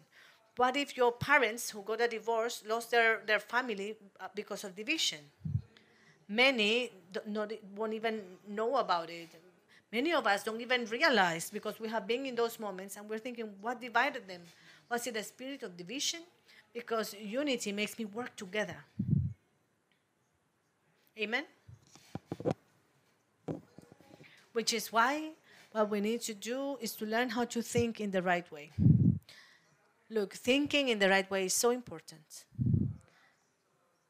What 0.57 0.77
if 0.77 0.97
your 0.97 1.11
parents 1.11 1.71
who 1.71 1.83
got 1.83 2.01
a 2.01 2.07
divorce 2.07 2.63
lost 2.65 2.93
their, 2.93 3.23
their 3.27 3.41
family 3.41 3.97
uh, 4.21 4.29
because 4.37 4.63
of 4.63 4.77
division? 4.77 5.19
Many 6.29 6.93
not, 7.27 7.51
won't 7.75 7.93
even 7.93 8.23
know 8.47 8.77
about 8.77 9.11
it. 9.11 9.31
Many 9.93 10.13
of 10.13 10.25
us 10.25 10.45
don't 10.45 10.61
even 10.61 10.85
realize 10.85 11.51
because 11.51 11.81
we 11.81 11.89
have 11.89 12.07
been 12.07 12.25
in 12.25 12.37
those 12.37 12.61
moments 12.61 12.97
and 12.97 13.11
we're 13.11 13.19
thinking, 13.19 13.51
what 13.61 13.81
divided 13.81 14.29
them? 14.29 14.43
Was 14.89 15.05
it 15.09 15.15
the 15.15 15.25
spirit 15.25 15.65
of 15.65 15.77
division? 15.77 16.21
Because 16.73 17.15
unity 17.15 17.73
makes 17.73 17.99
me 17.99 18.05
work 18.05 18.37
together. 18.37 18.77
Amen? 21.19 21.45
Which 24.53 24.73
is 24.73 24.93
why 24.93 25.33
what 25.73 25.91
we 25.91 26.01
need 26.01 26.21
to 26.23 26.35
do 26.35 26.79
is 26.81 26.95
to 26.97 27.07
learn 27.07 27.31
how 27.31 27.45
to 27.47 27.61
think 27.61 28.01
in 28.01 28.13
the 28.13 28.23
right 28.23 28.51
way. 28.53 28.71
Look, 30.09 30.35
thinking 30.35 30.89
in 30.89 31.01
the 31.01 31.09
right 31.09 31.29
way 31.29 31.47
is 31.47 31.55
so 31.55 31.71
important. 31.71 32.45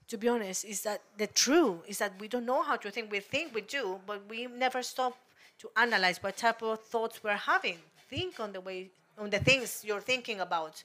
To 0.09 0.19
be 0.19 0.29
honest, 0.29 0.67
is 0.67 0.83
that 0.83 1.01
the 1.17 1.27
true 1.27 1.81
is 1.89 1.99
that 1.99 2.13
we 2.21 2.29
don't 2.29 2.45
know 2.45 2.63
how 2.63 2.77
to 2.77 2.91
think. 2.91 3.11
We 3.11 3.21
think 3.21 3.55
we 3.55 3.63
do, 3.63 3.99
but 4.07 4.29
we 4.29 4.47
never 4.47 4.83
stop 4.83 5.17
to 5.61 5.71
analyze 5.77 6.23
what 6.23 6.37
type 6.37 6.63
of 6.63 6.81
thoughts 6.81 7.25
we're 7.25 7.37
having. 7.37 7.79
Think 8.11 8.39
on 8.39 8.53
the 8.53 8.61
way 8.61 8.91
on 9.17 9.31
the 9.31 9.39
things 9.39 9.83
you're 9.87 10.01
thinking 10.01 10.41
about. 10.41 10.83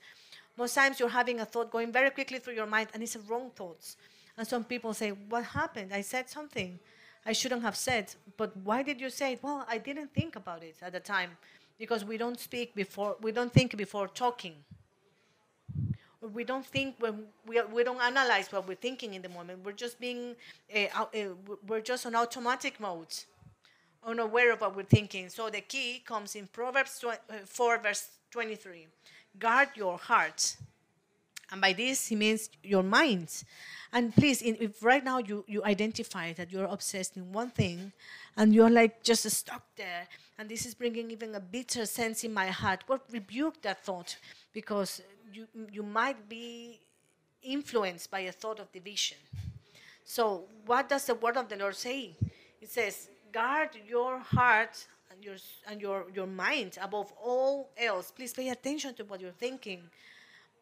Most 0.57 0.75
times 0.75 0.99
you're 0.99 1.09
having 1.09 1.39
a 1.41 1.45
thought 1.45 1.71
going 1.71 1.91
very 1.91 2.11
quickly 2.11 2.39
through 2.39 2.53
your 2.53 2.67
mind 2.67 2.89
and 2.93 3.03
it's 3.03 3.15
a 3.15 3.19
wrong 3.19 3.49
thoughts. 3.55 3.97
And 4.38 4.47
some 4.47 4.63
people 4.63 4.93
say, 4.93 5.09
What 5.09 5.43
happened? 5.43 5.93
I 5.93 6.01
said 6.01 6.30
something 6.30 6.80
I 7.26 7.34
shouldn't 7.34 7.61
have 7.61 7.76
said. 7.76 8.13
But 8.38 8.55
why 8.57 8.84
did 8.84 8.99
you 9.01 9.09
say 9.09 9.34
it? 9.34 9.43
Well, 9.43 9.65
I 9.70 9.78
didn't 9.78 10.13
think 10.13 10.36
about 10.36 10.63
it 10.63 10.78
at 10.82 10.93
the 10.93 10.99
time. 10.99 11.32
Because 11.78 12.03
we 12.03 12.17
don't 12.17 12.39
speak 12.39 12.76
before 12.76 13.15
we 13.22 13.32
don't 13.32 13.53
think 13.53 13.78
before 13.78 14.09
talking. 14.09 14.55
We 16.22 16.43
don't 16.43 16.65
think 16.65 16.95
when 16.99 17.24
we, 17.47 17.61
we 17.61 17.86
don't 17.86 18.01
analyze 18.01 18.51
what 18.51 18.67
we're 18.67 18.76
thinking 18.76 19.13
in 19.13 19.22
the 19.22 19.30
moment. 19.30 19.63
We're 19.63 19.72
just 19.72 19.97
being 19.97 20.36
uh, 20.76 20.88
uh, 20.99 21.07
we're 21.65 21.80
just 21.80 22.05
on 22.05 22.15
automatic 22.15 22.82
mode 22.82 23.15
unaware 24.03 24.53
of 24.53 24.61
what 24.61 24.76
we're 24.76 24.84
thinking. 24.84 25.30
So 25.30 25.49
the 25.49 25.61
key 25.61 26.01
comes 26.05 26.36
in 26.36 26.47
Proverbs 26.47 27.03
uh, 27.03 27.15
4, 27.45 27.80
verse 27.80 28.09
23. 28.32 28.88
Guard 29.38 29.70
your 29.76 29.97
heart. 29.97 30.55
And 31.51 31.61
by 31.61 31.73
this, 31.73 32.07
he 32.07 32.15
means 32.15 32.49
your 32.63 32.83
mind. 32.83 33.43
And 33.91 34.15
please, 34.15 34.41
if 34.43 34.83
right 34.83 35.03
now 35.03 35.17
you, 35.17 35.43
you 35.47 35.63
identify 35.63 36.33
that 36.33 36.51
you're 36.51 36.65
obsessed 36.65 37.17
in 37.17 37.31
one 37.31 37.49
thing 37.49 37.91
and 38.37 38.53
you're 38.53 38.69
like 38.69 39.01
just 39.03 39.29
stuck 39.31 39.63
there, 39.75 40.07
and 40.37 40.47
this 40.47 40.65
is 40.65 40.75
bringing 40.75 41.09
even 41.11 41.33
a 41.33 41.39
bitter 41.39 41.85
sense 41.85 42.23
in 42.23 42.33
my 42.33 42.47
heart, 42.47 42.83
well, 42.87 42.99
rebuke 43.11 43.61
that 43.63 43.83
thought 43.83 44.15
because 44.53 45.01
you, 45.33 45.47
you 45.71 45.81
might 45.81 46.29
be 46.29 46.79
influenced 47.41 48.11
by 48.11 48.19
a 48.21 48.31
thought 48.31 48.59
of 48.59 48.71
division. 48.71 49.17
So, 50.05 50.45
what 50.65 50.89
does 50.89 51.05
the 51.05 51.15
word 51.15 51.37
of 51.37 51.49
the 51.49 51.55
Lord 51.55 51.75
say? 51.75 52.15
It 52.61 52.69
says, 52.69 53.09
guard 53.31 53.69
your 53.87 54.19
heart 54.19 54.85
and 55.11 55.23
your 55.23 55.35
and 55.67 55.81
your 55.81 56.05
your 56.13 56.27
mind 56.27 56.77
above 56.81 57.13
all 57.21 57.69
else. 57.77 58.11
Please 58.11 58.33
pay 58.33 58.49
attention 58.49 58.93
to 58.95 59.03
what 59.03 59.21
you're 59.21 59.31
thinking 59.31 59.81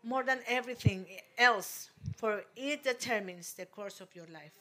more 0.03 0.23
than 0.23 0.39
everything 0.47 1.05
else, 1.37 1.89
for 2.15 2.43
it 2.55 2.83
determines 2.83 3.53
the 3.53 3.65
course 3.65 4.01
of 4.01 4.07
your 4.15 4.27
life. 4.33 4.53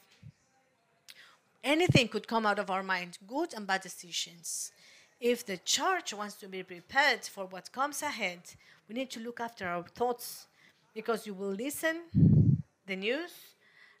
Anything 1.63 2.07
could 2.07 2.27
come 2.27 2.45
out 2.45 2.59
of 2.59 2.69
our 2.69 2.83
mind, 2.83 3.17
good 3.27 3.53
and 3.53 3.67
bad 3.67 3.81
decisions. 3.81 4.71
If 5.19 5.45
the 5.45 5.57
church 5.57 6.13
wants 6.13 6.35
to 6.35 6.47
be 6.47 6.63
prepared 6.63 7.23
for 7.23 7.45
what 7.45 7.71
comes 7.71 8.01
ahead, 8.01 8.39
we 8.87 8.95
need 8.95 9.09
to 9.11 9.19
look 9.19 9.39
after 9.39 9.67
our 9.67 9.83
thoughts 9.83 10.47
because 10.93 11.25
you 11.25 11.33
will 11.33 11.51
listen 11.51 12.63
the 12.85 12.95
news 12.95 13.31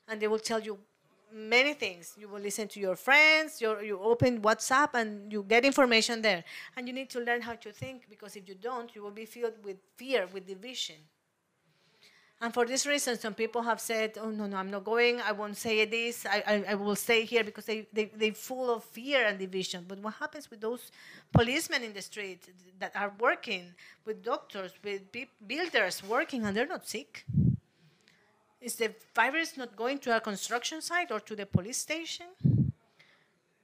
and 0.07 0.21
they 0.21 0.27
will 0.27 0.39
tell 0.39 0.59
you 0.59 0.77
many 1.33 1.73
things. 1.73 2.13
You 2.17 2.27
will 2.29 2.39
listen 2.39 2.67
to 2.69 2.79
your 2.79 2.95
friends, 2.95 3.61
you 3.61 3.79
you 3.81 3.99
open 3.99 4.41
WhatsApp, 4.41 4.93
and 4.93 5.31
you 5.31 5.43
get 5.43 5.65
information 5.65 6.21
there. 6.21 6.43
And 6.75 6.87
you 6.87 6.93
need 6.93 7.09
to 7.11 7.19
learn 7.19 7.41
how 7.41 7.55
to 7.55 7.71
think 7.71 8.07
because 8.09 8.35
if 8.35 8.47
you 8.47 8.55
don't, 8.55 8.95
you 8.95 9.03
will 9.03 9.11
be 9.11 9.25
filled 9.25 9.63
with 9.63 9.77
fear, 9.95 10.27
with 10.33 10.47
division. 10.47 10.95
And 12.39 12.53
for 12.53 12.65
this 12.65 12.85
reason, 12.85 13.17
some 13.17 13.33
people 13.33 13.63
have 13.63 13.79
said, 13.79 14.17
oh, 14.21 14.29
no, 14.29 14.45
no, 14.45 14.57
I'm 14.57 14.69
not 14.69 14.83
going. 14.83 15.19
I 15.21 15.31
won't 15.31 15.57
say 15.57 15.85
this. 15.85 16.23
I, 16.25 16.43
I, 16.45 16.65
I 16.69 16.75
will 16.75 16.95
stay 16.95 17.25
here 17.25 17.43
because 17.43 17.65
they, 17.65 17.87
they, 17.91 18.11
they're 18.15 18.33
full 18.33 18.69
of 18.69 18.83
fear 18.83 19.25
and 19.25 19.39
division. 19.39 19.85
But 19.87 19.97
what 19.99 20.13
happens 20.13 20.51
with 20.51 20.61
those 20.61 20.91
policemen 21.33 21.83
in 21.83 21.93
the 21.93 22.01
street 22.01 22.47
that 22.79 22.91
are 22.95 23.11
working, 23.19 23.73
with 24.05 24.23
doctors, 24.23 24.71
with 24.83 25.01
builders 25.47 26.03
working, 26.03 26.45
and 26.45 26.55
they're 26.55 26.67
not 26.67 26.87
sick? 26.87 27.25
Is 28.61 28.75
the 28.75 28.93
virus 29.15 29.57
not 29.57 29.75
going 29.75 29.97
to 29.99 30.15
a 30.15 30.19
construction 30.19 30.81
site 30.81 31.11
or 31.11 31.19
to 31.21 31.35
the 31.35 31.45
police 31.47 31.77
station? 31.77 32.27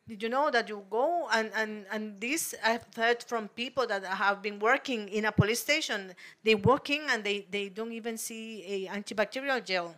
Did 0.07 0.21
you 0.21 0.27
know 0.27 0.51
that 0.51 0.67
you 0.67 0.83
go 0.89 1.29
and, 1.31 1.49
and, 1.55 1.85
and 1.89 2.19
this 2.19 2.53
I've 2.61 2.85
heard 2.93 3.23
from 3.23 3.47
people 3.47 3.87
that 3.87 4.03
have 4.03 4.41
been 4.41 4.59
working 4.59 5.07
in 5.07 5.23
a 5.25 5.31
police 5.31 5.61
station. 5.61 6.13
They 6.43 6.55
working 6.55 7.03
and 7.09 7.23
they, 7.23 7.47
they 7.49 7.69
don't 7.69 7.93
even 7.93 8.17
see 8.17 8.65
a 8.65 8.93
antibacterial 8.93 9.63
gel. 9.63 9.95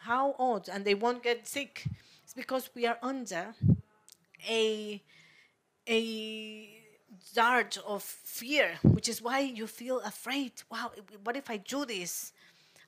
How 0.00 0.36
odd, 0.38 0.68
and 0.68 0.84
they 0.84 0.94
won't 0.94 1.24
get 1.24 1.48
sick. 1.48 1.84
It's 2.22 2.34
because 2.34 2.70
we 2.74 2.86
are 2.86 2.98
under 3.02 3.52
a 4.48 5.02
a 5.88 6.68
dart 7.34 7.78
of 7.84 8.02
fear, 8.02 8.78
which 8.82 9.08
is 9.08 9.20
why 9.20 9.40
you 9.40 9.66
feel 9.66 10.00
afraid. 10.00 10.52
Wow, 10.70 10.92
what 11.24 11.36
if 11.36 11.50
I 11.50 11.56
do 11.56 11.84
this? 11.84 12.32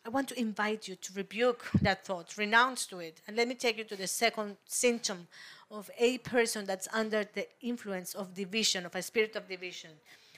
I 0.04 0.08
want 0.08 0.28
to 0.28 0.38
invite 0.38 0.86
you 0.86 0.94
to 0.96 1.12
rebuke 1.14 1.68
that 1.82 2.04
thought, 2.04 2.36
renounce 2.38 2.86
to 2.86 3.00
it. 3.00 3.20
And 3.26 3.36
let 3.36 3.48
me 3.48 3.54
take 3.54 3.76
you 3.76 3.84
to 3.84 3.96
the 3.96 4.06
second 4.06 4.56
symptom 4.66 5.26
of 5.70 5.90
a 5.98 6.18
person 6.18 6.64
that's 6.64 6.88
under 6.92 7.24
the 7.24 7.46
influence 7.60 8.14
of 8.14 8.34
division, 8.34 8.86
of 8.86 8.94
a 8.94 9.02
spirit 9.02 9.36
of 9.36 9.48
division, 9.48 9.90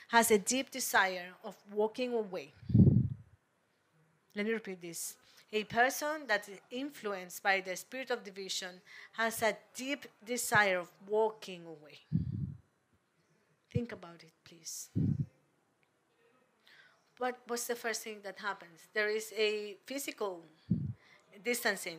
has 0.08 0.30
a 0.30 0.38
deep 0.38 0.70
desire 0.70 1.28
of 1.44 1.56
walking 1.72 2.12
away. 2.12 2.52
Let 4.34 4.46
me 4.46 4.52
repeat 4.52 4.80
this. 4.80 5.16
A 5.52 5.64
person 5.64 6.26
that 6.28 6.48
is 6.48 6.58
influenced 6.70 7.42
by 7.42 7.60
the 7.60 7.76
spirit 7.76 8.10
of 8.10 8.24
division 8.24 8.80
has 9.12 9.42
a 9.42 9.56
deep 9.74 10.06
desire 10.24 10.78
of 10.78 10.88
walking 11.08 11.62
away. 11.66 11.98
Think 13.70 13.92
about 13.92 14.22
it, 14.22 14.32
please 14.44 14.88
what, 17.22 17.38
what's 17.46 17.68
the 17.68 17.76
first 17.76 18.02
thing 18.02 18.18
that 18.24 18.40
happens? 18.40 18.88
There 18.92 19.08
is 19.08 19.32
a 19.38 19.76
physical 19.86 20.42
distancing. 21.44 21.98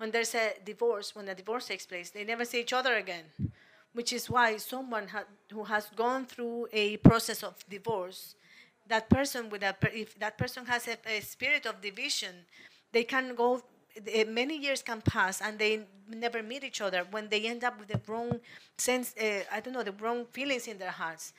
When 0.00 0.10
there's 0.10 0.34
a 0.34 0.54
divorce, 0.64 1.14
when 1.14 1.28
a 1.28 1.34
divorce 1.34 1.66
takes 1.66 1.84
place, 1.84 2.08
they 2.08 2.24
never 2.24 2.46
see 2.46 2.60
each 2.60 2.72
other 2.72 2.94
again, 2.94 3.24
which 3.92 4.14
is 4.14 4.30
why 4.30 4.56
someone 4.56 5.06
ha- 5.08 5.28
who 5.52 5.64
has 5.64 5.90
gone 5.94 6.24
through 6.24 6.68
a 6.72 6.96
process 7.08 7.42
of 7.42 7.54
divorce, 7.68 8.34
that 8.88 9.10
person 9.10 9.50
with 9.50 9.62
a, 9.62 9.76
if 9.92 10.18
that 10.18 10.38
person 10.38 10.64
has 10.64 10.88
a, 10.88 10.96
a 11.06 11.20
spirit 11.20 11.66
of 11.66 11.82
division, 11.82 12.34
they 12.92 13.04
can 13.04 13.34
go 13.34 13.62
many 14.26 14.56
years 14.56 14.82
can 14.82 15.02
pass 15.02 15.42
and 15.42 15.58
they 15.58 15.82
never 16.08 16.42
meet 16.42 16.64
each 16.64 16.80
other 16.80 17.06
when 17.10 17.28
they 17.28 17.46
end 17.46 17.62
up 17.62 17.78
with 17.78 17.88
the 17.88 18.00
wrong 18.06 18.40
sense 18.78 19.12
uh, 19.20 19.40
i 19.50 19.58
don't 19.58 19.74
know 19.74 19.82
the 19.82 19.96
wrong 20.00 20.24
feelings 20.26 20.68
in 20.68 20.78
their 20.78 20.92
hearts 20.92 21.32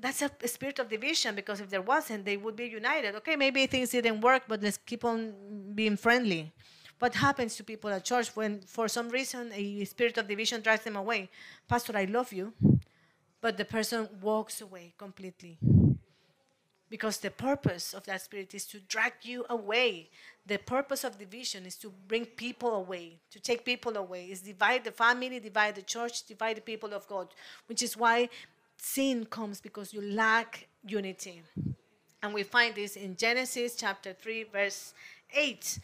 that's 0.00 0.22
a, 0.22 0.30
a, 0.42 0.48
spirit 0.48 0.78
of 0.78 0.88
division 0.88 1.34
because 1.34 1.60
if 1.60 1.70
there 1.70 1.80
wasn't, 1.80 2.24
they 2.24 2.36
would 2.36 2.54
be 2.54 2.66
united. 2.66 3.14
Okay, 3.16 3.36
maybe 3.36 3.66
things 3.66 3.90
didn't 3.90 4.20
work, 4.20 4.42
but 4.46 4.62
let's 4.62 4.78
keep 4.84 5.04
on 5.04 5.32
being 5.74 5.96
friendly. 5.96 6.52
What 6.98 7.14
happens 7.14 7.56
to 7.56 7.64
people 7.64 7.90
at 7.90 8.04
church 8.04 8.34
when, 8.34 8.60
for 8.60 8.88
some 8.88 9.10
reason, 9.10 9.52
a 9.52 9.84
spirit 9.84 10.16
of 10.16 10.28
division 10.28 10.62
drives 10.62 10.84
them 10.84 10.96
away? 10.96 11.28
Pastor, 11.68 11.96
I 11.96 12.04
love 12.04 12.32
you, 12.32 12.54
but 13.40 13.58
the 13.58 13.66
person 13.66 14.08
walks 14.22 14.62
away 14.62 14.94
completely. 14.96 15.58
Because 16.88 17.18
the 17.18 17.30
purpose 17.30 17.92
of 17.92 18.06
that 18.06 18.22
spirit 18.22 18.54
is 18.54 18.64
to 18.66 18.78
drag 18.78 19.12
you 19.22 19.44
away. 19.50 20.08
The 20.46 20.58
purpose 20.58 21.02
of 21.02 21.18
division 21.18 21.66
is 21.66 21.74
to 21.76 21.92
bring 22.06 22.24
people 22.24 22.76
away, 22.76 23.18
to 23.32 23.40
take 23.40 23.64
people 23.64 23.96
away. 23.96 24.26
Is 24.30 24.40
divide 24.40 24.84
the 24.84 24.92
family, 24.92 25.40
divide 25.40 25.74
the 25.74 25.82
church, 25.82 26.24
divide 26.26 26.56
the 26.58 26.60
people 26.60 26.94
of 26.94 27.06
God. 27.08 27.28
Which 27.66 27.82
is 27.82 27.96
why 27.96 28.28
sin 28.76 29.26
comes 29.26 29.60
because 29.60 29.92
you 29.92 30.00
lack 30.00 30.68
unity. 30.86 31.42
And 32.22 32.32
we 32.32 32.44
find 32.44 32.74
this 32.74 32.96
in 32.96 33.16
Genesis 33.16 33.74
chapter 33.74 34.12
3, 34.12 34.44
verse 34.44 34.94
8. 35.34 35.78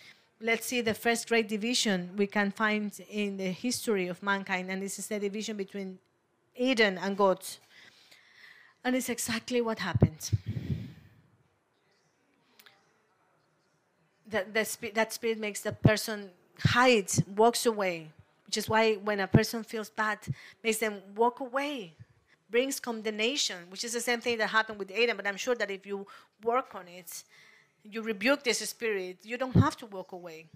Let's 0.45 0.67
see 0.67 0.81
the 0.81 0.95
first 0.95 1.29
great 1.29 1.49
division 1.49 2.11
we 2.17 2.27
can 2.27 2.51
find 2.51 2.91
in 3.09 3.37
the 3.37 3.53
history 3.53 4.09
of 4.09 4.21
mankind. 4.25 4.73
And 4.73 4.83
this 4.83 4.99
is 4.99 5.07
the 5.07 5.21
division 5.21 5.57
between 5.57 6.01
Eden 6.57 6.99
and 6.99 7.17
God. 7.17 7.39
And 8.83 8.97
it's 8.97 9.09
exactly 9.09 9.61
what 9.61 9.79
happened. 9.79 10.33
That, 14.27 14.53
that, 14.53 14.77
that 14.95 15.13
spirit 15.13 15.39
makes 15.39 15.61
the 15.61 15.73
person 15.73 16.31
hide, 16.59 17.13
walks 17.37 17.65
away, 17.65 18.11
which 18.47 18.57
is 18.57 18.69
why 18.69 18.95
when 18.95 19.21
a 19.21 19.29
person 19.29 19.63
feels 19.63 19.91
bad, 19.91 20.19
makes 20.65 20.79
them 20.79 21.03
walk 21.15 21.39
away, 21.39 21.93
brings 22.51 22.81
condemnation, 22.81 23.59
which 23.69 23.85
is 23.85 23.93
the 23.93 24.01
same 24.01 24.21
thing 24.21 24.39
that 24.39 24.49
happened 24.49 24.81
with 24.81 24.91
Adam. 24.91 25.17
But 25.17 25.29
I'm 25.29 25.37
sure 25.37 25.55
that 25.55 25.71
if 25.71 25.87
you 25.87 26.05
work 26.43 26.75
on 26.75 26.89
it, 26.89 27.23
you 27.85 28.03
rebuke 28.03 28.43
this 28.43 28.59
spirit, 28.69 29.19
you 29.23 29.37
don't 29.37 29.57
have 29.57 29.77
to 29.79 29.87
walk 29.87 30.13
away. 30.13 30.49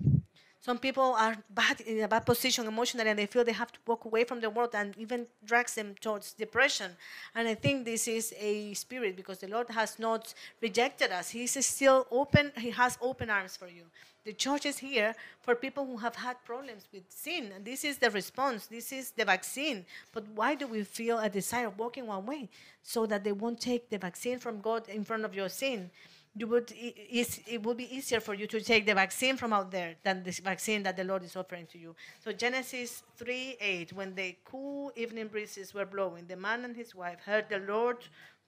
Some 0.61 0.79
people 0.79 1.15
are 1.15 1.37
bad 1.51 1.81
in 1.83 2.01
a 2.03 2.09
bad 2.09 2.27
position 2.27 2.67
emotionally 2.67 3.09
and 3.09 3.19
they 3.19 3.27
feel 3.27 3.45
they 3.45 3.53
have 3.53 3.71
to 3.71 3.79
walk 3.87 4.05
away 4.05 4.25
from 4.25 4.41
the 4.41 4.51
world 4.51 4.71
and 4.75 4.97
even 4.99 5.27
drags 5.45 5.77
them 5.77 5.95
towards 6.01 6.33
depression. 6.33 6.91
And 7.37 7.47
I 7.47 7.55
think 7.55 7.85
this 7.85 8.09
is 8.09 8.35
a 8.37 8.75
spirit 8.75 9.17
because 9.17 9.39
the 9.39 9.47
Lord 9.47 9.69
has 9.71 10.01
not 10.01 10.35
rejected 10.61 11.13
us. 11.13 11.31
He 11.31 11.45
is 11.45 11.53
still 11.65 12.09
open, 12.11 12.51
He 12.59 12.71
has 12.71 12.99
open 13.01 13.31
arms 13.31 13.57
for 13.57 13.69
you. 13.69 13.85
The 14.25 14.33
church 14.33 14.67
is 14.67 14.79
here 14.79 15.15
for 15.41 15.55
people 15.55 15.87
who 15.87 15.99
have 15.99 16.17
had 16.17 16.45
problems 16.45 16.89
with 16.93 17.05
sin. 17.11 17.53
And 17.55 17.65
this 17.65 17.85
is 17.85 17.99
the 17.99 18.11
response, 18.11 18.67
this 18.67 18.91
is 18.91 19.13
the 19.13 19.25
vaccine. 19.25 19.87
But 20.13 20.25
why 20.35 20.57
do 20.57 20.67
we 20.67 20.83
feel 20.83 21.21
a 21.21 21.29
desire 21.29 21.69
of 21.69 21.79
walking 21.79 22.09
one 22.09 22.27
way? 22.27 22.49
So 22.83 23.07
that 23.07 23.23
they 23.23 23.31
won't 23.31 23.61
take 23.61 23.89
the 23.89 23.99
vaccine 23.99 24.41
from 24.41 24.61
God 24.61 24.89
in 24.89 25.05
front 25.05 25.25
of 25.25 25.33
your 25.33 25.49
sin 25.49 25.91
you 26.37 26.47
would 26.47 26.73
it 26.77 27.63
would 27.63 27.77
be 27.77 27.97
easier 27.97 28.21
for 28.21 28.35
you 28.35 28.47
to 28.47 28.61
take 28.61 28.85
the 28.85 28.95
vaccine 28.95 29.37
from 29.37 29.53
out 29.53 29.71
there 29.71 29.95
than 30.03 30.23
this 30.23 30.39
vaccine 30.39 30.83
that 30.83 30.97
the 30.97 31.05
Lord 31.05 31.25
is 31.25 31.35
offering 31.35 31.67
to 31.73 31.79
you. 31.79 31.95
So 32.23 32.33
Genesis 32.33 33.03
3 33.17 33.57
8, 33.61 33.93
when 33.95 34.15
the 34.15 34.37
cool 34.45 34.93
evening 34.97 35.29
breezes 35.29 35.73
were 35.73 35.87
blowing, 35.87 36.27
the 36.27 36.37
man 36.37 36.65
and 36.65 36.77
his 36.77 36.95
wife 36.95 37.21
heard 37.25 37.49
the 37.49 37.59
Lord 37.59 37.99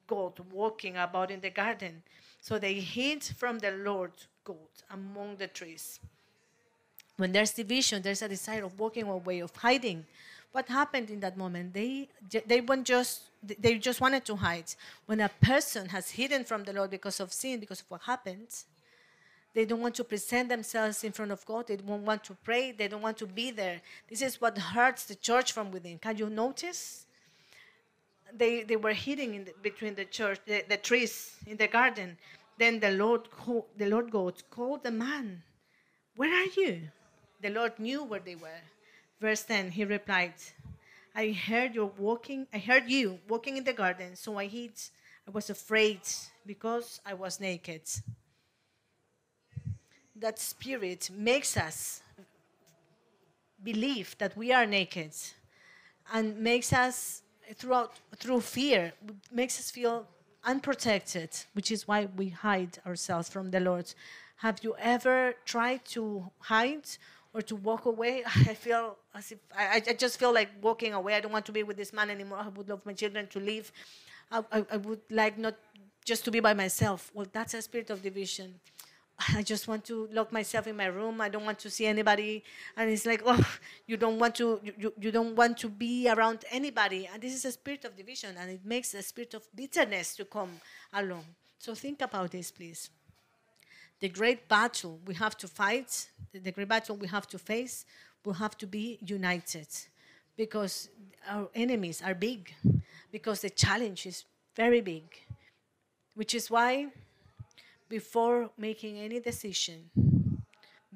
God 0.06 0.38
walking 0.52 0.96
about 0.96 1.30
in 1.30 1.40
the 1.40 1.50
garden. 1.50 2.02
So 2.40 2.58
they 2.58 2.74
hid 2.74 3.24
from 3.24 3.58
the 3.58 3.72
Lord 3.72 4.12
God 4.44 4.56
among 4.90 5.36
the 5.36 5.48
trees. 5.48 5.98
When 7.16 7.32
there's 7.32 7.52
division, 7.52 8.02
there's 8.02 8.22
a 8.22 8.28
desire 8.28 8.64
of 8.64 8.78
walking 8.78 9.08
away, 9.08 9.40
of 9.40 9.56
hiding 9.56 10.04
what 10.52 10.68
happened 10.68 11.10
in 11.10 11.20
that 11.20 11.36
moment? 11.36 11.74
They, 11.74 12.08
they, 12.46 12.60
weren't 12.60 12.86
just, 12.86 13.27
they 13.42 13.78
just 13.78 14.00
wanted 14.00 14.24
to 14.26 14.36
hide. 14.36 14.74
When 15.06 15.20
a 15.20 15.28
person 15.40 15.88
has 15.90 16.10
hidden 16.10 16.44
from 16.44 16.64
the 16.64 16.72
Lord 16.72 16.90
because 16.90 17.20
of 17.20 17.32
sin, 17.32 17.60
because 17.60 17.80
of 17.80 17.90
what 17.90 18.02
happened, 18.02 18.48
they 19.54 19.64
don't 19.64 19.80
want 19.80 19.94
to 19.96 20.04
present 20.04 20.48
themselves 20.48 21.04
in 21.04 21.12
front 21.12 21.32
of 21.32 21.44
God. 21.44 21.66
They 21.66 21.76
don't 21.76 22.04
want 22.04 22.24
to 22.24 22.34
pray. 22.44 22.72
They 22.72 22.88
don't 22.88 23.02
want 23.02 23.16
to 23.18 23.26
be 23.26 23.50
there. 23.50 23.80
This 24.08 24.22
is 24.22 24.40
what 24.40 24.58
hurts 24.58 25.04
the 25.04 25.14
church 25.14 25.52
from 25.52 25.70
within. 25.70 25.98
Can 25.98 26.16
you 26.16 26.28
notice? 26.28 27.06
They, 28.32 28.62
they 28.62 28.76
were 28.76 28.92
hiding 28.92 29.34
in 29.34 29.44
the, 29.44 29.54
between 29.62 29.94
the 29.94 30.04
church, 30.04 30.38
the, 30.46 30.64
the 30.68 30.76
trees 30.76 31.34
in 31.46 31.56
the 31.56 31.66
garden. 31.66 32.18
Then 32.58 32.78
the 32.78 32.90
Lord, 32.90 33.28
the 33.76 33.86
Lord 33.86 34.10
God 34.10 34.34
called 34.50 34.82
the 34.82 34.90
man. 34.90 35.42
Where 36.16 36.32
are 36.32 36.48
you? 36.56 36.82
The 37.40 37.50
Lord 37.50 37.78
knew 37.78 38.04
where 38.04 38.20
they 38.20 38.34
were. 38.34 38.62
Verse 39.20 39.42
10, 39.42 39.70
he 39.70 39.84
replied, 39.84 40.34
I 41.18 41.32
heard 41.32 41.74
you 41.74 41.90
walking, 41.98 42.46
I 42.54 42.58
heard 42.58 42.88
you 42.88 43.18
walking 43.28 43.56
in 43.56 43.64
the 43.64 43.72
garden, 43.72 44.14
so 44.14 44.38
I 44.38 44.46
hid. 44.46 44.70
I 45.26 45.32
was 45.32 45.50
afraid 45.50 46.02
because 46.46 47.00
I 47.04 47.14
was 47.14 47.40
naked. 47.40 47.82
That 50.14 50.38
spirit 50.38 51.10
makes 51.12 51.56
us 51.56 52.02
believe 53.64 54.14
that 54.18 54.36
we 54.36 54.52
are 54.52 54.64
naked 54.64 55.10
and 56.12 56.38
makes 56.38 56.72
us 56.72 57.22
throughout 57.56 57.94
through 58.18 58.42
fear 58.42 58.92
makes 59.32 59.58
us 59.58 59.72
feel 59.72 60.06
unprotected 60.44 61.30
which 61.54 61.72
is 61.72 61.88
why 61.88 62.06
we 62.16 62.28
hide 62.28 62.78
ourselves 62.86 63.28
from 63.28 63.50
the 63.50 63.58
lord 63.58 63.92
have 64.36 64.60
you 64.62 64.76
ever 64.78 65.34
tried 65.44 65.84
to 65.84 66.30
hide 66.38 66.86
or 67.34 67.42
to 67.42 67.56
walk 67.56 67.84
away, 67.86 68.22
I 68.26 68.54
feel 68.54 68.96
as 69.14 69.32
if 69.32 69.38
I, 69.56 69.82
I 69.86 69.92
just 69.92 70.18
feel 70.18 70.32
like 70.32 70.50
walking 70.60 70.94
away. 70.94 71.14
I 71.14 71.20
don't 71.20 71.32
want 71.32 71.46
to 71.46 71.52
be 71.52 71.62
with 71.62 71.76
this 71.76 71.92
man 71.92 72.10
anymore. 72.10 72.38
I 72.38 72.48
would 72.48 72.68
love 72.68 72.84
my 72.84 72.92
children 72.92 73.26
to 73.28 73.40
leave. 73.40 73.72
I, 74.30 74.42
I, 74.52 74.66
I 74.72 74.76
would 74.78 75.00
like 75.10 75.38
not 75.38 75.54
just 76.04 76.24
to 76.24 76.30
be 76.30 76.40
by 76.40 76.54
myself. 76.54 77.10
Well, 77.14 77.26
that's 77.32 77.54
a 77.54 77.62
spirit 77.62 77.90
of 77.90 78.02
division. 78.02 78.54
I 79.34 79.42
just 79.42 79.68
want 79.68 79.84
to 79.86 80.08
lock 80.12 80.32
myself 80.32 80.66
in 80.66 80.76
my 80.76 80.86
room. 80.86 81.20
I 81.20 81.28
don't 81.28 81.44
want 81.44 81.58
to 81.60 81.70
see 81.70 81.86
anybody. 81.86 82.44
And 82.76 82.90
it's 82.90 83.06
like, 83.06 83.22
oh, 83.26 83.46
you 83.86 83.96
don't 83.96 84.18
want 84.18 84.34
to 84.36 84.60
you, 84.64 84.92
you 84.98 85.10
don't 85.10 85.34
want 85.34 85.58
to 85.58 85.68
be 85.68 86.08
around 86.08 86.44
anybody. 86.50 87.08
And 87.12 87.22
this 87.22 87.34
is 87.34 87.44
a 87.44 87.52
spirit 87.52 87.84
of 87.84 87.96
division 87.96 88.36
and 88.38 88.50
it 88.50 88.64
makes 88.64 88.94
a 88.94 89.02
spirit 89.02 89.34
of 89.34 89.42
bitterness 89.54 90.16
to 90.16 90.24
come 90.24 90.60
along. 90.92 91.24
So 91.58 91.74
think 91.74 92.00
about 92.02 92.30
this, 92.30 92.50
please 92.52 92.90
the 94.00 94.08
great 94.08 94.48
battle 94.48 95.00
we 95.06 95.14
have 95.14 95.36
to 95.38 95.48
fight, 95.48 96.08
the 96.32 96.52
great 96.52 96.68
battle 96.68 96.96
we 96.96 97.08
have 97.08 97.26
to 97.28 97.38
face, 97.38 97.84
we 98.24 98.32
have 98.34 98.56
to 98.58 98.66
be 98.66 98.98
united 99.04 99.66
because 100.36 100.88
our 101.28 101.48
enemies 101.54 102.00
are 102.04 102.14
big, 102.14 102.54
because 103.10 103.40
the 103.40 103.50
challenge 103.50 104.06
is 104.06 104.24
very 104.54 104.80
big. 104.80 105.04
Which 106.14 106.34
is 106.34 106.50
why, 106.50 106.88
before 107.88 108.50
making 108.56 108.98
any 108.98 109.20
decision, 109.20 109.90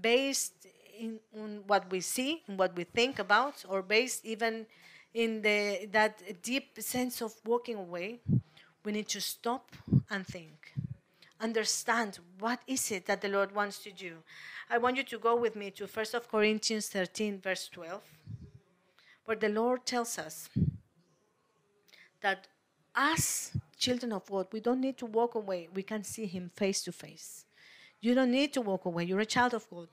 based 0.00 0.66
in, 0.98 1.18
on 1.36 1.62
what 1.66 1.90
we 1.90 2.00
see 2.00 2.42
and 2.46 2.58
what 2.58 2.76
we 2.76 2.84
think 2.84 3.18
about, 3.18 3.64
or 3.68 3.82
based 3.82 4.24
even 4.24 4.66
in 5.14 5.42
the, 5.42 5.88
that 5.92 6.42
deep 6.42 6.78
sense 6.80 7.20
of 7.20 7.34
walking 7.44 7.76
away, 7.76 8.20
we 8.84 8.92
need 8.92 9.08
to 9.08 9.20
stop 9.20 9.72
and 10.10 10.26
think 10.26 10.61
understand 11.42 12.20
what 12.38 12.60
is 12.66 12.90
it 12.90 13.06
that 13.06 13.20
the 13.20 13.28
Lord 13.28 13.54
wants 13.54 13.78
to 13.80 13.90
do. 13.90 14.18
I 14.70 14.78
want 14.78 14.96
you 14.96 15.02
to 15.02 15.18
go 15.18 15.36
with 15.36 15.56
me 15.56 15.70
to 15.72 15.86
1 15.86 16.06
of 16.14 16.30
Corinthians 16.30 16.88
13 16.88 17.40
verse 17.40 17.68
12 17.68 18.00
where 19.24 19.36
the 19.36 19.48
Lord 19.48 19.84
tells 19.84 20.18
us 20.18 20.48
that 22.22 22.46
as 22.94 23.52
children 23.76 24.12
of 24.12 24.30
God, 24.30 24.46
we 24.52 24.60
don't 24.60 24.80
need 24.80 24.96
to 24.98 25.06
walk 25.06 25.34
away. 25.34 25.68
We 25.74 25.82
can 25.82 26.04
see 26.04 26.26
him 26.26 26.50
face 26.54 26.82
to 26.82 26.92
face. 26.92 27.44
You 28.00 28.14
don't 28.14 28.30
need 28.30 28.52
to 28.54 28.60
walk 28.60 28.84
away. 28.84 29.04
You're 29.04 29.20
a 29.20 29.26
child 29.26 29.54
of 29.54 29.68
God. 29.70 29.88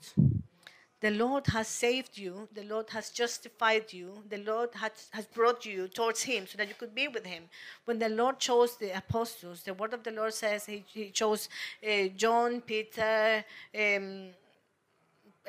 The 1.02 1.12
Lord 1.12 1.48
has 1.48 1.68
saved 1.68 2.18
you. 2.18 2.50
The 2.54 2.64
Lord 2.64 2.90
has 2.90 3.10
justified 3.10 3.94
you. 3.94 4.22
The 4.30 4.40
Lord 4.40 4.70
has, 4.76 5.08
has 5.12 5.26
brought 5.26 5.66
you 5.66 5.88
towards 5.88 6.24
Him 6.24 6.46
so 6.46 6.58
that 6.58 6.68
you 6.68 6.74
could 6.74 6.94
be 6.94 7.08
with 7.08 7.26
Him. 7.26 7.44
When 7.86 8.00
the 8.00 8.10
Lord 8.10 8.40
chose 8.40 8.76
the 8.76 8.98
apostles, 8.98 9.64
the 9.64 9.74
word 9.74 9.94
of 9.94 10.04
the 10.04 10.12
Lord 10.12 10.34
says 10.34 10.66
He, 10.66 10.84
he 10.94 11.10
chose 11.12 11.48
uh, 11.88 12.08
John, 12.18 12.60
Peter, 12.62 13.46
um, 13.78 14.28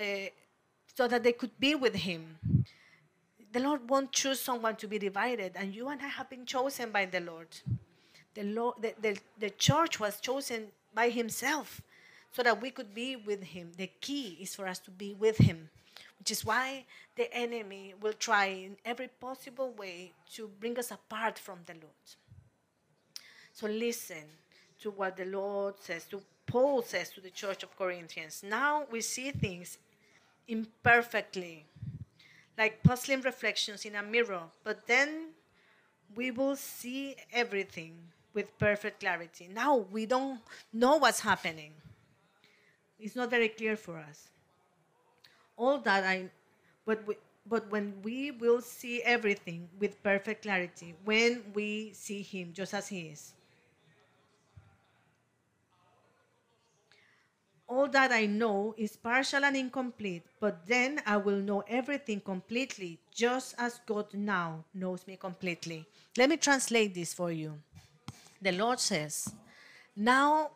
uh, 0.01 0.05
so 0.94 1.09
that 1.09 1.24
they 1.24 1.32
could 1.32 1.59
be 1.59 1.74
with 1.74 1.96
Him. 1.96 2.38
The 3.53 3.61
Lord 3.61 3.90
won't 3.90 4.12
choose 4.12 4.38
someone 4.38 4.76
to 4.76 4.86
be 4.86 5.01
divided, 5.01 5.53
and 5.57 5.74
you 5.74 5.88
and 5.88 6.01
I 6.01 6.07
have 6.07 6.30
been 6.30 6.46
chosen 6.46 6.92
by 6.92 7.07
the 7.07 7.20
Lord. 7.20 7.48
The, 8.34 8.44
Lord, 8.44 8.76
the, 8.80 8.94
the, 9.03 9.18
the 9.40 9.51
church 9.51 9.98
was 9.98 10.20
chosen 10.20 10.68
by 10.94 11.09
Himself 11.09 11.82
so 12.33 12.43
that 12.43 12.61
we 12.61 12.70
could 12.70 12.95
be 12.95 13.16
with 13.16 13.43
him. 13.43 13.72
The 13.76 13.91
key 14.01 14.39
is 14.41 14.55
for 14.55 14.66
us 14.66 14.78
to 14.81 14.91
be 14.91 15.14
with 15.14 15.39
him, 15.39 15.68
which 16.18 16.31
is 16.31 16.45
why 16.45 16.85
the 17.16 17.33
enemy 17.35 17.95
will 18.01 18.12
try 18.12 18.47
in 18.47 18.76
every 18.85 19.09
possible 19.09 19.72
way 19.72 20.12
to 20.35 20.49
bring 20.61 20.78
us 20.78 20.91
apart 20.91 21.39
from 21.39 21.59
the 21.66 21.74
Lord. 21.74 22.16
So 23.53 23.66
listen 23.66 24.24
to 24.81 24.91
what 24.91 25.16
the 25.16 25.26
Lord 25.26 25.74
says, 25.81 26.05
to 26.07 26.22
Paul 26.47 26.83
says 26.83 27.11
to 27.11 27.20
the 27.20 27.31
church 27.31 27.62
of 27.62 27.76
Corinthians. 27.76 28.43
Now 28.47 28.87
we 28.91 29.01
see 29.01 29.31
things 29.31 29.78
imperfectly, 30.49 31.66
like 32.57 32.83
puzzling 32.83 33.20
reflections 33.20 33.85
in 33.85 33.95
a 33.95 34.03
mirror, 34.03 34.43
but 34.64 34.87
then 34.87 35.28
we 36.14 36.31
will 36.31 36.57
see 36.57 37.16
everything 37.33 37.95
with 38.35 38.59
perfect 38.59 39.01
clarity. 39.01 39.49
Now 39.53 39.76
we 39.76 40.07
don't 40.07 40.41
know 40.72 40.97
what's 40.97 41.20
happening. 41.20 41.72
It's 43.01 43.16
not 43.16 43.30
very 43.30 43.48
clear 43.48 43.76
for 43.76 43.98
us. 43.98 44.28
All 45.57 45.78
that 45.78 46.05
I, 46.05 46.30
but 46.84 47.07
we, 47.07 47.16
but 47.46 47.70
when 47.70 47.94
we 48.03 48.30
will 48.30 48.61
see 48.61 49.03
everything 49.03 49.68
with 49.78 50.03
perfect 50.03 50.42
clarity, 50.42 50.94
when 51.05 51.42
we 51.55 51.92
see 51.94 52.22
Him 52.22 52.53
just 52.53 52.74
as 52.74 52.88
He 52.88 53.09
is. 53.09 53.32
All 57.66 57.86
that 57.88 58.11
I 58.11 58.26
know 58.26 58.74
is 58.76 58.96
partial 58.96 59.44
and 59.44 59.57
incomplete, 59.57 60.24
but 60.40 60.66
then 60.66 61.01
I 61.07 61.16
will 61.18 61.38
know 61.38 61.62
everything 61.68 62.20
completely, 62.20 62.98
just 63.14 63.55
as 63.59 63.80
God 63.86 64.12
now 64.12 64.64
knows 64.74 65.07
me 65.07 65.16
completely. 65.16 65.86
Let 66.16 66.30
me 66.30 66.36
translate 66.36 66.94
this 66.94 67.14
for 67.14 67.30
you. 67.30 67.61
The 68.42 68.51
Lord 68.53 68.80
says, 68.80 69.32
Now 69.94 70.51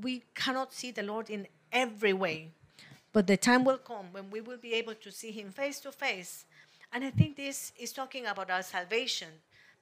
we 0.00 0.24
cannot 0.34 0.72
see 0.72 0.90
the 0.90 1.02
Lord 1.02 1.28
in 1.28 1.46
every 1.74 2.14
way. 2.14 2.52
But 3.12 3.26
the 3.26 3.36
time 3.36 3.64
will 3.64 3.78
come 3.78 4.06
when 4.12 4.30
we 4.30 4.40
will 4.40 4.56
be 4.56 4.72
able 4.74 4.94
to 4.94 5.10
see 5.10 5.30
Him 5.30 5.50
face 5.50 5.80
to 5.80 5.92
face. 5.92 6.46
And 6.92 7.04
I 7.04 7.10
think 7.10 7.36
this 7.36 7.72
is 7.78 7.92
talking 7.92 8.26
about 8.26 8.50
our 8.50 8.62
salvation. 8.62 9.28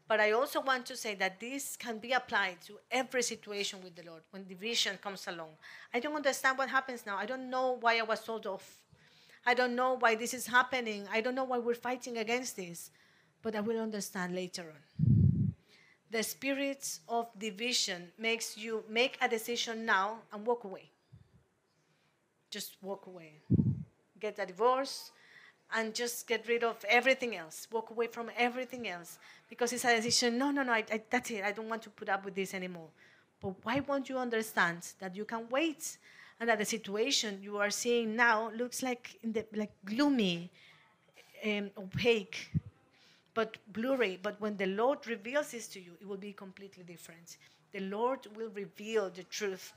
But 0.09 0.19
I 0.21 0.33
also 0.33 0.61
want 0.61 0.85
to 0.87 0.97
say 0.97 1.15
that 1.15 1.39
this 1.39 1.77
can 1.77 1.99
be 1.99 2.13
applied 2.13 2.61
to 2.67 2.79
every 2.91 3.23
situation 3.23 3.81
with 3.83 3.95
the 3.95 4.03
Lord 4.03 4.23
when 4.31 4.47
division 4.47 4.99
comes 5.01 5.27
along. 5.29 5.51
I 5.95 6.01
don't 6.01 6.17
understand 6.17 6.59
what 6.59 6.69
happens 6.69 7.07
now. 7.07 7.17
I 7.17 7.27
don't 7.27 7.49
know 7.49 7.79
why 7.81 7.99
I 7.99 8.03
was 8.03 8.25
told 8.25 8.47
off. 8.47 8.79
I 9.47 9.55
don't 9.55 9.75
know 9.75 9.97
why 9.99 10.15
this 10.15 10.35
is 10.35 10.47
happening. 10.47 11.07
I 11.13 11.21
don't 11.21 11.35
know 11.35 11.45
why 11.45 11.59
we're 11.59 11.75
fighting 11.75 12.19
against 12.19 12.57
this. 12.57 12.91
But 13.43 13.55
I 13.57 13.61
will 13.61 13.81
understand 13.81 14.35
later 14.35 14.73
on. 14.75 15.55
The 16.11 16.23
spirit 16.23 16.99
of 17.09 17.29
division 17.39 18.13
makes 18.19 18.59
you 18.59 18.85
make 18.89 19.17
a 19.23 19.29
decision 19.29 19.87
now 19.87 20.19
and 20.33 20.47
walk 20.47 20.65
away. 20.65 20.91
Just 22.53 22.77
walk 22.83 23.07
away. 23.07 23.33
Get 24.21 24.39
a 24.39 24.47
divorce 24.47 25.11
and 25.75 25.95
just 25.95 26.27
get 26.29 26.47
rid 26.47 26.63
of 26.63 26.85
everything 26.89 27.35
else. 27.35 27.67
Walk 27.73 27.91
away 27.91 28.07
from 28.07 28.31
everything 28.37 28.87
else. 28.89 29.19
Because 29.49 29.73
it's 29.73 29.85
a 29.87 29.97
decision 29.97 30.39
no, 30.39 30.51
no, 30.51 30.63
no, 30.63 30.73
I, 30.73 30.85
I, 30.93 31.03
that's 31.11 31.31
it. 31.31 31.43
I 31.45 31.53
don't 31.53 31.69
want 31.69 31.83
to 31.83 31.91
put 31.91 32.11
up 32.11 32.25
with 32.27 32.35
this 32.35 32.53
anymore. 32.55 32.91
But 33.41 33.55
why 33.65 33.81
won't 33.81 34.09
you 34.11 34.19
understand 34.19 34.87
that 35.01 35.17
you 35.17 35.25
can 35.25 35.49
wait 35.51 35.97
and 36.39 36.49
that 36.51 36.59
the 36.59 36.65
situation 36.67 37.41
you 37.43 37.57
are 37.57 37.71
seeing 37.71 38.15
now 38.17 38.51
looks 38.51 38.83
like 38.83 39.19
in 39.23 39.33
the 39.33 39.47
like 39.55 39.73
gloomy, 39.87 40.51
um, 41.45 41.71
opaque, 41.79 42.53
but 43.35 43.57
blurry. 43.73 44.19
But 44.23 44.41
when 44.41 44.57
the 44.57 44.67
Lord 44.67 45.07
reveals 45.07 45.53
this 45.53 45.69
to 45.69 45.81
you, 45.81 45.93
it 46.01 46.07
will 46.07 46.19
be 46.19 46.33
completely 46.33 46.85
different. 46.85 47.39
The 47.73 47.81
Lord 47.81 48.27
will 48.37 48.51
reveal 48.51 49.11
the 49.11 49.25
truth. 49.25 49.73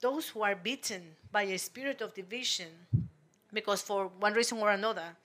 Those 0.00 0.28
who 0.28 0.42
are 0.42 0.54
beaten 0.54 1.02
by 1.32 1.42
a 1.42 1.58
spirit 1.58 2.00
of 2.00 2.14
division, 2.14 2.68
because 3.52 3.82
for 3.82 4.10
one 4.20 4.34
reason 4.34 4.58
or 4.58 4.70
another, 4.70 5.16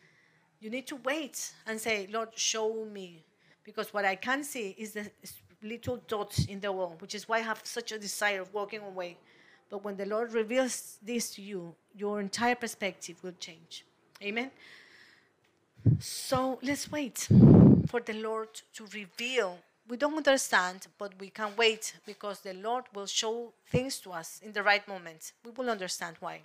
you 0.60 0.70
need 0.70 0.88
to 0.88 0.96
wait 0.96 1.52
and 1.68 1.80
say, 1.80 2.08
Lord, 2.12 2.30
show 2.36 2.86
me. 2.86 3.24
Because 3.64 3.94
what 3.94 4.06
I 4.06 4.16
can 4.16 4.44
see 4.44 4.76
is 4.78 4.94
the 4.94 5.10
little 5.62 5.98
dots 6.08 6.46
in 6.46 6.60
the 6.60 6.72
wall, 6.72 6.96
which 7.00 7.16
is 7.16 7.30
why 7.30 7.38
I 7.38 7.42
have 7.42 7.62
such 7.64 7.92
a 7.92 8.00
desire 8.00 8.42
of 8.42 8.54
walking 8.54 8.82
away. 8.82 9.18
But 9.70 9.84
when 9.84 9.96
the 9.96 10.06
Lord 10.06 10.34
reveals 10.34 10.98
this 11.02 11.32
to 11.36 11.42
you, 11.42 11.76
your 11.96 12.20
entire 12.20 12.56
perspective 12.56 13.16
will 13.24 13.34
change. 13.40 13.86
Amen. 14.22 14.52
So 16.00 16.60
let's 16.62 16.92
wait 16.92 17.28
for 17.88 18.00
the 18.00 18.14
Lord 18.14 18.50
to 18.76 18.86
reveal. 18.94 19.60
We 19.90 19.98
don't 19.98 20.16
understand, 20.16 20.88
but 20.98 21.14
we 21.20 21.30
can 21.30 21.52
wait 21.58 21.94
because 22.06 22.40
the 22.40 22.54
Lord 22.54 22.86
will 22.94 23.06
show 23.06 23.54
things 23.68 24.00
to 24.00 24.12
us 24.12 24.40
in 24.42 24.54
the 24.54 24.64
right 24.64 24.88
moment. 24.88 25.34
We 25.44 25.52
will 25.52 25.70
understand 25.70 26.16
why. 26.20 26.42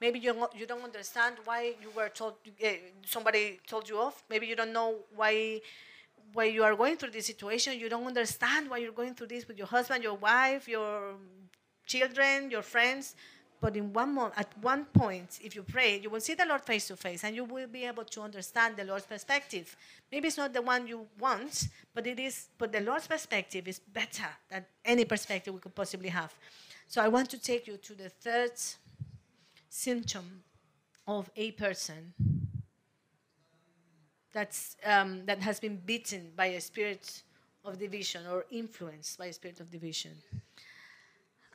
Maybe 0.00 0.18
you, 0.18 0.48
you 0.56 0.66
don't 0.66 0.82
understand 0.82 1.36
why 1.44 1.74
you 1.80 1.90
were 1.94 2.08
told, 2.08 2.34
uh, 2.64 2.68
somebody 3.04 3.60
told 3.66 3.88
you 3.88 3.98
off. 3.98 4.24
Maybe 4.28 4.46
you 4.46 4.56
don't 4.56 4.72
know 4.72 4.96
why 5.14 5.60
why 6.32 6.44
you 6.44 6.64
are 6.64 6.74
going 6.74 6.96
through 6.96 7.10
this 7.10 7.26
situation, 7.26 7.78
you 7.78 7.88
don't 7.88 8.06
understand 8.06 8.70
why 8.70 8.78
you're 8.78 8.92
going 8.92 9.14
through 9.14 9.26
this 9.26 9.46
with 9.46 9.58
your 9.58 9.66
husband, 9.66 10.02
your 10.02 10.14
wife, 10.14 10.66
your 10.66 11.14
children, 11.86 12.50
your 12.50 12.62
friends. 12.62 13.14
But 13.62 13.76
in 13.76 13.92
one 13.92 14.12
moment, 14.12 14.34
at 14.36 14.48
one 14.60 14.86
point, 14.86 15.38
if 15.40 15.54
you 15.54 15.62
pray, 15.62 16.00
you 16.00 16.10
will 16.10 16.20
see 16.20 16.34
the 16.34 16.44
Lord 16.44 16.62
face 16.62 16.88
to 16.88 16.96
face, 16.96 17.22
and 17.22 17.36
you 17.36 17.44
will 17.44 17.68
be 17.68 17.84
able 17.84 18.04
to 18.06 18.20
understand 18.20 18.76
the 18.76 18.82
Lord's 18.82 19.06
perspective. 19.06 19.76
Maybe 20.10 20.26
it's 20.26 20.36
not 20.36 20.52
the 20.52 20.62
one 20.62 20.88
you 20.88 21.06
want, 21.20 21.68
but 21.94 22.04
it 22.08 22.18
is. 22.18 22.48
But 22.58 22.72
the 22.72 22.80
Lord's 22.80 23.06
perspective 23.06 23.68
is 23.68 23.78
better 23.78 24.26
than 24.50 24.66
any 24.84 25.04
perspective 25.04 25.54
we 25.54 25.60
could 25.60 25.76
possibly 25.76 26.08
have. 26.08 26.34
So 26.88 27.00
I 27.00 27.06
want 27.06 27.30
to 27.30 27.38
take 27.40 27.68
you 27.68 27.76
to 27.76 27.94
the 27.94 28.08
third 28.08 28.50
symptom 29.68 30.42
of 31.06 31.30
a 31.36 31.52
person 31.52 32.12
that's, 34.32 34.76
um, 34.84 35.24
that 35.26 35.38
has 35.38 35.60
been 35.60 35.76
beaten 35.76 36.32
by 36.34 36.46
a 36.46 36.60
spirit 36.60 37.22
of 37.64 37.78
division 37.78 38.26
or 38.26 38.44
influenced 38.50 39.18
by 39.18 39.26
a 39.26 39.32
spirit 39.32 39.60
of 39.60 39.70
division. 39.70 40.12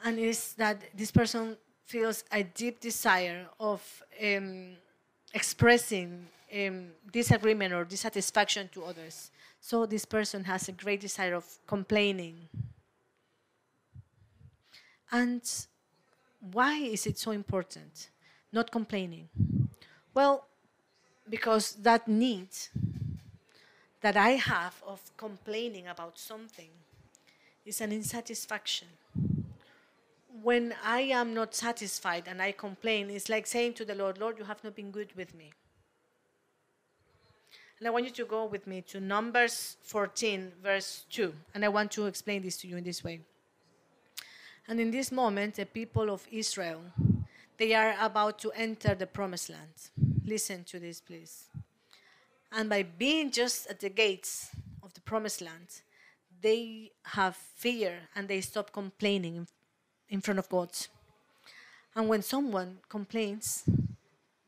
And 0.05 0.17
is 0.19 0.53
that 0.53 0.81
this 0.95 1.11
person 1.11 1.57
feels 1.87 2.25
a 2.31 2.43
deep 2.43 2.81
desire 2.81 3.47
of 3.59 4.03
um, 4.21 4.75
expressing 5.33 6.27
um, 6.53 6.87
disagreement 7.11 7.73
or 7.73 7.85
dissatisfaction 7.85 8.69
to 8.73 8.83
others. 8.83 9.31
So 9.61 9.85
this 9.85 10.03
person 10.03 10.43
has 10.43 10.67
a 10.67 10.73
great 10.73 10.99
desire 10.99 11.33
of 11.33 11.45
complaining. 11.65 12.49
And 15.11 15.41
why 16.51 16.75
is 16.75 17.07
it 17.07 17.17
so 17.17 17.31
important? 17.31 18.09
Not 18.51 18.69
complaining. 18.69 19.29
Well, 20.13 20.45
because 21.29 21.73
that 21.75 22.07
need 22.07 22.49
that 24.01 24.17
I 24.17 24.31
have 24.31 24.83
of 24.85 24.99
complaining 25.15 25.87
about 25.87 26.19
something 26.19 26.69
is 27.65 27.79
an 27.79 27.91
insatisfaction. 27.91 28.87
When 30.43 30.73
I 30.83 31.01
am 31.01 31.33
not 31.33 31.55
satisfied 31.55 32.25
and 32.27 32.41
I 32.41 32.51
complain, 32.51 33.09
it's 33.09 33.29
like 33.29 33.47
saying 33.47 33.73
to 33.75 33.85
the 33.85 33.95
Lord, 33.95 34.17
Lord, 34.17 34.37
you 34.37 34.43
have 34.43 34.63
not 34.63 34.75
been 34.75 34.91
good 34.91 35.15
with 35.15 35.33
me. 35.33 35.51
And 37.79 37.87
I 37.87 37.91
want 37.91 38.05
you 38.05 38.11
to 38.11 38.25
go 38.25 38.45
with 38.45 38.65
me 38.65 38.81
to 38.83 38.99
Numbers 38.99 39.77
14, 39.83 40.51
verse 40.63 41.05
2. 41.11 41.33
And 41.53 41.63
I 41.63 41.67
want 41.67 41.91
to 41.91 42.07
explain 42.07 42.41
this 42.41 42.57
to 42.57 42.67
you 42.67 42.77
in 42.77 42.83
this 42.83 43.03
way. 43.03 43.21
And 44.67 44.79
in 44.79 44.91
this 44.91 45.11
moment, 45.11 45.55
the 45.55 45.65
people 45.65 46.09
of 46.09 46.27
Israel, 46.31 46.81
they 47.57 47.73
are 47.73 47.95
about 47.99 48.39
to 48.39 48.51
enter 48.51 48.95
the 48.95 49.07
promised 49.07 49.49
land. 49.49 49.91
Listen 50.25 50.63
to 50.65 50.79
this, 50.79 50.99
please. 50.99 51.45
And 52.51 52.69
by 52.69 52.83
being 52.83 53.31
just 53.31 53.67
at 53.67 53.79
the 53.79 53.89
gates 53.89 54.49
of 54.83 54.93
the 54.93 55.01
promised 55.01 55.41
land, 55.41 55.81
they 56.41 56.91
have 57.03 57.35
fear 57.35 57.99
and 58.15 58.27
they 58.27 58.41
stop 58.41 58.71
complaining 58.71 59.47
in, 60.09 60.21
front 60.21 60.39
of 60.39 60.49
God. 60.49 60.69
And 61.95 62.07
when 62.07 62.21
someone 62.21 62.77
complains, 62.89 63.63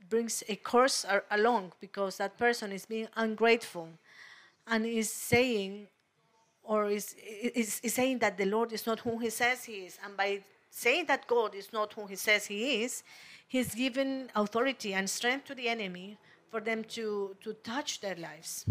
brings 0.10 0.44
a 0.48 0.56
curse 0.56 1.06
along 1.32 1.74
because 1.80 2.18
that 2.18 2.38
person 2.38 2.72
is 2.72 2.86
being 2.86 3.08
ungrateful 3.16 3.90
and 4.68 4.86
is 4.86 5.12
saying 5.12 5.88
or 6.64 6.90
is, 6.90 7.16
is, 7.20 7.80
is 7.84 7.94
saying 7.94 8.20
that 8.20 8.38
the 8.38 8.46
Lord 8.46 8.72
is 8.74 8.86
not 8.86 9.00
who 9.00 9.18
he 9.18 9.30
says 9.30 9.64
he 9.64 9.86
is. 9.86 9.98
And 10.04 10.16
by 10.16 10.42
saying 10.70 11.06
that 11.08 11.28
God 11.28 11.56
is 11.56 11.74
not 11.74 11.94
who 11.94 12.06
he 12.06 12.16
says 12.16 12.46
he 12.46 12.84
is, 12.84 13.04
He's 13.50 13.74
given 13.74 14.30
authority 14.36 14.94
and 14.94 15.10
strength 15.10 15.46
to 15.46 15.56
the 15.56 15.68
enemy 15.68 16.18
for 16.52 16.62
them 16.62 16.84
to, 16.90 17.36
to 17.44 17.54
touch 17.54 18.00
their 18.00 18.16
lives. 18.16 18.64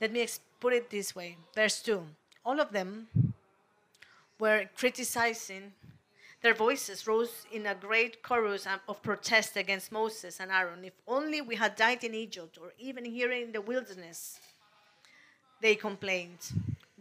Let 0.00 0.12
me 0.12 0.24
put 0.60 0.72
it 0.72 0.88
this 0.88 1.16
way. 1.16 1.36
Verse 1.52 1.82
2 1.82 2.00
All 2.46 2.60
of 2.60 2.70
them 2.70 3.08
were 4.38 4.66
criticizing, 4.76 5.72
their 6.44 6.52
voices 6.52 7.06
rose 7.06 7.46
in 7.52 7.64
a 7.64 7.74
great 7.74 8.22
chorus 8.22 8.66
of 8.86 9.02
protest 9.02 9.56
against 9.56 9.90
Moses 9.90 10.40
and 10.40 10.50
Aaron. 10.52 10.84
If 10.84 10.92
only 11.08 11.40
we 11.40 11.56
had 11.56 11.74
died 11.74 12.04
in 12.04 12.12
Egypt 12.14 12.58
or 12.60 12.74
even 12.78 13.02
here 13.06 13.32
in 13.32 13.50
the 13.50 13.62
wilderness, 13.62 14.38
they 15.62 15.74
complained. 15.74 16.40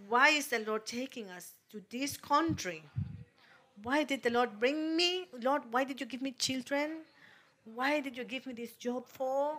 Why 0.07 0.29
is 0.29 0.47
the 0.47 0.59
Lord 0.59 0.85
taking 0.85 1.29
us 1.29 1.55
to 1.71 1.83
this 1.89 2.15
country? 2.15 2.83
Why 3.81 4.05
did 4.05 4.23
the 4.23 4.29
Lord 4.29 4.61
bring 4.61 4.95
me? 4.95 5.27
Lord, 5.41 5.63
why 5.71 5.83
did 5.83 5.99
you 5.99 6.05
give 6.05 6.21
me 6.21 6.31
children? 6.31 6.99
Why 7.65 7.99
did 7.99 8.15
you 8.15 8.23
give 8.23 8.45
me 8.45 8.53
this 8.53 8.71
job 8.71 9.09
for? 9.09 9.57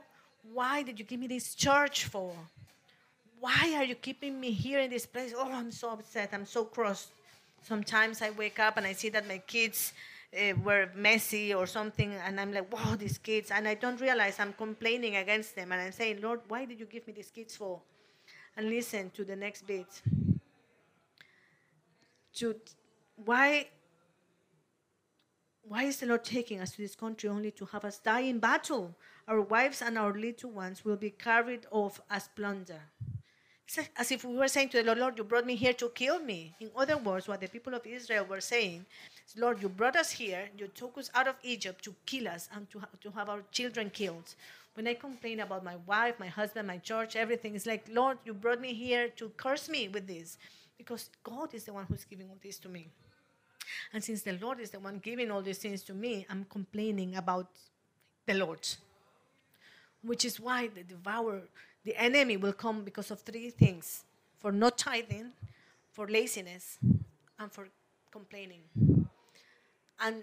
Why 0.51 0.83
did 0.83 0.99
you 0.99 1.05
give 1.05 1.21
me 1.21 1.27
this 1.27 1.55
church 1.55 2.07
for? 2.07 2.35
Why 3.39 3.75
are 3.77 3.85
you 3.85 3.97
keeping 3.97 4.41
me 4.41 4.51
here 4.51 4.81
in 4.81 4.89
this 4.89 5.05
place? 5.05 5.35
Oh, 5.37 5.53
I'm 5.53 5.71
so 5.71 5.91
upset. 5.91 6.31
I'm 6.33 6.47
so 6.47 6.65
cross. 6.65 7.09
Sometimes 7.65 8.21
I 8.21 8.29
wake 8.29 8.59
up 8.59 8.77
and 8.77 8.87
I 8.87 8.93
see 8.93 9.09
that 9.09 9.27
my 9.27 9.39
kids 9.39 9.95
uh, 10.39 10.53
were 10.63 10.91
messy 10.95 11.55
or 11.55 11.67
something, 11.67 12.13
and 12.13 12.39
I'm 12.39 12.53
like, 12.53 12.71
wow, 12.71 12.95
these 12.95 13.17
kids. 13.17 13.51
And 13.51 13.67
I 13.67 13.75
don't 13.75 13.99
realize 14.01 14.39
I'm 14.39 14.53
complaining 14.53 15.17
against 15.17 15.57
them. 15.57 15.73
And 15.73 15.81
I'm 15.81 15.93
saying, 15.93 16.21
Lord, 16.21 16.41
why 16.49 16.67
did 16.67 16.79
you 16.79 16.87
give 16.87 17.07
me 17.07 17.15
these 17.15 17.31
kids 17.31 17.57
for? 17.57 17.81
And 18.57 18.69
listen 18.69 19.11
to 19.11 19.25
the 19.25 19.35
next 19.35 19.67
bit. 19.67 19.87
To 22.35 22.55
why 23.25 23.69
why 25.67 25.85
is 25.85 25.97
the 25.97 26.07
Lord 26.07 26.25
taking 26.25 26.61
us 26.61 26.73
to 26.73 26.83
this 26.83 26.95
country 26.95 27.31
only 27.31 27.51
to 27.53 27.65
have 27.67 27.87
us 27.87 27.99
die 27.99 28.21
in 28.21 28.39
battle? 28.39 28.95
Our 29.27 29.41
wives 29.41 29.81
and 29.81 29.97
our 29.97 30.13
little 30.13 30.51
ones 30.51 30.85
will 30.85 30.97
be 30.97 31.11
carried 31.11 31.67
off 31.71 32.01
as 32.11 32.29
plunder. 32.29 32.83
As 33.97 34.13
if 34.13 34.25
we 34.25 34.37
were 34.37 34.49
saying 34.49 34.69
to 34.71 34.79
the 34.79 34.85
Lord, 34.85 34.99
Lord, 34.99 35.19
you 35.19 35.25
brought 35.25 35.47
me 35.47 35.57
here 35.57 35.73
to 35.75 35.89
kill 35.89 36.19
me. 36.19 36.55
In 36.61 36.71
other 36.77 36.97
words, 36.97 37.27
what 37.27 37.41
the 37.41 37.49
people 37.49 37.75
of 37.75 37.87
Israel 37.87 38.25
were 38.25 38.41
saying 38.41 38.85
is, 39.27 39.37
Lord, 39.37 39.63
you 39.63 39.69
brought 39.69 39.97
us 39.97 40.11
here, 40.11 40.49
you 40.57 40.69
took 40.69 40.99
us 40.99 41.11
out 41.15 41.27
of 41.27 41.37
Egypt 41.43 41.83
to 41.85 41.95
kill 42.07 42.29
us 42.29 42.49
and 42.55 42.71
to, 42.71 42.81
ha- 42.81 42.89
to 43.01 43.11
have 43.13 43.29
our 43.29 43.43
children 43.51 43.91
killed. 43.91 44.35
When 44.75 44.87
I 44.87 44.95
complain 44.95 45.41
about 45.41 45.65
my 45.65 45.77
wife, 45.87 46.21
my 46.21 46.27
husband, 46.27 46.69
my 46.69 46.79
church, 46.79 47.17
everything, 47.17 47.55
it's 47.55 47.67
like, 47.67 47.87
Lord, 47.91 48.19
you 48.25 48.35
brought 48.35 48.61
me 48.61 48.75
here 48.75 49.09
to 49.17 49.31
curse 49.31 49.69
me 49.69 49.89
with 49.89 50.07
this. 50.07 50.37
Because 50.77 51.11
God 51.23 51.55
is 51.55 51.65
the 51.65 51.73
one 51.73 51.87
who's 51.89 52.05
giving 52.05 52.29
all 52.29 52.37
this 52.43 52.59
to 52.59 52.69
me. 52.69 52.89
And 53.93 54.03
since 54.03 54.23
the 54.23 54.37
Lord 54.43 54.61
is 54.61 54.71
the 54.71 54.81
one 54.81 54.99
giving 54.99 55.31
all 55.31 55.41
these 55.41 55.59
things 55.59 55.83
to 55.85 55.95
me, 55.95 56.27
I'm 56.29 56.45
complaining 56.51 57.17
about 57.17 57.47
the 58.27 58.35
Lord. 58.35 58.67
Which 60.03 60.25
is 60.25 60.39
why 60.39 60.69
the 60.69 60.83
devourer, 60.83 61.43
the 61.85 61.97
enemy 61.97 62.37
will 62.37 62.53
come 62.53 62.83
because 62.83 63.11
of 63.11 63.21
three 63.21 63.51
things 63.51 64.05
for 64.39 64.53
not 64.53 64.79
tithing, 64.79 65.33
for 65.93 66.09
laziness, 66.09 66.79
and 67.39 67.53
for 67.53 67.69
complaining. 68.11 68.63
And 70.01 70.23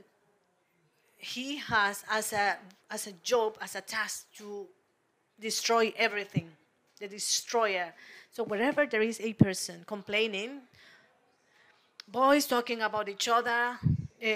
he 1.17 1.57
has 1.57 2.03
as 2.09 2.33
a 2.33 2.57
as 2.89 3.07
a 3.07 3.11
job, 3.23 3.57
as 3.61 3.75
a 3.75 3.81
task 3.81 4.25
to 4.37 4.67
destroy 5.39 5.93
everything, 5.97 6.49
the 6.99 7.07
destroyer. 7.07 7.93
So 8.31 8.43
wherever 8.43 8.85
there 8.85 9.01
is 9.01 9.19
a 9.21 9.33
person 9.33 9.83
complaining, 9.85 10.61
boys 12.07 12.45
talking 12.45 12.81
about 12.81 13.07
each 13.09 13.27
other, 13.27 13.77
uh, 14.23 14.27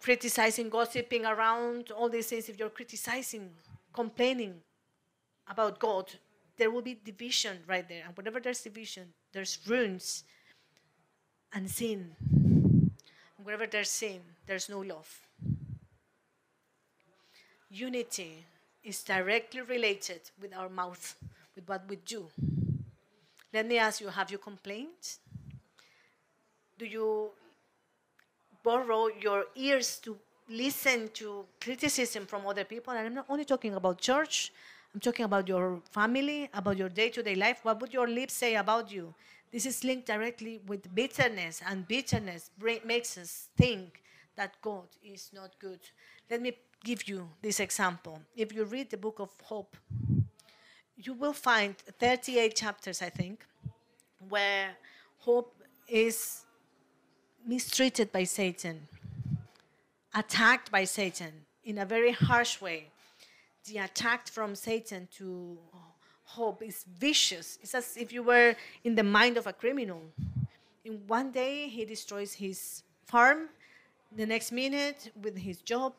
criticizing, 0.00 0.68
gossiping 0.68 1.26
around, 1.26 1.90
all 1.90 2.08
these 2.08 2.28
things, 2.28 2.48
if 2.48 2.58
you're 2.58 2.70
criticizing, 2.70 3.50
complaining 3.92 4.54
about 5.48 5.78
God, 5.78 6.12
there 6.62 6.70
will 6.70 6.80
be 6.80 6.96
division 7.04 7.58
right 7.66 7.88
there. 7.88 8.04
And 8.06 8.16
whenever 8.16 8.38
there's 8.38 8.60
division, 8.60 9.12
there's 9.32 9.58
ruins 9.66 10.22
and 11.52 11.68
sin. 11.68 12.14
And 12.30 12.92
wherever 13.42 13.66
there's 13.66 13.90
sin, 13.90 14.20
there's 14.46 14.68
no 14.68 14.78
love. 14.78 15.10
Unity 17.68 18.44
is 18.84 19.02
directly 19.02 19.62
related 19.62 20.20
with 20.40 20.54
our 20.54 20.68
mouth, 20.68 21.16
with 21.56 21.68
what 21.68 21.82
we 21.88 21.96
do. 21.96 22.26
Let 23.52 23.66
me 23.66 23.78
ask 23.78 24.00
you 24.00 24.06
have 24.06 24.30
you 24.30 24.38
complained? 24.38 25.18
Do 26.78 26.86
you 26.86 27.30
borrow 28.62 29.08
your 29.08 29.46
ears 29.56 29.98
to 30.04 30.16
listen 30.48 31.10
to 31.14 31.44
criticism 31.60 32.24
from 32.24 32.46
other 32.46 32.62
people? 32.62 32.92
And 32.92 33.04
I'm 33.04 33.14
not 33.14 33.26
only 33.28 33.44
talking 33.44 33.74
about 33.74 34.00
church, 34.00 34.52
I'm 34.94 35.00
talking 35.00 35.24
about 35.24 35.48
your 35.48 35.80
family, 35.90 36.50
about 36.52 36.76
your 36.76 36.90
day 36.90 37.08
to 37.10 37.22
day 37.22 37.34
life. 37.34 37.60
What 37.62 37.80
would 37.80 37.94
your 37.94 38.06
lips 38.06 38.34
say 38.34 38.56
about 38.56 38.92
you? 38.92 39.14
This 39.50 39.64
is 39.66 39.84
linked 39.84 40.06
directly 40.06 40.60
with 40.66 40.94
bitterness, 40.94 41.62
and 41.66 41.88
bitterness 41.88 42.50
makes 42.84 43.16
us 43.18 43.48
think 43.56 44.02
that 44.36 44.54
God 44.62 44.84
is 45.02 45.30
not 45.32 45.58
good. 45.58 45.80
Let 46.30 46.40
me 46.40 46.52
give 46.84 47.08
you 47.08 47.28
this 47.40 47.60
example. 47.60 48.20
If 48.36 48.52
you 48.54 48.64
read 48.64 48.90
the 48.90 48.96
book 48.96 49.18
of 49.18 49.30
Job, 49.48 49.66
you 50.96 51.14
will 51.14 51.32
find 51.32 51.76
38 51.76 52.54
chapters, 52.54 53.02
I 53.02 53.10
think, 53.10 53.44
where 54.28 54.70
Job 55.24 55.46
is 55.88 56.44
mistreated 57.46 58.12
by 58.12 58.24
Satan, 58.24 58.88
attacked 60.14 60.70
by 60.70 60.84
Satan 60.84 61.32
in 61.64 61.78
a 61.78 61.84
very 61.84 62.12
harsh 62.12 62.60
way. 62.60 62.91
The 63.66 63.78
attack 63.78 64.26
from 64.28 64.54
Satan 64.54 65.08
to 65.18 65.56
uh, 65.72 65.78
Job 66.34 66.62
is 66.62 66.84
vicious. 66.98 67.58
It's 67.62 67.74
as 67.74 67.96
if 67.96 68.12
you 68.12 68.22
were 68.22 68.56
in 68.84 68.94
the 68.94 69.02
mind 69.02 69.36
of 69.36 69.46
a 69.46 69.52
criminal. 69.52 70.02
In 70.84 71.00
one 71.06 71.30
day, 71.30 71.68
he 71.68 71.84
destroys 71.84 72.32
his 72.32 72.82
farm. 73.06 73.48
The 74.16 74.26
next 74.26 74.50
minute, 74.50 75.12
with 75.22 75.36
his 75.36 75.58
job, 75.58 75.92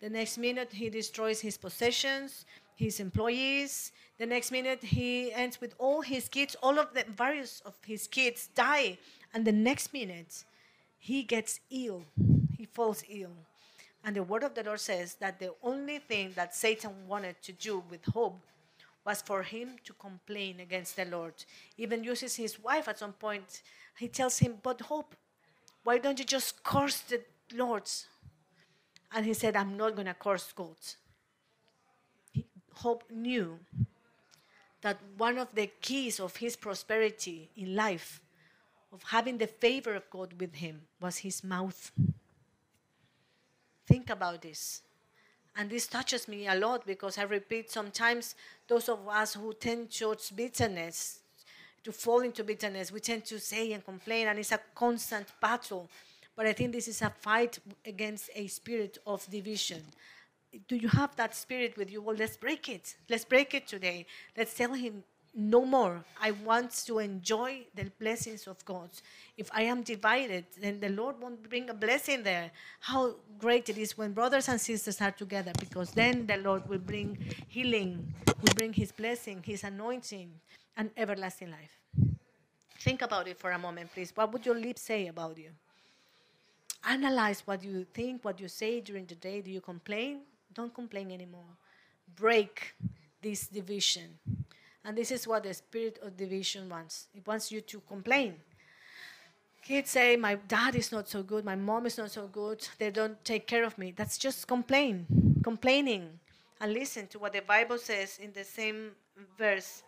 the 0.00 0.10
next 0.10 0.36
minute, 0.36 0.72
he 0.72 0.90
destroys 0.90 1.40
his 1.40 1.56
possessions, 1.56 2.44
his 2.74 3.00
employees. 3.00 3.92
The 4.18 4.26
next 4.26 4.50
minute, 4.50 4.82
he 4.82 5.32
ends 5.32 5.60
with 5.60 5.74
all 5.78 6.02
his 6.02 6.28
kids. 6.28 6.54
All 6.62 6.78
of 6.78 6.92
the 6.92 7.04
various 7.16 7.62
of 7.64 7.74
his 7.86 8.06
kids 8.06 8.48
die. 8.54 8.98
And 9.32 9.44
the 9.44 9.52
next 9.52 9.92
minute, 9.92 10.44
he 10.98 11.22
gets 11.22 11.60
ill. 11.70 12.02
He 12.58 12.66
falls 12.66 13.02
ill. 13.08 13.32
And 14.06 14.14
the 14.14 14.22
word 14.22 14.44
of 14.44 14.54
the 14.54 14.62
Lord 14.62 14.78
says 14.78 15.14
that 15.16 15.40
the 15.40 15.52
only 15.64 15.98
thing 15.98 16.32
that 16.36 16.54
Satan 16.54 16.92
wanted 17.08 17.42
to 17.42 17.52
do 17.52 17.82
with 17.90 18.02
Job 18.14 18.34
was 19.04 19.20
for 19.20 19.42
him 19.42 19.70
to 19.82 19.92
complain 19.94 20.60
against 20.60 20.94
the 20.94 21.06
Lord. 21.06 21.34
Even 21.76 22.04
uses 22.04 22.36
his 22.36 22.62
wife 22.62 22.86
at 22.86 23.00
some 23.00 23.14
point. 23.14 23.62
He 23.98 24.06
tells 24.06 24.38
him, 24.38 24.58
But 24.62 24.86
Job, 24.88 25.06
why 25.82 25.98
don't 25.98 26.20
you 26.20 26.24
just 26.24 26.62
curse 26.62 27.00
the 27.00 27.20
Lord? 27.52 27.90
And 29.12 29.26
he 29.26 29.34
said, 29.34 29.56
I'm 29.56 29.76
not 29.76 29.96
going 29.96 30.06
to 30.06 30.14
curse 30.14 30.52
God. 30.54 30.76
Job 32.80 33.02
knew 33.10 33.58
that 34.82 34.98
one 35.18 35.36
of 35.36 35.48
the 35.52 35.68
keys 35.80 36.20
of 36.20 36.36
his 36.36 36.54
prosperity 36.54 37.50
in 37.56 37.74
life, 37.74 38.20
of 38.92 39.02
having 39.02 39.38
the 39.38 39.48
favor 39.48 39.94
of 39.94 40.08
God 40.10 40.40
with 40.40 40.54
him, 40.54 40.82
was 41.00 41.18
his 41.18 41.42
mouth. 41.42 41.90
Think 43.86 44.10
about 44.10 44.42
this. 44.42 44.82
And 45.56 45.70
this 45.70 45.86
touches 45.86 46.28
me 46.28 46.48
a 46.48 46.54
lot 46.54 46.86
because 46.86 47.16
I 47.18 47.22
repeat 47.22 47.70
sometimes 47.70 48.34
those 48.68 48.88
of 48.88 49.08
us 49.08 49.34
who 49.34 49.54
tend 49.54 49.90
towards 49.90 50.30
bitterness, 50.30 51.20
to 51.84 51.92
fall 51.92 52.20
into 52.20 52.42
bitterness, 52.42 52.90
we 52.90 52.98
tend 53.00 53.24
to 53.26 53.38
say 53.38 53.72
and 53.72 53.84
complain, 53.84 54.26
and 54.26 54.38
it's 54.38 54.52
a 54.52 54.60
constant 54.74 55.28
battle 55.40 55.88
but 56.36 56.46
I 56.46 56.52
think 56.52 56.72
this 56.72 56.86
is 56.86 57.00
a 57.00 57.10
fight 57.10 57.58
against 57.86 58.28
a 58.34 58.46
spirit 58.46 58.98
of 59.06 59.28
division. 59.30 59.82
Do 60.68 60.76
you 60.76 60.88
have 60.88 61.16
that 61.16 61.34
spirit 61.34 61.76
with 61.78 61.90
you? 61.90 62.02
Well, 62.02 62.14
let's 62.16 62.36
break 62.36 62.68
it. 62.68 62.94
Let's 63.08 63.24
break 63.24 63.54
it 63.54 63.66
today. 63.66 64.06
Let's 64.36 64.54
tell 64.54 64.74
him, 64.74 65.02
no 65.36 65.66
more. 65.66 66.02
I 66.20 66.30
want 66.30 66.72
to 66.86 66.98
enjoy 66.98 67.66
the 67.74 67.84
blessings 68.00 68.46
of 68.46 68.64
God. 68.64 68.88
If 69.36 69.50
I 69.52 69.62
am 69.62 69.82
divided, 69.82 70.46
then 70.58 70.80
the 70.80 70.88
Lord 70.88 71.20
won't 71.20 71.48
bring 71.48 71.68
a 71.68 71.74
blessing 71.74 72.22
there. 72.22 72.50
How 72.80 73.16
great 73.38 73.68
it 73.68 73.76
is 73.76 73.98
when 73.98 74.12
brothers 74.12 74.48
and 74.48 74.58
sisters 74.58 75.00
are 75.02 75.10
together, 75.10 75.52
because 75.60 75.90
then 75.90 76.26
the 76.26 76.38
Lord 76.38 76.66
will 76.66 76.78
bring 76.78 77.18
healing, 77.48 78.14
will 78.26 78.54
bring 78.54 78.72
His 78.72 78.90
blessing, 78.92 79.42
His 79.44 79.62
anointing, 79.62 80.32
and 80.76 80.90
everlasting 80.96 81.50
life. 81.50 82.16
Think 82.80 83.02
about 83.02 83.28
it 83.28 83.38
for 83.38 83.50
a 83.50 83.58
moment, 83.58 83.92
please. 83.92 84.12
What 84.14 84.32
would 84.32 84.46
your 84.46 84.54
lips 84.54 84.82
say 84.82 85.08
about 85.08 85.36
you? 85.36 85.50
Analyze 86.88 87.42
what 87.44 87.62
you 87.62 87.84
think, 87.92 88.24
what 88.24 88.40
you 88.40 88.48
say 88.48 88.80
during 88.80 89.04
the 89.04 89.16
day. 89.16 89.42
Do 89.42 89.50
you 89.50 89.60
complain? 89.60 90.20
Don't 90.54 90.72
complain 90.72 91.10
anymore. 91.10 91.56
Break 92.14 92.74
this 93.20 93.48
division. 93.48 94.18
And 94.86 94.96
this 94.96 95.10
is 95.10 95.26
what 95.26 95.42
the 95.42 95.52
spirit 95.52 95.98
of 96.00 96.16
division 96.16 96.68
wants. 96.68 97.08
It 97.12 97.26
wants 97.26 97.50
you 97.50 97.60
to 97.60 97.80
complain. 97.80 98.36
Kids 99.60 99.90
say, 99.90 100.14
My 100.14 100.36
dad 100.36 100.76
is 100.76 100.92
not 100.92 101.08
so 101.08 101.24
good, 101.24 101.44
my 101.44 101.56
mom 101.56 101.86
is 101.86 101.98
not 101.98 102.12
so 102.12 102.28
good, 102.28 102.66
they 102.78 102.92
don't 102.92 103.22
take 103.24 103.48
care 103.48 103.64
of 103.64 103.76
me. 103.78 103.92
That's 103.96 104.16
just 104.16 104.46
complain, 104.46 105.40
complaining. 105.42 106.20
And 106.60 106.72
listen 106.72 107.08
to 107.08 107.18
what 107.18 107.32
the 107.32 107.40
Bible 107.40 107.78
says 107.78 108.20
in 108.22 108.32
the 108.32 108.44
same 108.44 108.92
verse. 109.36 109.82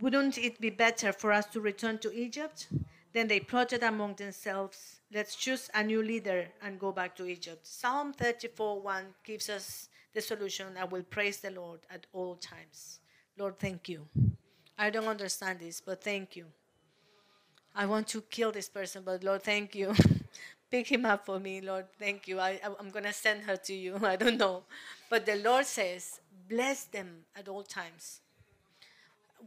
Wouldn't 0.00 0.38
it 0.38 0.60
be 0.60 0.70
better 0.70 1.12
for 1.12 1.32
us 1.32 1.46
to 1.46 1.60
return 1.60 1.98
to 1.98 2.12
Egypt? 2.12 2.66
Then 3.12 3.28
they 3.28 3.38
plotted 3.38 3.84
among 3.84 4.14
themselves, 4.14 4.96
let's 5.14 5.36
choose 5.36 5.70
a 5.72 5.84
new 5.84 6.02
leader 6.02 6.48
and 6.60 6.80
go 6.80 6.90
back 6.90 7.14
to 7.16 7.26
Egypt. 7.26 7.64
Psalm 7.64 8.12
34 8.12 8.80
1 8.82 9.04
gives 9.24 9.48
us 9.48 9.88
the 10.16 10.22
solution 10.22 10.68
I 10.80 10.84
will 10.84 11.02
praise 11.02 11.36
the 11.40 11.50
Lord 11.50 11.80
at 11.90 12.06
all 12.14 12.36
times. 12.36 13.00
Lord, 13.36 13.58
thank 13.58 13.86
you. 13.86 14.08
I 14.78 14.88
don't 14.88 15.06
understand 15.06 15.60
this, 15.60 15.82
but 15.84 16.02
thank 16.02 16.34
you. 16.36 16.46
I 17.74 17.84
want 17.84 18.08
to 18.08 18.22
kill 18.22 18.50
this 18.50 18.70
person, 18.70 19.02
but 19.04 19.22
Lord, 19.22 19.42
thank 19.42 19.74
you. 19.74 19.94
Pick 20.70 20.90
him 20.90 21.04
up 21.04 21.26
for 21.26 21.38
me, 21.38 21.60
Lord. 21.60 21.84
Thank 21.98 22.28
you. 22.28 22.40
I, 22.40 22.58
I'm 22.80 22.88
going 22.88 23.04
to 23.04 23.12
send 23.12 23.42
her 23.42 23.58
to 23.58 23.74
you. 23.74 24.00
I 24.02 24.16
don't 24.16 24.38
know. 24.38 24.62
But 25.10 25.26
the 25.26 25.36
Lord 25.36 25.66
says, 25.66 26.18
bless 26.48 26.84
them 26.84 27.26
at 27.36 27.46
all 27.46 27.62
times 27.62 28.20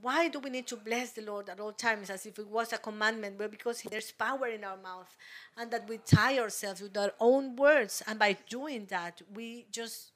why 0.02 0.28
do 0.30 0.40
we 0.40 0.50
need 0.50 0.68
to 0.68 0.78
bless 0.78 1.12
the 1.12 1.22
Lord 1.22 1.50
at 1.50 1.60
all 1.60 1.72
times 1.72 2.10
as 2.10 2.26
if 2.26 2.40
it 2.40 2.48
was 2.48 2.74
a 2.74 2.78
commandment? 2.78 3.38
Well, 3.38 3.50
because 3.50 3.82
there's 3.84 4.12
power 4.12 4.48
in 4.48 4.64
our 4.64 4.78
mouth, 4.78 5.16
and 5.58 5.70
that 5.72 5.90
we 5.90 5.98
tie 5.98 6.40
ourselves 6.40 6.82
with 6.82 6.96
our 6.98 7.12
own 7.20 7.56
words, 7.56 8.02
and 8.08 8.18
by 8.18 8.38
doing 8.50 8.86
that, 8.90 9.22
we 9.34 9.66
just 9.72 10.12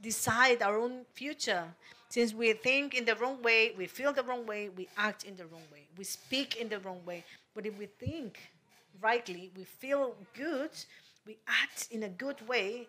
decide 0.00 0.62
our 0.62 0.78
own 0.78 1.04
future. 1.14 1.64
Since 2.08 2.34
we 2.34 2.52
think 2.54 2.94
in 2.94 3.04
the 3.04 3.14
wrong 3.14 3.40
way, 3.42 3.72
we 3.76 3.86
feel 3.86 4.12
the 4.12 4.22
wrong 4.22 4.46
way, 4.46 4.68
we 4.68 4.88
act 4.96 5.24
in 5.24 5.36
the 5.36 5.46
wrong 5.46 5.62
way, 5.72 5.86
we 5.96 6.04
speak 6.04 6.56
in 6.56 6.68
the 6.68 6.80
wrong 6.80 7.00
way. 7.06 7.24
But 7.54 7.66
if 7.66 7.78
we 7.78 7.86
think 7.86 8.38
rightly, 9.00 9.50
we 9.56 9.64
feel 9.64 10.14
good, 10.34 10.70
we 11.26 11.38
act 11.46 11.88
in 11.90 12.02
a 12.02 12.08
good 12.08 12.46
way, 12.48 12.88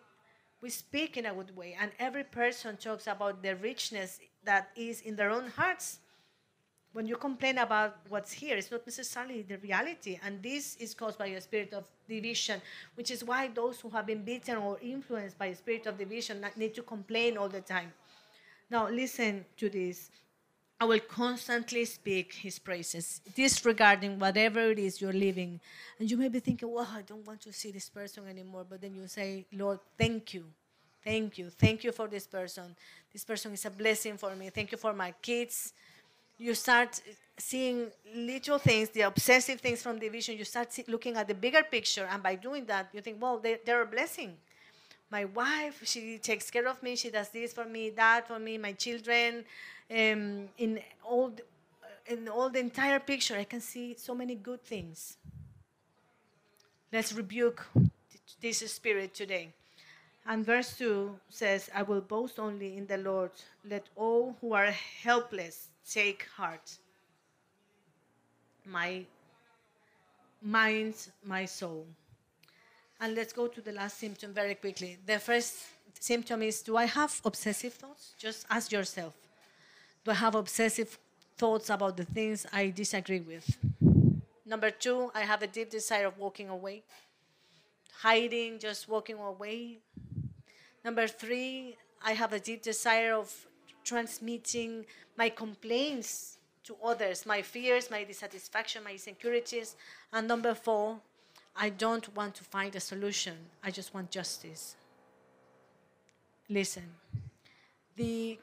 we 0.60 0.70
speak 0.70 1.16
in 1.16 1.26
a 1.26 1.34
good 1.34 1.56
way, 1.56 1.76
and 1.80 1.92
every 1.98 2.24
person 2.24 2.76
talks 2.76 3.06
about 3.06 3.42
the 3.42 3.54
richness 3.56 4.18
that 4.44 4.70
is 4.76 5.00
in 5.00 5.14
their 5.16 5.30
own 5.30 5.48
hearts 5.48 5.98
when 6.92 7.06
you 7.06 7.16
complain 7.16 7.58
about 7.58 7.96
what's 8.08 8.32
here, 8.32 8.56
it's 8.56 8.70
not 8.70 8.86
necessarily 8.86 9.42
the 9.42 9.56
reality. 9.58 10.18
And 10.22 10.42
this 10.42 10.76
is 10.76 10.94
caused 10.94 11.18
by 11.18 11.26
a 11.26 11.40
spirit 11.40 11.72
of 11.72 11.84
division, 12.08 12.60
which 12.94 13.10
is 13.10 13.24
why 13.24 13.48
those 13.48 13.80
who 13.80 13.88
have 13.90 14.06
been 14.06 14.22
beaten 14.22 14.56
or 14.56 14.78
influenced 14.82 15.38
by 15.38 15.46
a 15.46 15.54
spirit 15.54 15.86
of 15.86 15.96
division 15.96 16.44
need 16.56 16.74
to 16.74 16.82
complain 16.82 17.38
all 17.38 17.48
the 17.48 17.62
time. 17.62 17.92
Now, 18.70 18.88
listen 18.88 19.44
to 19.56 19.70
this. 19.70 20.10
I 20.80 20.84
will 20.84 21.00
constantly 21.00 21.84
speak 21.84 22.34
his 22.34 22.58
praises, 22.58 23.20
disregarding 23.36 24.18
whatever 24.18 24.72
it 24.72 24.78
is 24.78 25.00
you're 25.00 25.12
living. 25.12 25.60
And 25.98 26.10
you 26.10 26.16
may 26.16 26.28
be 26.28 26.40
thinking, 26.40 26.70
well, 26.70 26.88
I 26.92 27.02
don't 27.02 27.24
want 27.26 27.40
to 27.42 27.52
see 27.52 27.70
this 27.70 27.88
person 27.88 28.26
anymore. 28.28 28.66
But 28.68 28.80
then 28.80 28.94
you 28.94 29.06
say, 29.06 29.46
Lord, 29.52 29.78
thank 29.96 30.34
you. 30.34 30.44
Thank 31.04 31.38
you. 31.38 31.50
Thank 31.50 31.84
you 31.84 31.92
for 31.92 32.08
this 32.08 32.26
person. 32.26 32.74
This 33.12 33.24
person 33.24 33.52
is 33.52 33.64
a 33.64 33.70
blessing 33.70 34.16
for 34.16 34.34
me. 34.34 34.50
Thank 34.50 34.72
you 34.72 34.78
for 34.78 34.92
my 34.92 35.12
kids 35.22 35.72
you 36.42 36.54
start 36.54 37.00
seeing 37.38 37.88
little 38.14 38.58
things, 38.58 38.88
the 38.90 39.02
obsessive 39.02 39.60
things 39.60 39.80
from 39.80 39.98
the 39.98 40.08
vision. 40.08 40.36
You 40.36 40.44
start 40.44 40.72
see, 40.72 40.84
looking 40.88 41.16
at 41.16 41.28
the 41.28 41.34
bigger 41.34 41.62
picture, 41.62 42.08
and 42.10 42.22
by 42.22 42.34
doing 42.34 42.64
that, 42.66 42.88
you 42.92 43.00
think, 43.00 43.22
well, 43.22 43.38
they, 43.38 43.58
they're 43.64 43.82
a 43.82 43.86
blessing. 43.86 44.36
My 45.08 45.24
wife, 45.26 45.80
she 45.84 46.18
takes 46.18 46.50
care 46.50 46.66
of 46.66 46.82
me. 46.82 46.96
She 46.96 47.10
does 47.10 47.28
this 47.28 47.52
for 47.52 47.64
me, 47.64 47.90
that 47.90 48.26
for 48.26 48.38
me, 48.38 48.58
my 48.58 48.72
children. 48.72 49.44
Um, 49.90 50.48
in 50.58 50.80
all, 51.04 51.30
the, 51.30 51.44
in 52.06 52.28
all 52.28 52.50
the 52.50 52.58
entire 52.58 52.98
picture, 52.98 53.36
I 53.36 53.44
can 53.44 53.60
see 53.60 53.94
so 53.96 54.14
many 54.14 54.34
good 54.34 54.64
things. 54.64 55.18
Let's 56.92 57.12
rebuke 57.12 57.64
this 58.40 58.58
spirit 58.72 59.14
today. 59.14 59.50
And 60.26 60.44
verse 60.44 60.76
2 60.76 61.18
says, 61.28 61.70
I 61.74 61.82
will 61.82 62.00
boast 62.00 62.38
only 62.38 62.76
in 62.76 62.86
the 62.86 62.98
Lord. 62.98 63.32
Let 63.68 63.84
all 63.96 64.36
who 64.40 64.54
are 64.54 64.70
helpless 65.02 65.68
take 65.90 66.26
heart. 66.36 66.78
My 68.64 69.04
mind, 70.40 70.94
my 71.24 71.44
soul. 71.44 71.86
And 73.00 73.14
let's 73.14 73.32
go 73.32 73.48
to 73.48 73.60
the 73.60 73.72
last 73.72 73.98
symptom 73.98 74.32
very 74.32 74.54
quickly. 74.54 74.98
The 75.04 75.18
first 75.18 75.56
symptom 75.98 76.42
is 76.42 76.62
Do 76.62 76.76
I 76.76 76.84
have 76.84 77.20
obsessive 77.24 77.74
thoughts? 77.74 78.14
Just 78.18 78.46
ask 78.48 78.70
yourself 78.70 79.14
Do 80.04 80.10
I 80.10 80.14
have 80.14 80.34
obsessive 80.34 80.98
thoughts 81.36 81.70
about 81.70 81.96
the 81.96 82.04
things 82.04 82.46
I 82.52 82.70
disagree 82.70 83.20
with? 83.20 83.56
Number 84.44 84.70
two, 84.70 85.10
I 85.14 85.22
have 85.22 85.42
a 85.42 85.46
deep 85.46 85.70
desire 85.70 86.06
of 86.06 86.18
walking 86.18 86.48
away, 86.48 86.82
hiding, 88.00 88.58
just 88.58 88.88
walking 88.88 89.18
away. 89.18 89.78
Number 90.84 91.06
three, 91.06 91.76
I 92.04 92.12
have 92.12 92.32
a 92.32 92.40
deep 92.40 92.62
desire 92.62 93.14
of 93.14 93.32
transmitting 93.84 94.84
my 95.16 95.28
complaints 95.28 96.38
to 96.64 96.76
others, 96.84 97.26
my 97.26 97.42
fears, 97.42 97.90
my 97.90 98.04
dissatisfaction, 98.04 98.84
my 98.84 98.92
insecurities. 98.92 99.76
And 100.12 100.28
number 100.28 100.54
four, 100.54 100.98
I 101.56 101.70
don't 101.70 102.14
want 102.14 102.34
to 102.36 102.44
find 102.44 102.74
a 102.76 102.80
solution, 102.80 103.36
I 103.62 103.70
just 103.70 103.92
want 103.92 104.10
justice. 104.10 104.76
Listen, 106.48 106.84
the 107.96 108.38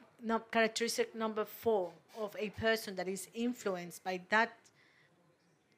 characteristic 0.50 1.14
number 1.14 1.44
four 1.44 1.90
of 2.18 2.36
a 2.38 2.50
person 2.50 2.94
that 2.96 3.08
is 3.08 3.28
influenced 3.34 4.04
by 4.04 4.20
that 4.28 4.52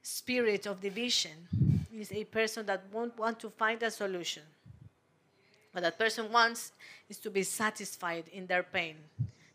spirit 0.02 0.66
of 0.66 0.80
division 0.80 1.48
is 1.94 2.10
a 2.12 2.24
person 2.24 2.66
that 2.66 2.82
won't 2.92 3.16
want 3.18 3.38
to 3.40 3.50
find 3.50 3.82
a 3.82 3.90
solution. 3.90 4.42
What 5.72 5.82
that 5.82 5.98
person 5.98 6.30
wants 6.30 6.72
is 7.08 7.18
to 7.18 7.30
be 7.30 7.42
satisfied 7.42 8.24
in 8.32 8.46
their 8.46 8.62
pain, 8.62 8.96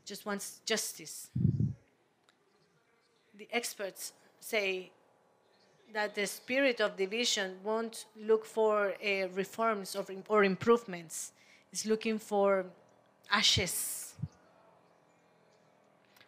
just 0.08 0.26
wants 0.26 0.62
justice. 0.66 1.30
The 3.38 3.48
experts 3.52 4.14
say 4.40 4.90
that 5.94 6.16
the 6.16 6.26
spirit 6.26 6.80
of 6.80 6.96
division 6.96 7.58
won't 7.64 8.06
look 8.16 8.46
for 8.46 8.94
uh, 9.06 9.28
reforms 9.34 9.96
or, 9.96 10.06
or 10.30 10.44
improvements, 10.44 11.34
it's 11.72 11.86
looking 11.86 12.18
for 12.18 12.66
ashes. 13.30 14.16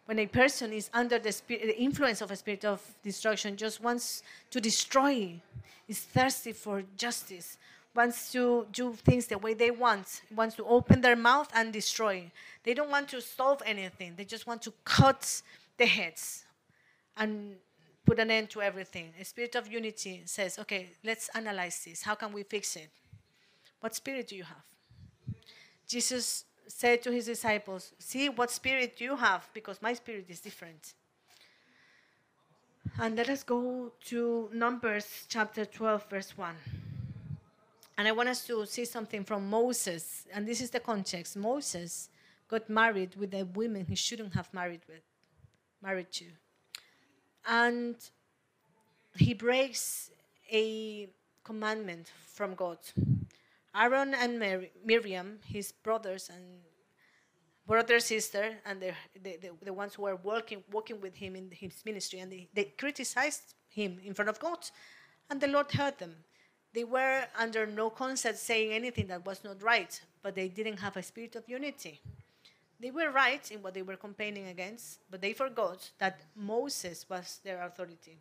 When 0.04 0.18
a 0.18 0.26
person 0.26 0.72
is 0.72 0.90
under 0.92 1.18
the, 1.18 1.32
spirit, 1.32 1.62
the 1.62 1.80
influence 1.80 2.20
of 2.20 2.30
a 2.30 2.36
spirit 2.36 2.64
of 2.64 2.82
destruction, 3.02 3.56
just 3.56 3.82
wants 3.82 4.22
to 4.50 4.60
destroy, 4.60 5.40
is 5.88 6.00
thirsty 6.00 6.52
for 6.52 6.82
justice, 6.96 7.56
wants 7.94 8.32
to 8.32 8.66
do 8.72 8.92
things 8.92 9.26
the 9.26 9.38
way 9.38 9.54
they 9.54 9.70
want, 9.70 10.22
wants 10.34 10.54
to 10.56 10.64
open 10.64 11.00
their 11.00 11.16
mouth 11.16 11.48
and 11.54 11.72
destroy. 11.72 12.30
They 12.62 12.74
don't 12.74 12.90
want 12.90 13.08
to 13.08 13.20
solve 13.20 13.62
anything. 13.66 14.14
They 14.16 14.24
just 14.24 14.46
want 14.46 14.62
to 14.62 14.72
cut 14.84 15.42
the 15.76 15.86
heads 15.86 16.44
and 17.16 17.56
put 18.06 18.18
an 18.18 18.30
end 18.30 18.50
to 18.50 18.62
everything. 18.62 19.12
A 19.20 19.24
spirit 19.24 19.54
of 19.56 19.70
unity 19.70 20.22
says, 20.24 20.58
okay, 20.58 20.90
let's 21.04 21.28
analyze 21.34 21.84
this. 21.84 22.02
How 22.02 22.14
can 22.14 22.32
we 22.32 22.44
fix 22.44 22.76
it? 22.76 22.90
What 23.80 23.94
spirit 23.94 24.28
do 24.28 24.36
you 24.36 24.44
have? 24.44 24.64
Jesus 25.86 26.44
said 26.68 27.02
to 27.02 27.10
his 27.10 27.26
disciples, 27.26 27.92
See 27.98 28.28
what 28.28 28.50
spirit 28.50 29.00
you 29.00 29.16
have, 29.16 29.48
because 29.52 29.82
my 29.82 29.92
spirit 29.94 30.26
is 30.28 30.40
different. 30.40 30.94
And 32.98 33.16
let 33.16 33.28
us 33.28 33.42
go 33.42 33.92
to 34.06 34.48
Numbers 34.52 35.26
chapter 35.28 35.64
12, 35.64 36.08
verse 36.08 36.36
1. 36.36 36.54
And 38.00 38.08
I 38.08 38.12
want 38.12 38.30
us 38.30 38.46
to 38.46 38.64
see 38.64 38.86
something 38.86 39.24
from 39.24 39.50
Moses, 39.50 40.26
and 40.32 40.48
this 40.48 40.62
is 40.62 40.70
the 40.70 40.80
context. 40.80 41.36
Moses 41.36 42.08
got 42.48 42.70
married 42.70 43.14
with 43.14 43.34
a 43.34 43.44
woman 43.44 43.84
he 43.84 43.94
shouldn't 43.94 44.32
have 44.32 44.48
married 44.54 44.80
with, 44.88 45.02
married 45.82 46.10
to. 46.12 46.24
And 47.46 47.96
he 49.16 49.34
breaks 49.34 50.10
a 50.50 51.10
commandment 51.44 52.10
from 52.32 52.54
God. 52.54 52.78
Aaron 53.76 54.14
and 54.14 54.38
Miriam, 54.82 55.38
his 55.44 55.70
brothers 55.70 56.30
and 56.34 56.42
brother, 57.66 58.00
sister, 58.00 58.54
and 58.64 58.80
the, 58.80 58.94
the, 59.22 59.36
the, 59.42 59.50
the, 59.62 59.72
ones 59.74 59.96
who 59.96 60.04
were 60.04 60.16
working, 60.16 60.64
working 60.72 61.02
with 61.02 61.16
him 61.16 61.36
in 61.36 61.50
his 61.50 61.84
ministry, 61.84 62.20
and 62.20 62.32
they, 62.32 62.48
they 62.54 62.64
criticized 62.78 63.56
him 63.68 63.98
in 64.02 64.14
front 64.14 64.30
of 64.30 64.40
God. 64.40 64.60
And 65.28 65.38
the 65.38 65.48
Lord 65.48 65.70
heard 65.70 65.98
them. 65.98 66.16
They 66.72 66.84
were 66.84 67.24
under 67.36 67.66
no 67.66 67.90
concept 67.90 68.38
saying 68.38 68.72
anything 68.72 69.08
that 69.08 69.26
was 69.26 69.42
not 69.42 69.62
right, 69.62 70.00
but 70.22 70.34
they 70.34 70.48
didn't 70.48 70.78
have 70.78 70.96
a 70.96 71.02
spirit 71.02 71.34
of 71.34 71.48
unity. 71.48 72.00
They 72.78 72.90
were 72.90 73.10
right 73.10 73.50
in 73.50 73.60
what 73.60 73.74
they 73.74 73.82
were 73.82 73.96
complaining 73.96 74.46
against, 74.46 75.00
but 75.10 75.20
they 75.20 75.32
forgot 75.32 75.90
that 75.98 76.20
Moses 76.36 77.04
was 77.10 77.40
their 77.44 77.62
authority. 77.62 78.18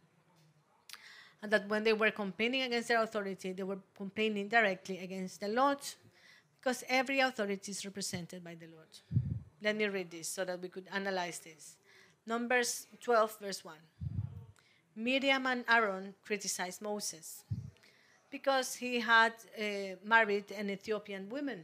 And 1.42 1.52
that 1.52 1.70
when 1.70 1.84
they 1.84 1.94
were 1.94 2.12
complaining 2.12 2.64
against 2.64 2.90
their 2.90 3.02
authority, 3.02 3.54
they 3.54 3.64
were 3.64 3.80
complaining 3.96 4.50
directly 4.50 4.98
against 4.98 5.40
the 5.40 5.48
Lord, 5.48 5.78
because 6.60 6.84
every 6.90 7.20
authority 7.22 7.72
is 7.72 7.86
represented 7.86 8.44
by 8.44 8.56
the 8.56 8.68
Lord. 8.68 8.90
Let 9.62 9.78
me 9.78 9.86
read 9.86 10.12
this 10.12 10.28
so 10.28 10.44
that 10.44 10.60
we 10.60 10.68
could 10.70 10.88
analyze 10.92 11.40
this. 11.40 11.78
Numbers 12.26 12.88
12, 13.02 13.38
verse 13.40 13.64
1. 13.64 13.76
Miriam 14.96 15.46
and 15.48 15.64
Aaron 15.70 16.14
criticized 16.26 16.82
Moses 16.82 17.44
because 18.32 18.76
he 18.76 19.00
had 19.00 19.34
uh, 19.58 19.96
married 20.04 20.52
an 20.52 20.70
Ethiopian 20.70 21.30
woman. 21.30 21.64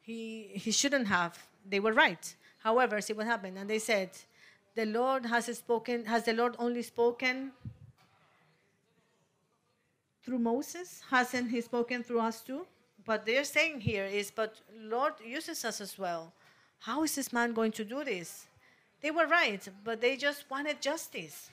He, 0.00 0.50
he 0.54 0.70
shouldn't 0.70 1.06
have. 1.08 1.38
They 1.68 1.80
were 1.80 1.92
right. 1.92 2.34
However, 2.58 3.00
see 3.00 3.12
what 3.12 3.26
happened. 3.26 3.58
And 3.58 3.68
they 3.68 3.78
said, 3.78 4.10
The 4.74 4.86
Lord 4.86 5.26
has 5.26 5.46
spoken, 5.56 6.04
has 6.06 6.24
the 6.24 6.32
Lord 6.32 6.56
only 6.58 6.82
spoken 6.82 7.52
through 10.24 10.38
Moses? 10.38 11.02
Hasn't 11.10 11.50
he 11.50 11.60
spoken 11.60 12.02
through 12.02 12.20
us 12.20 12.40
too? 12.40 12.66
But 13.04 13.26
they're 13.26 13.44
saying 13.44 13.80
here 13.80 14.04
is, 14.04 14.30
but 14.30 14.60
Lord 14.76 15.14
uses 15.24 15.64
us 15.64 15.80
as 15.80 15.98
well. 15.98 16.32
How 16.78 17.02
is 17.02 17.14
this 17.14 17.32
man 17.32 17.52
going 17.52 17.72
to 17.72 17.84
do 17.84 18.04
this? 18.04 18.46
They 19.00 19.10
were 19.10 19.26
right, 19.26 19.66
but 19.84 20.00
they 20.00 20.16
just 20.16 20.48
wanted 20.48 20.80
justice 20.80 21.50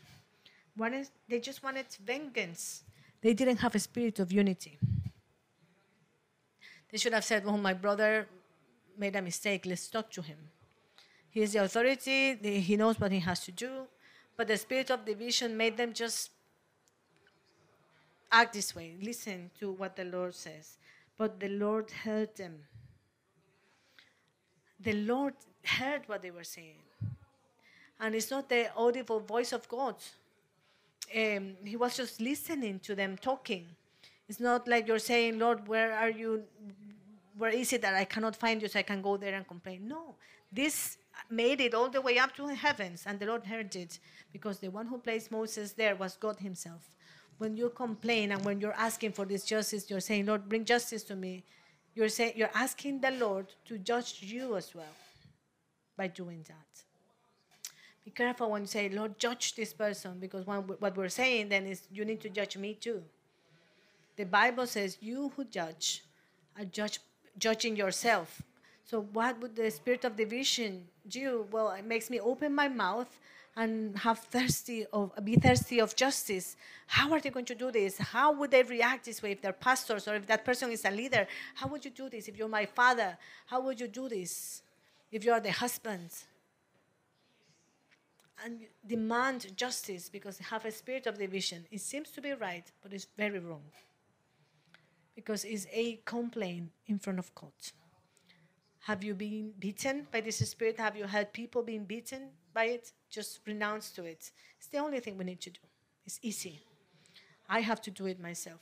wanted, 0.79 1.09
they 1.27 1.39
just 1.39 1.61
wanted 1.61 1.85
vengeance. 2.03 2.83
They 3.21 3.33
didn't 3.33 3.57
have 3.57 3.75
a 3.75 3.79
spirit 3.79 4.19
of 4.19 4.31
unity. 4.31 4.79
They 6.89 6.97
should 6.97 7.13
have 7.13 7.25
said, 7.25 7.43
Oh, 7.45 7.57
my 7.57 7.73
brother 7.73 8.27
made 8.97 9.15
a 9.15 9.21
mistake. 9.21 9.65
Let's 9.65 9.87
talk 9.87 10.09
to 10.11 10.21
him. 10.21 10.37
He 11.29 11.41
is 11.41 11.53
the 11.53 11.63
authority, 11.63 12.35
he 12.35 12.75
knows 12.75 12.99
what 12.99 13.11
he 13.11 13.19
has 13.19 13.41
to 13.41 13.51
do. 13.51 13.87
But 14.35 14.47
the 14.47 14.57
spirit 14.57 14.89
of 14.89 15.05
division 15.05 15.55
made 15.55 15.77
them 15.77 15.93
just 15.93 16.31
act 18.31 18.53
this 18.53 18.75
way. 18.75 18.95
Listen 19.01 19.51
to 19.59 19.71
what 19.71 19.95
the 19.95 20.05
Lord 20.05 20.33
says. 20.33 20.77
But 21.17 21.39
the 21.39 21.49
Lord 21.49 21.91
heard 21.91 22.35
them. 22.35 22.63
The 24.79 24.93
Lord 24.93 25.33
heard 25.63 26.01
what 26.07 26.21
they 26.21 26.31
were 26.31 26.45
saying. 26.45 26.79
And 27.99 28.15
it's 28.15 28.31
not 28.31 28.47
the 28.47 28.71
audible 28.75 29.19
voice 29.19 29.51
of 29.51 29.67
God 29.67 29.95
um, 31.15 31.55
he 31.63 31.75
was 31.75 31.97
just 31.97 32.21
listening 32.21 32.79
to 32.79 32.95
them 32.95 33.17
talking. 33.17 33.65
It's 34.27 34.39
not 34.39 34.67
like 34.67 34.87
you're 34.87 34.99
saying, 34.99 35.39
Lord, 35.39 35.67
where 35.67 35.93
are 35.93 36.09
you? 36.09 36.43
Where 37.37 37.51
is 37.51 37.73
it 37.73 37.81
that 37.81 37.95
I 37.95 38.05
cannot 38.05 38.35
find 38.35 38.61
you 38.61 38.67
so 38.67 38.79
I 38.79 38.83
can 38.83 39.01
go 39.01 39.17
there 39.17 39.33
and 39.33 39.47
complain? 39.47 39.87
No. 39.87 40.15
This 40.51 40.97
made 41.29 41.61
it 41.61 41.73
all 41.73 41.89
the 41.89 42.01
way 42.01 42.17
up 42.17 42.35
to 42.35 42.47
the 42.47 42.55
heavens, 42.55 43.03
and 43.05 43.19
the 43.19 43.25
Lord 43.25 43.45
heard 43.45 43.75
it 43.75 43.99
because 44.31 44.59
the 44.59 44.69
one 44.69 44.87
who 44.87 44.97
placed 44.97 45.31
Moses 45.31 45.73
there 45.73 45.95
was 45.95 46.17
God 46.17 46.37
Himself. 46.39 46.89
When 47.37 47.55
you 47.55 47.69
complain 47.69 48.31
and 48.31 48.43
when 48.43 48.59
you're 48.59 48.73
asking 48.73 49.13
for 49.13 49.25
this 49.25 49.45
justice, 49.45 49.89
you're 49.89 50.01
saying, 50.01 50.25
Lord, 50.25 50.49
bring 50.49 50.65
justice 50.65 51.03
to 51.03 51.15
me. 51.15 51.43
You're, 51.95 52.09
saying, 52.09 52.33
you're 52.35 52.51
asking 52.53 52.99
the 52.99 53.11
Lord 53.11 53.47
to 53.65 53.77
judge 53.77 54.17
you 54.21 54.57
as 54.57 54.75
well 54.75 54.95
by 55.97 56.07
doing 56.07 56.43
that 56.47 56.88
be 58.09 58.15
careful 58.23 58.49
when 58.49 58.61
you 58.63 58.67
say, 58.67 58.89
Lord, 58.89 59.19
judge 59.19 59.55
this 59.55 59.71
person, 59.71 60.17
because 60.19 60.43
what 60.45 60.97
we're 60.97 61.09
saying 61.09 61.49
then 61.49 61.67
is, 61.67 61.81
you 61.91 62.03
need 62.05 62.21
to 62.21 62.29
judge 62.29 62.57
me 62.57 62.73
too. 62.73 63.03
The 64.15 64.25
Bible 64.25 64.65
says, 64.65 64.97
you 64.99 65.31
who 65.35 65.43
judge 65.45 66.03
are 66.57 66.65
judge, 66.65 66.99
judging 67.37 67.75
yourself. 67.75 68.41
So, 68.83 69.01
what 69.13 69.39
would 69.39 69.55
the 69.55 69.69
spirit 69.69 70.03
of 70.05 70.15
division 70.15 70.87
do? 71.07 71.45
Well, 71.51 71.69
it 71.71 71.85
makes 71.85 72.09
me 72.09 72.19
open 72.19 72.55
my 72.55 72.67
mouth 72.67 73.11
and 73.55 73.97
have 73.99 74.19
thirsty 74.19 74.87
of 74.91 75.11
be 75.23 75.35
thirsty 75.35 75.79
of 75.79 75.95
justice. 75.95 76.57
How 76.87 77.11
are 77.13 77.19
they 77.19 77.29
going 77.29 77.45
to 77.45 77.55
do 77.55 77.71
this? 77.71 77.99
How 77.99 78.31
would 78.33 78.49
they 78.49 78.63
react 78.63 79.05
this 79.05 79.21
way 79.21 79.31
if 79.33 79.41
they're 79.41 79.53
pastors 79.53 80.07
or 80.07 80.15
if 80.15 80.25
that 80.25 80.43
person 80.43 80.71
is 80.71 80.83
a 80.85 80.91
leader? 80.91 81.27
How 81.53 81.67
would 81.67 81.85
you 81.85 81.91
do 81.91 82.09
this 82.09 82.27
if 82.27 82.35
you're 82.37 82.55
my 82.61 82.65
father? 82.65 83.15
How 83.45 83.61
would 83.61 83.79
you 83.79 83.87
do 83.87 84.09
this 84.09 84.63
if 85.11 85.23
you 85.23 85.31
are 85.33 85.39
the 85.39 85.51
husband? 85.51 86.09
And 88.45 88.61
demand 88.87 89.55
justice 89.57 90.09
because 90.09 90.37
they 90.37 90.45
have 90.45 90.65
a 90.65 90.71
spirit 90.71 91.07
of 91.07 91.17
division. 91.17 91.65
It 91.71 91.81
seems 91.81 92.09
to 92.11 92.21
be 92.21 92.31
right, 92.31 92.63
but 92.81 92.93
it's 92.93 93.07
very 93.17 93.39
wrong. 93.39 93.63
Because 95.15 95.43
it's 95.43 95.67
a 95.71 95.99
complaint 96.05 96.71
in 96.87 96.99
front 96.99 97.19
of 97.19 97.33
God. 97.35 97.51
Have 98.81 99.03
you 99.03 99.13
been 99.13 99.51
beaten 99.59 100.07
by 100.11 100.21
this 100.21 100.37
spirit? 100.49 100.79
Have 100.79 100.95
you 100.95 101.03
had 101.03 101.33
people 101.33 101.61
being 101.61 101.83
beaten 101.83 102.29
by 102.53 102.65
it? 102.65 102.93
Just 103.09 103.41
renounce 103.45 103.91
to 103.91 104.05
it. 104.05 104.31
It's 104.57 104.67
the 104.67 104.77
only 104.77 105.01
thing 105.01 105.17
we 105.17 105.25
need 105.25 105.41
to 105.41 105.49
do. 105.49 105.59
It's 106.05 106.19
easy. 106.21 106.61
I 107.49 107.59
have 107.59 107.81
to 107.81 107.91
do 107.91 108.05
it 108.05 108.19
myself. 108.19 108.61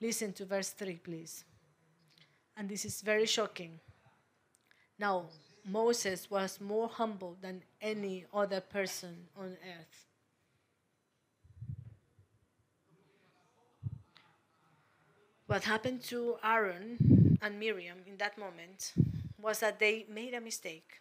Listen 0.00 0.32
to 0.34 0.44
verse 0.44 0.70
3, 0.70 0.96
please. 0.96 1.44
And 2.56 2.68
this 2.68 2.84
is 2.84 3.02
very 3.02 3.26
shocking. 3.26 3.80
Now, 4.98 5.26
Moses 5.64 6.30
was 6.30 6.60
more 6.60 6.88
humble 6.88 7.36
than 7.40 7.62
any 7.80 8.24
other 8.34 8.60
person 8.60 9.28
on 9.36 9.56
earth. 9.78 10.06
What 15.46 15.64
happened 15.64 16.02
to 16.04 16.36
Aaron 16.42 17.38
and 17.42 17.60
Miriam 17.60 17.98
in 18.06 18.16
that 18.16 18.38
moment 18.38 18.92
was 19.40 19.60
that 19.60 19.78
they 19.78 20.06
made 20.08 20.34
a 20.34 20.40
mistake. 20.40 21.00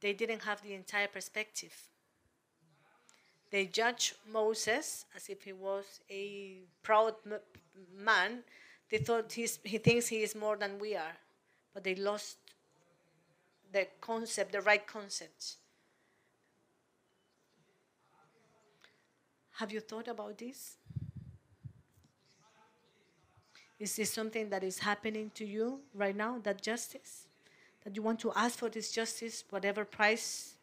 They 0.00 0.12
didn't 0.12 0.42
have 0.42 0.62
the 0.62 0.74
entire 0.74 1.08
perspective. 1.08 1.74
They 3.50 3.66
judged 3.66 4.14
Moses 4.30 5.04
as 5.14 5.28
if 5.28 5.42
he 5.42 5.52
was 5.52 6.00
a 6.10 6.60
proud 6.82 7.14
man. 7.94 8.44
They 8.90 8.98
thought 8.98 9.32
he 9.32 9.46
thinks 9.46 10.06
he 10.06 10.22
is 10.22 10.34
more 10.34 10.56
than 10.56 10.78
we 10.78 10.96
are, 10.96 11.16
but 11.74 11.84
they 11.84 11.94
lost 11.94 12.38
the 13.72 13.86
concept, 14.00 14.52
the 14.52 14.60
right 14.60 14.86
concepts. 14.86 15.56
Have 19.52 19.72
you 19.72 19.80
thought 19.80 20.08
about 20.08 20.38
this? 20.38 20.76
Is 23.78 23.96
this 23.96 24.12
something 24.12 24.48
that 24.50 24.62
is 24.62 24.78
happening 24.78 25.30
to 25.34 25.44
you 25.44 25.80
right 25.94 26.14
now, 26.14 26.38
that 26.44 26.62
justice? 26.62 27.26
That 27.84 27.96
you 27.96 28.02
want 28.02 28.20
to 28.20 28.32
ask 28.36 28.58
for 28.58 28.68
this 28.68 28.92
justice, 28.92 29.44
whatever 29.50 29.84
price? 29.84 30.54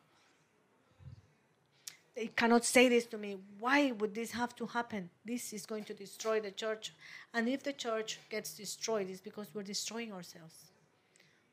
They 2.16 2.28
cannot 2.28 2.66
say 2.66 2.90
this 2.90 3.06
to 3.08 3.18
me. 3.18 3.38
Why 3.60 3.92
would 3.92 4.16
this 4.16 4.32
have 4.32 4.56
to 4.56 4.66
happen? 4.66 5.10
This 5.26 5.54
is 5.54 5.66
going 5.66 5.84
to 5.86 5.94
destroy 5.94 6.40
the 6.40 6.52
church. 6.52 6.94
And 7.34 7.48
if 7.48 7.64
the 7.64 7.74
church 7.74 8.20
gets 8.30 8.56
destroyed, 8.56 9.10
it's 9.10 9.22
because 9.22 9.48
we're 9.54 9.64
destroying 9.64 10.12
ourselves. 10.14 10.69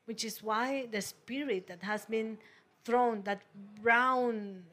Which 0.07 0.23
is 0.23 0.41
why 0.41 0.87
the 0.89 1.01
spirit 1.01 1.67
that 1.67 1.83
has 1.83 2.05
been 2.05 2.37
thrown, 2.83 3.21
that 3.23 3.41
brown 3.81 4.63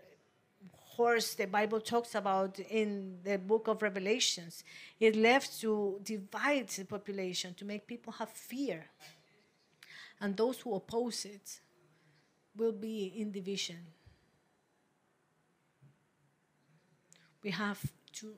horse 0.96 1.34
the 1.34 1.46
Bible 1.46 1.80
talks 1.80 2.14
about 2.14 2.60
in 2.60 3.18
the 3.24 3.36
book 3.36 3.66
of 3.66 3.82
Revelations. 3.82 4.62
It 5.00 5.16
left 5.16 5.60
to 5.60 6.00
divide 6.04 6.68
the 6.68 6.84
population, 6.84 7.52
to 7.54 7.64
make 7.64 7.88
people 7.88 8.12
have 8.12 8.30
fear. 8.30 8.86
And 10.20 10.36
those 10.36 10.60
who 10.60 10.74
oppose 10.74 11.24
it 11.24 11.60
will 12.56 12.72
be 12.72 13.12
in 13.16 13.32
division. 13.32 13.80
We 17.42 17.50
have 17.50 17.82
to 18.20 18.34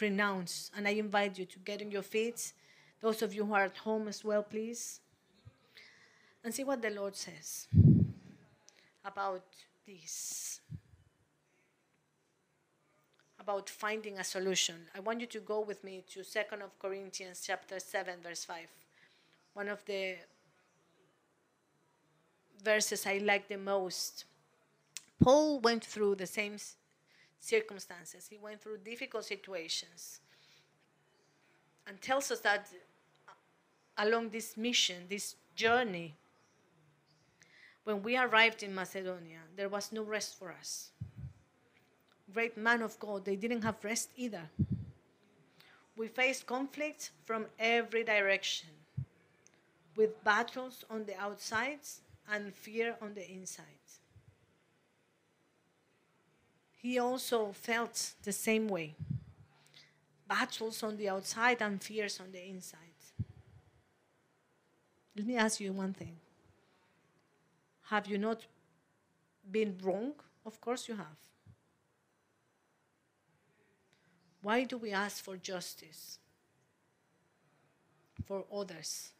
renounce, 0.00 0.72
and 0.76 0.88
I 0.88 0.90
invite 0.90 1.38
you 1.38 1.46
to 1.46 1.58
get 1.60 1.80
on 1.80 1.92
your 1.92 2.02
feet. 2.02 2.52
Those 3.00 3.22
of 3.22 3.32
you 3.32 3.44
who 3.46 3.54
are 3.54 3.64
at 3.64 3.78
home 3.78 4.08
as 4.08 4.24
well, 4.24 4.42
please. 4.42 5.00
And 6.42 6.54
see 6.54 6.64
what 6.64 6.80
the 6.80 6.90
Lord 6.90 7.16
says 7.16 7.66
about 9.04 9.44
this 9.86 10.60
about 13.40 13.70
finding 13.70 14.18
a 14.18 14.24
solution. 14.24 14.76
I 14.94 15.00
want 15.00 15.20
you 15.20 15.26
to 15.26 15.40
go 15.40 15.60
with 15.60 15.82
me 15.82 16.04
to 16.12 16.20
2nd 16.20 16.62
of 16.62 16.78
Corinthians 16.78 17.42
chapter 17.46 17.80
7 17.80 18.14
verse 18.22 18.44
5. 18.44 18.66
One 19.54 19.68
of 19.68 19.84
the 19.86 20.16
verses 22.62 23.06
I 23.06 23.18
like 23.18 23.48
the 23.48 23.56
most. 23.56 24.24
Paul 25.22 25.60
went 25.60 25.84
through 25.84 26.16
the 26.16 26.26
same 26.26 26.56
circumstances. 27.40 28.28
He 28.28 28.38
went 28.38 28.62
through 28.62 28.78
difficult 28.78 29.24
situations. 29.24 30.20
And 31.86 32.00
tells 32.00 32.30
us 32.30 32.40
that 32.40 32.68
uh, 33.28 33.32
along 34.06 34.28
this 34.28 34.56
mission, 34.56 35.06
this 35.08 35.34
journey, 35.56 36.14
when 37.84 38.02
we 38.02 38.16
arrived 38.16 38.62
in 38.62 38.74
Macedonia, 38.74 39.40
there 39.56 39.68
was 39.68 39.92
no 39.92 40.02
rest 40.02 40.38
for 40.38 40.52
us 40.52 40.90
great 42.32 42.56
man 42.56 42.82
of 42.82 42.98
God, 42.98 43.24
they 43.24 43.36
didn't 43.36 43.62
have 43.62 43.82
rest 43.82 44.10
either. 44.16 44.48
We 45.96 46.08
faced 46.08 46.46
conflicts 46.46 47.10
from 47.24 47.46
every 47.58 48.04
direction, 48.04 48.70
with 49.96 50.22
battles 50.24 50.84
on 50.88 51.04
the 51.04 51.16
outsides 51.16 52.00
and 52.30 52.54
fear 52.54 52.96
on 53.02 53.14
the 53.14 53.28
inside. 53.30 53.64
He 56.78 56.98
also 56.98 57.52
felt 57.52 58.12
the 58.22 58.32
same 58.32 58.68
way 58.68 58.94
battles 60.26 60.82
on 60.82 60.96
the 60.96 61.08
outside 61.08 61.60
and 61.60 61.82
fears 61.82 62.20
on 62.20 62.30
the 62.32 62.42
inside. 62.48 62.78
Let 65.16 65.26
me 65.26 65.36
ask 65.36 65.60
you 65.60 65.72
one 65.72 65.92
thing 65.92 66.16
Have 67.90 68.06
you 68.06 68.18
not 68.18 68.46
been 69.50 69.76
wrong? 69.82 70.12
Of 70.46 70.60
course 70.60 70.88
you 70.88 70.94
have. 70.94 71.18
Why 74.42 74.62
do 74.62 74.78
we 74.78 74.92
ask 74.92 75.24
for 75.24 75.36
justice 75.36 76.20
for 78.26 78.44
others? 78.54 79.10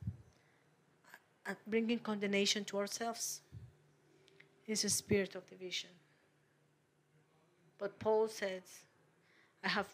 And 1.44 1.56
bringing 1.66 1.98
condemnation 1.98 2.64
to 2.66 2.78
ourselves 2.78 3.40
is 4.68 4.84
a 4.84 4.88
spirit 4.88 5.34
of 5.34 5.50
division. 5.50 5.90
But 7.76 7.98
Paul 7.98 8.28
says, 8.28 8.62
I 9.64 9.68
have 9.68 9.88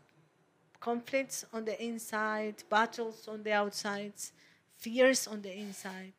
conflicts 0.80 1.46
on 1.50 1.64
the 1.64 1.82
inside, 1.82 2.62
battles 2.68 3.26
on 3.26 3.42
the 3.42 3.52
outside, 3.52 4.12
fears 4.76 5.26
on 5.26 5.40
the 5.40 5.56
inside. 5.56 6.12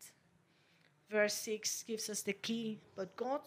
Verse 1.10 1.34
6 1.34 1.84
gives 1.84 2.10
us 2.10 2.22
the 2.22 2.34
key. 2.34 2.80
But 2.96 3.16
God, 3.16 3.42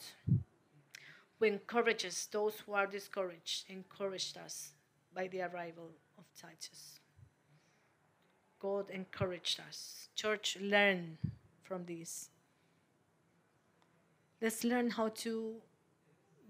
who 1.39 1.45
encourages 1.45 2.29
those 2.33 2.55
who 2.61 2.73
are 2.73 2.87
discouraged, 2.87 3.65
encouraged 3.69 4.39
us 4.39 4.73
by 5.15 5.29
the 5.29 5.43
arrival 5.43 5.91
of 6.19 6.25
Titus. 6.41 7.01
God 8.59 8.91
encouraged 8.91 9.61
us. 9.67 10.09
Church, 10.15 10.59
learn 10.61 11.19
from 11.63 11.85
this. 11.85 12.29
Let's 14.41 14.65
learn 14.65 14.91
how 14.91 15.09
to 15.09 15.55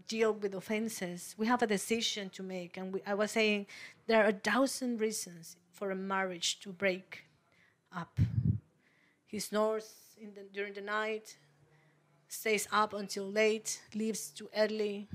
deal 0.06 0.32
with 0.32 0.54
offenses. 0.54 1.34
We 1.38 1.46
have 1.46 1.62
a 1.62 1.66
decision 1.66 2.30
to 2.30 2.42
make. 2.42 2.76
And 2.76 2.92
we, 2.92 3.02
I 3.06 3.14
was 3.14 3.30
saying 3.30 3.66
there 4.06 4.24
are 4.24 4.28
a 4.28 4.32
thousand 4.32 5.00
reasons 5.00 5.56
for 5.72 5.90
a 5.90 5.96
marriage 5.96 6.60
to 6.60 6.72
break 6.72 7.24
up. 7.94 8.18
He 9.26 9.38
snores 9.38 10.09
the, 10.34 10.42
during 10.52 10.74
the 10.74 10.80
night, 10.80 11.36
stays 12.28 12.68
up 12.70 12.94
until 12.94 13.30
late, 13.30 13.80
leaves 13.94 14.30
too 14.30 14.48
early 14.56 15.08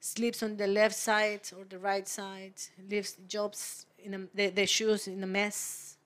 sleeps 0.00 0.42
on 0.42 0.56
the 0.56 0.66
left 0.66 0.94
side 0.94 1.40
or 1.56 1.64
the 1.64 1.78
right 1.78 2.08
side, 2.08 2.54
leaves 2.88 3.16
jobs 3.26 3.86
in 3.98 4.14
a, 4.14 4.20
the, 4.34 4.48
the 4.50 4.66
shoes 4.66 5.06
in 5.08 5.22
a 5.22 5.26
mess, 5.26 5.96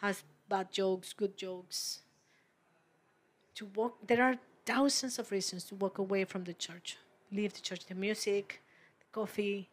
has 0.00 0.22
bad 0.48 0.70
jokes, 0.72 1.12
good 1.12 1.36
jokes. 1.36 2.00
To 3.56 3.66
walk, 3.74 4.06
there 4.06 4.22
are 4.22 4.36
thousands 4.64 5.18
of 5.18 5.30
reasons 5.32 5.64
to 5.64 5.74
walk 5.74 5.98
away 5.98 6.24
from 6.24 6.44
the 6.44 6.54
church, 6.54 6.96
leave 7.32 7.52
the 7.54 7.60
church. 7.60 7.86
The 7.86 7.94
music, 7.94 8.62
the 9.00 9.06
coffee, 9.10 9.68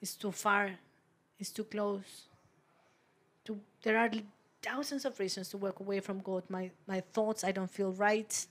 is 0.00 0.16
too 0.16 0.32
far, 0.32 0.72
it's 1.38 1.50
too 1.50 1.64
close. 1.64 2.29
To, 3.50 3.58
there 3.82 3.98
are 3.98 4.08
thousands 4.62 5.04
of 5.04 5.18
reasons 5.18 5.48
to 5.48 5.56
walk 5.56 5.80
away 5.80 5.98
from 5.98 6.20
God. 6.20 6.44
My, 6.48 6.70
my 6.86 7.00
thoughts, 7.00 7.42
I 7.42 7.50
don't 7.50 7.70
feel 7.70 7.90
right. 7.92 8.46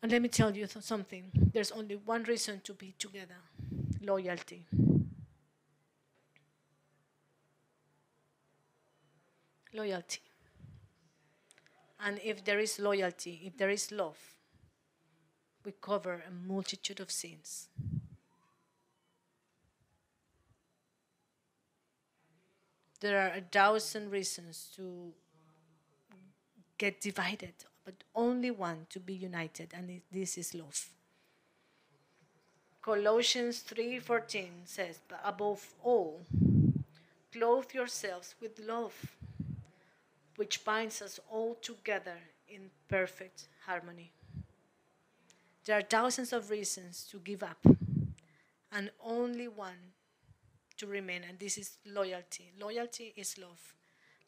And 0.00 0.12
let 0.12 0.22
me 0.22 0.28
tell 0.28 0.56
you 0.56 0.68
something 0.68 1.32
there's 1.52 1.72
only 1.72 1.96
one 1.96 2.22
reason 2.22 2.60
to 2.62 2.74
be 2.74 2.94
together 2.96 3.34
loyalty. 4.00 4.66
loyalty. 9.74 10.20
And 11.98 12.20
if 12.22 12.44
there 12.44 12.60
is 12.60 12.78
loyalty, 12.78 13.42
if 13.44 13.56
there 13.56 13.70
is 13.70 13.90
love, 13.90 14.18
we 15.64 15.72
cover 15.80 16.22
a 16.26 16.48
multitude 16.48 17.00
of 17.00 17.10
sins. 17.10 17.68
There 23.00 23.20
are 23.20 23.34
a 23.34 23.42
thousand 23.42 24.10
reasons 24.10 24.72
to 24.76 25.12
get 26.78 27.00
divided, 27.00 27.54
but 27.84 27.94
only 28.14 28.50
one 28.50 28.86
to 28.90 29.00
be 29.00 29.14
united, 29.14 29.72
and 29.74 30.00
this 30.10 30.38
is 30.38 30.54
love. 30.54 30.88
Colossians 32.80 33.62
3:14 33.62 34.66
says, 34.66 35.00
"But 35.08 35.20
above 35.24 35.74
all, 35.82 36.24
clothe 37.32 37.74
yourselves 37.74 38.34
with 38.40 38.58
love, 38.60 38.94
which 40.36 40.64
binds 40.64 41.02
us 41.02 41.18
all 41.28 41.56
together 41.56 42.18
in 42.48 42.70
perfect 42.88 43.48
harmony." 43.66 44.12
There 45.64 45.76
are 45.78 45.82
thousands 45.82 46.32
of 46.32 46.48
reasons 46.48 47.04
to 47.10 47.18
give 47.18 47.42
up, 47.42 47.58
and 48.70 48.90
only 49.00 49.48
one 49.48 49.92
to 50.78 50.86
remain, 50.86 51.22
and 51.28 51.38
this 51.38 51.58
is 51.58 51.78
loyalty. 51.86 52.50
Loyalty 52.60 53.12
is 53.16 53.38
love. 53.38 53.74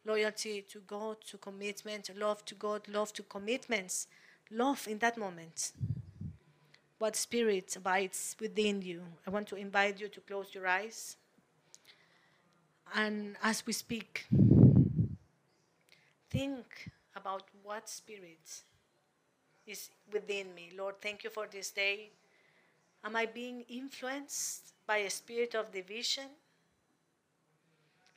Loyalty 0.05 0.63
to 0.71 0.81
God, 0.81 1.19
to 1.29 1.39
commitment, 1.39 2.11
love 2.17 2.45
to 2.47 2.55
God, 2.55 2.89
love 2.89 3.13
to 3.15 3.23
commitments, 3.23 4.07
love 4.51 4.87
in 4.89 4.99
that 4.99 5.19
moment 5.19 5.73
what 6.99 7.15
spirit 7.15 7.77
abides 7.77 8.37
within 8.41 8.83
you. 8.83 9.03
I 9.27 9.31
want 9.31 9.47
to 9.49 9.57
invite 9.57 10.01
you 10.01 10.09
to 10.09 10.21
close 10.21 10.55
your 10.55 10.67
eyes. 10.67 11.17
And 12.95 13.37
as 13.43 13.65
we 13.67 13.73
speak, 13.73 14.27
think 16.31 16.91
about 17.15 17.45
what 17.63 17.89
spirit 17.89 18.63
is 19.67 19.91
within 20.13 20.55
me. 20.55 20.73
Lord, 20.77 20.97
thank 21.01 21.23
you 21.23 21.31
for 21.31 21.47
this 21.47 21.71
day. 21.71 22.11
Am 23.05 23.15
I 23.15 23.27
being 23.27 23.65
influenced 23.69 24.73
by 24.89 24.97
a 24.97 25.11
spirit 25.11 25.55
of 25.55 25.71
division? 25.71 26.25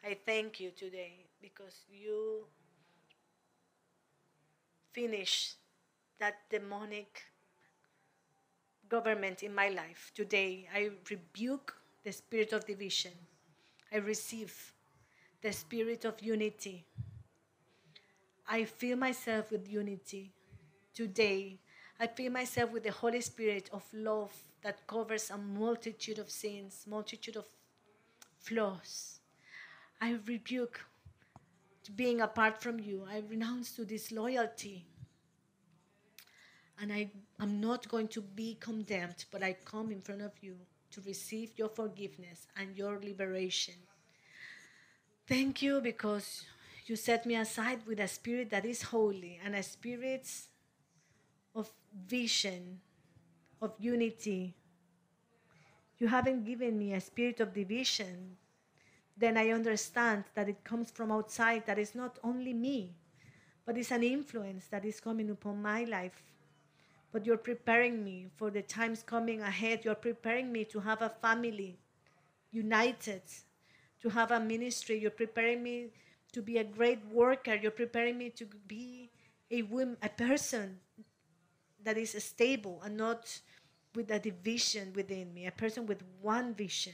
I 0.03 0.17
thank 0.25 0.61
you 0.61 0.71
today 0.71 1.25
because 1.41 1.81
you 1.91 2.45
finish 4.93 5.55
that 6.17 6.35
demonic 6.49 7.23
government 8.87 9.43
in 9.43 9.53
my 9.53 9.67
life. 9.67 10.11
Today, 10.15 10.69
I 10.73 10.91
rebuke 11.09 11.75
the 12.05 12.13
spirit 12.13 12.53
of 12.53 12.65
division. 12.65 13.11
I 13.91 13.97
receive 13.97 14.73
the 15.41 15.51
spirit 15.51 16.05
of 16.05 16.21
unity. 16.21 16.85
I 18.47 18.63
fill 18.63 18.97
myself 18.97 19.51
with 19.51 19.67
unity. 19.67 20.31
Today, 20.93 21.59
I 22.01 22.07
fill 22.07 22.31
myself 22.31 22.71
with 22.71 22.81
the 22.81 22.91
Holy 22.91 23.21
Spirit 23.21 23.69
of 23.71 23.83
love 23.93 24.33
that 24.63 24.87
covers 24.87 25.29
a 25.29 25.37
multitude 25.37 26.17
of 26.17 26.31
sins, 26.31 26.83
multitude 26.89 27.35
of 27.35 27.45
flaws. 28.39 29.19
I 30.01 30.17
rebuke 30.25 30.83
being 31.95 32.21
apart 32.21 32.59
from 32.59 32.79
you. 32.79 33.05
I 33.07 33.21
renounce 33.29 33.75
to 33.75 33.85
disloyalty. 33.85 34.83
And 36.81 36.91
I 36.91 37.11
am 37.39 37.61
not 37.61 37.87
going 37.87 38.07
to 38.07 38.21
be 38.21 38.57
condemned, 38.59 39.25
but 39.29 39.43
I 39.43 39.55
come 39.63 39.91
in 39.91 40.01
front 40.01 40.23
of 40.23 40.31
you 40.41 40.55
to 40.93 41.01
receive 41.01 41.51
your 41.55 41.69
forgiveness 41.69 42.47
and 42.57 42.75
your 42.75 42.99
liberation. 42.99 43.75
Thank 45.27 45.61
you 45.61 45.79
because 45.81 46.45
you 46.87 46.95
set 46.95 47.27
me 47.27 47.35
aside 47.35 47.81
with 47.85 47.99
a 47.99 48.07
spirit 48.07 48.49
that 48.49 48.65
is 48.65 48.81
holy 48.81 49.39
and 49.45 49.53
a 49.53 49.61
spirit 49.61 50.27
of 51.55 51.71
vision, 52.07 52.79
of 53.61 53.73
unity. 53.79 54.53
You 55.97 56.07
haven't 56.07 56.45
given 56.45 56.77
me 56.77 56.93
a 56.93 57.01
spirit 57.01 57.39
of 57.39 57.53
division. 57.53 58.37
Then 59.17 59.37
I 59.37 59.51
understand 59.51 60.23
that 60.33 60.49
it 60.49 60.63
comes 60.63 60.89
from 60.89 61.11
outside, 61.11 61.65
that 61.67 61.77
it's 61.77 61.95
not 61.95 62.17
only 62.23 62.53
me, 62.53 62.95
but 63.65 63.77
it's 63.77 63.91
an 63.91 64.03
influence 64.03 64.67
that 64.67 64.85
is 64.85 64.99
coming 64.99 65.29
upon 65.29 65.61
my 65.61 65.83
life 65.83 66.31
but 67.11 67.25
you're 67.25 67.37
preparing 67.37 68.03
me 68.03 68.27
for 68.37 68.49
the 68.49 68.61
times 68.61 69.03
coming 69.03 69.41
ahead. 69.41 69.83
You're 69.83 69.95
preparing 69.95 70.51
me 70.51 70.63
to 70.65 70.79
have 70.79 71.01
a 71.01 71.09
family 71.09 71.77
united, 72.51 73.21
to 74.01 74.09
have 74.09 74.31
a 74.31 74.39
ministry. 74.39 74.99
You're 74.99 75.11
preparing 75.11 75.61
me 75.61 75.89
to 76.31 76.41
be 76.41 76.57
a 76.57 76.63
great 76.63 77.05
worker. 77.11 77.55
You're 77.55 77.71
preparing 77.71 78.17
me 78.17 78.29
to 78.31 78.45
be 78.67 79.09
a 79.49 79.63
woman, 79.63 79.97
a 80.01 80.09
person 80.09 80.79
that 81.83 81.97
is 81.97 82.11
stable 82.23 82.81
and 82.83 82.97
not 82.97 83.39
with 83.95 84.09
a 84.11 84.19
division 84.19 84.93
within 84.95 85.33
me, 85.33 85.47
a 85.47 85.51
person 85.51 85.85
with 85.85 86.01
one 86.21 86.53
vision, 86.53 86.93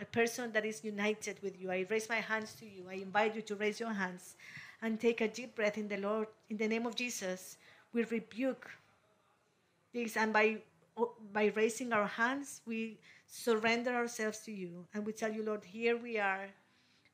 a 0.00 0.04
person 0.04 0.52
that 0.52 0.64
is 0.64 0.82
united 0.84 1.38
with 1.42 1.60
you. 1.60 1.70
I 1.70 1.86
raise 1.90 2.08
my 2.08 2.20
hands 2.20 2.54
to 2.60 2.66
you. 2.66 2.84
I 2.88 2.94
invite 2.94 3.34
you 3.34 3.42
to 3.42 3.56
raise 3.56 3.80
your 3.80 3.92
hands 3.92 4.36
and 4.80 4.98
take 4.98 5.20
a 5.20 5.28
deep 5.28 5.54
breath 5.56 5.76
in 5.76 5.88
the 5.88 5.98
Lord. 5.98 6.28
In 6.48 6.56
the 6.56 6.68
name 6.68 6.86
of 6.86 6.94
Jesus, 6.94 7.58
we 7.92 8.04
rebuke 8.04 8.70
this, 9.92 10.16
and 10.16 10.32
by 10.32 10.58
by 11.32 11.52
raising 11.54 11.92
our 11.92 12.06
hands, 12.06 12.60
we 12.66 12.98
surrender 13.26 13.94
ourselves 13.94 14.40
to 14.40 14.52
you, 14.52 14.86
and 14.94 15.06
we 15.06 15.12
tell 15.12 15.32
you, 15.32 15.44
Lord, 15.44 15.64
here 15.64 15.96
we 15.96 16.18
are. 16.18 16.48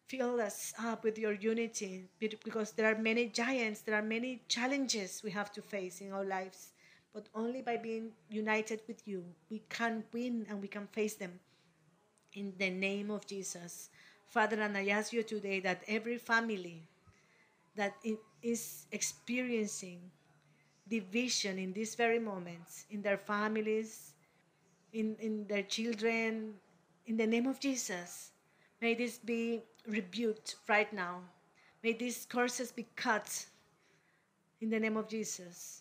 Fill 0.07 0.41
us 0.41 0.75
up 0.79 1.03
with 1.03 1.19
your 1.19 1.33
unity, 1.33 2.05
because 2.21 2.73
there 2.73 2.93
are 2.93 2.99
many 2.99 3.27
giants, 3.27 3.81
there 3.81 3.95
are 3.95 4.03
many 4.03 4.43
challenges 4.49 5.23
we 5.25 5.31
have 5.31 5.51
to 5.53 5.63
face 5.63 6.01
in 6.01 6.13
our 6.13 6.25
lives. 6.25 6.73
But 7.15 7.29
only 7.35 7.63
by 7.63 7.77
being 7.77 8.11
united 8.29 8.83
with 8.87 9.07
you, 9.07 9.25
we 9.49 9.63
can 9.71 10.05
win 10.13 10.47
and 10.49 10.61
we 10.61 10.69
can 10.69 10.87
face 10.89 11.15
them. 11.15 11.41
In 12.35 12.53
the 12.59 12.71
name 12.71 13.11
of 13.11 13.27
Jesus. 13.27 13.89
Father, 14.27 14.61
and 14.61 14.77
I 14.77 14.89
ask 14.89 15.13
you 15.13 15.23
today 15.23 15.61
that 15.61 15.83
every 15.87 16.19
family 16.19 16.83
that 17.77 17.95
is 18.43 18.87
experiencing 18.93 20.01
division 20.89 21.59
in 21.59 21.73
these 21.73 21.95
very 21.95 22.19
moments, 22.19 22.85
in 22.91 23.01
their 23.01 23.17
families, 23.17 24.13
in, 24.93 25.17
in 25.19 25.47
their 25.47 25.63
children, 25.63 26.55
in 27.07 27.17
the 27.17 27.27
name 27.27 27.47
of 27.47 27.59
Jesus. 27.59 28.33
May 28.85 28.93
this 28.93 29.17
be 29.17 29.63
rebuked 29.87 30.57
right 30.69 30.93
now. 30.93 31.23
May 31.83 31.95
these 31.95 32.27
curses 32.27 32.71
be 32.71 32.87
cut 32.97 33.47
in 34.61 34.69
the 34.69 34.79
name 34.79 34.99
of 34.99 35.09
Jesus. 35.09 35.81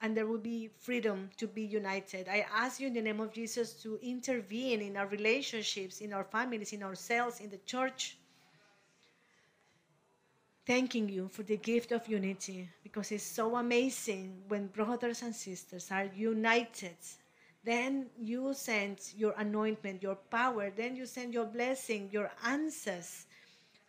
And 0.00 0.16
there 0.16 0.26
will 0.26 0.44
be 0.54 0.68
freedom 0.80 1.30
to 1.36 1.46
be 1.46 1.62
united. 1.62 2.26
I 2.28 2.44
ask 2.52 2.80
you 2.80 2.88
in 2.88 2.94
the 2.94 3.00
name 3.00 3.20
of 3.20 3.32
Jesus 3.32 3.74
to 3.84 4.00
intervene 4.02 4.82
in 4.82 4.96
our 4.96 5.06
relationships, 5.06 6.00
in 6.00 6.12
our 6.12 6.24
families, 6.24 6.72
in 6.72 6.82
ourselves, 6.82 7.38
in 7.38 7.50
the 7.50 7.60
church 7.66 8.18
thanking 10.66 11.08
you 11.08 11.28
for 11.28 11.44
the 11.44 11.56
gift 11.56 11.92
of 11.92 12.08
unity 12.08 12.68
because 12.82 13.12
it's 13.12 13.22
so 13.22 13.54
amazing 13.54 14.42
when 14.48 14.66
brothers 14.66 15.22
and 15.22 15.32
sisters 15.32 15.92
are 15.92 16.10
united. 16.16 16.96
Then 17.66 18.06
you 18.16 18.54
send 18.54 19.00
your 19.16 19.34
anointment, 19.38 20.00
your 20.00 20.14
power. 20.14 20.70
Then 20.70 20.94
you 20.94 21.04
send 21.04 21.34
your 21.34 21.46
blessing, 21.46 22.08
your 22.12 22.30
answers. 22.46 23.26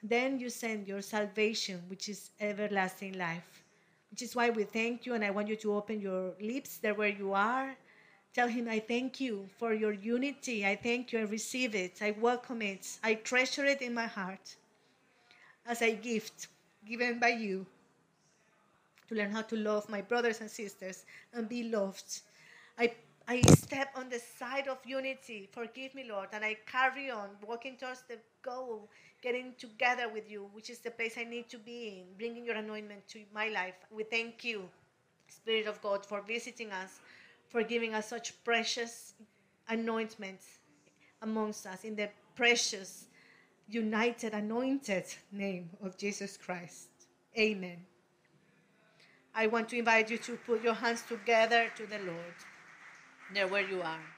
Then 0.01 0.39
you 0.39 0.49
send 0.49 0.87
your 0.87 1.03
salvation, 1.03 1.83
which 1.87 2.09
is 2.09 2.31
everlasting 2.41 3.13
life. 3.19 3.63
Which 4.09 4.23
is 4.23 4.35
why 4.35 4.49
we 4.49 4.63
thank 4.63 5.05
you, 5.05 5.13
and 5.13 5.23
I 5.23 5.29
want 5.29 5.47
you 5.47 5.55
to 5.57 5.75
open 5.75 6.01
your 6.01 6.33
lips 6.41 6.77
there 6.77 6.95
where 6.95 7.09
you 7.09 7.33
are. 7.33 7.75
Tell 8.33 8.47
him, 8.47 8.67
I 8.67 8.79
thank 8.79 9.19
you 9.19 9.47
for 9.59 9.73
your 9.73 9.93
unity. 9.93 10.65
I 10.65 10.75
thank 10.75 11.11
you. 11.11 11.19
I 11.19 11.23
receive 11.23 11.75
it. 11.75 12.01
I 12.01 12.15
welcome 12.19 12.63
it. 12.63 12.97
I 13.03 13.13
treasure 13.13 13.65
it 13.65 13.83
in 13.83 13.93
my 13.93 14.07
heart 14.07 14.55
as 15.67 15.83
a 15.83 15.93
gift 15.93 16.47
given 16.87 17.19
by 17.19 17.29
you 17.29 17.63
to 19.09 19.15
learn 19.15 19.31
how 19.31 19.43
to 19.43 19.55
love 19.55 19.87
my 19.87 20.01
brothers 20.01 20.41
and 20.41 20.49
sisters 20.49 21.05
and 21.33 21.47
be 21.47 21.63
loved. 21.63 22.21
I, 22.79 22.91
I 23.29 23.41
step 23.41 23.89
on 23.95 24.09
the 24.09 24.19
side 24.19 24.69
of 24.69 24.77
unity. 24.85 25.49
Forgive 25.51 25.93
me, 25.93 26.05
Lord, 26.09 26.29
and 26.31 26.45
I 26.45 26.55
carry 26.65 27.11
on 27.11 27.29
walking 27.45 27.75
towards 27.75 28.03
the 28.07 28.19
goal, 28.41 28.89
getting 29.21 29.53
together 29.57 30.07
with 30.07 30.31
you, 30.31 30.49
which 30.53 30.69
is 30.69 30.79
the 30.79 30.91
place 30.91 31.15
I 31.17 31.25
need 31.25 31.49
to 31.49 31.57
be 31.57 31.87
in, 31.99 32.17
bringing 32.17 32.45
your 32.45 32.55
anointment 32.55 33.05
to 33.09 33.19
my 33.33 33.49
life. 33.49 33.75
We 33.91 34.03
thank 34.03 34.45
you, 34.45 34.69
Spirit 35.27 35.67
of 35.67 35.81
God, 35.81 36.05
for 36.05 36.21
visiting 36.21 36.71
us, 36.71 37.01
for 37.49 37.63
giving 37.63 37.93
us 37.93 38.07
such 38.07 38.41
precious 38.45 39.13
anointments 39.67 40.45
amongst 41.21 41.65
us 41.65 41.83
in 41.83 41.97
the 41.97 42.09
precious 42.35 43.07
united, 43.67 44.33
anointed 44.33 45.05
name 45.33 45.69
of 45.83 45.97
Jesus 45.97 46.37
Christ. 46.37 46.87
Amen. 47.37 47.85
I 49.35 49.47
want 49.47 49.67
to 49.69 49.77
invite 49.77 50.09
you 50.09 50.17
to 50.19 50.37
put 50.37 50.63
your 50.63 50.73
hands 50.73 51.03
together 51.07 51.67
to 51.75 51.85
the 51.85 51.99
Lord, 51.99 52.35
there 53.33 53.47
where 53.47 53.67
you 53.67 53.81
are. 53.81 54.16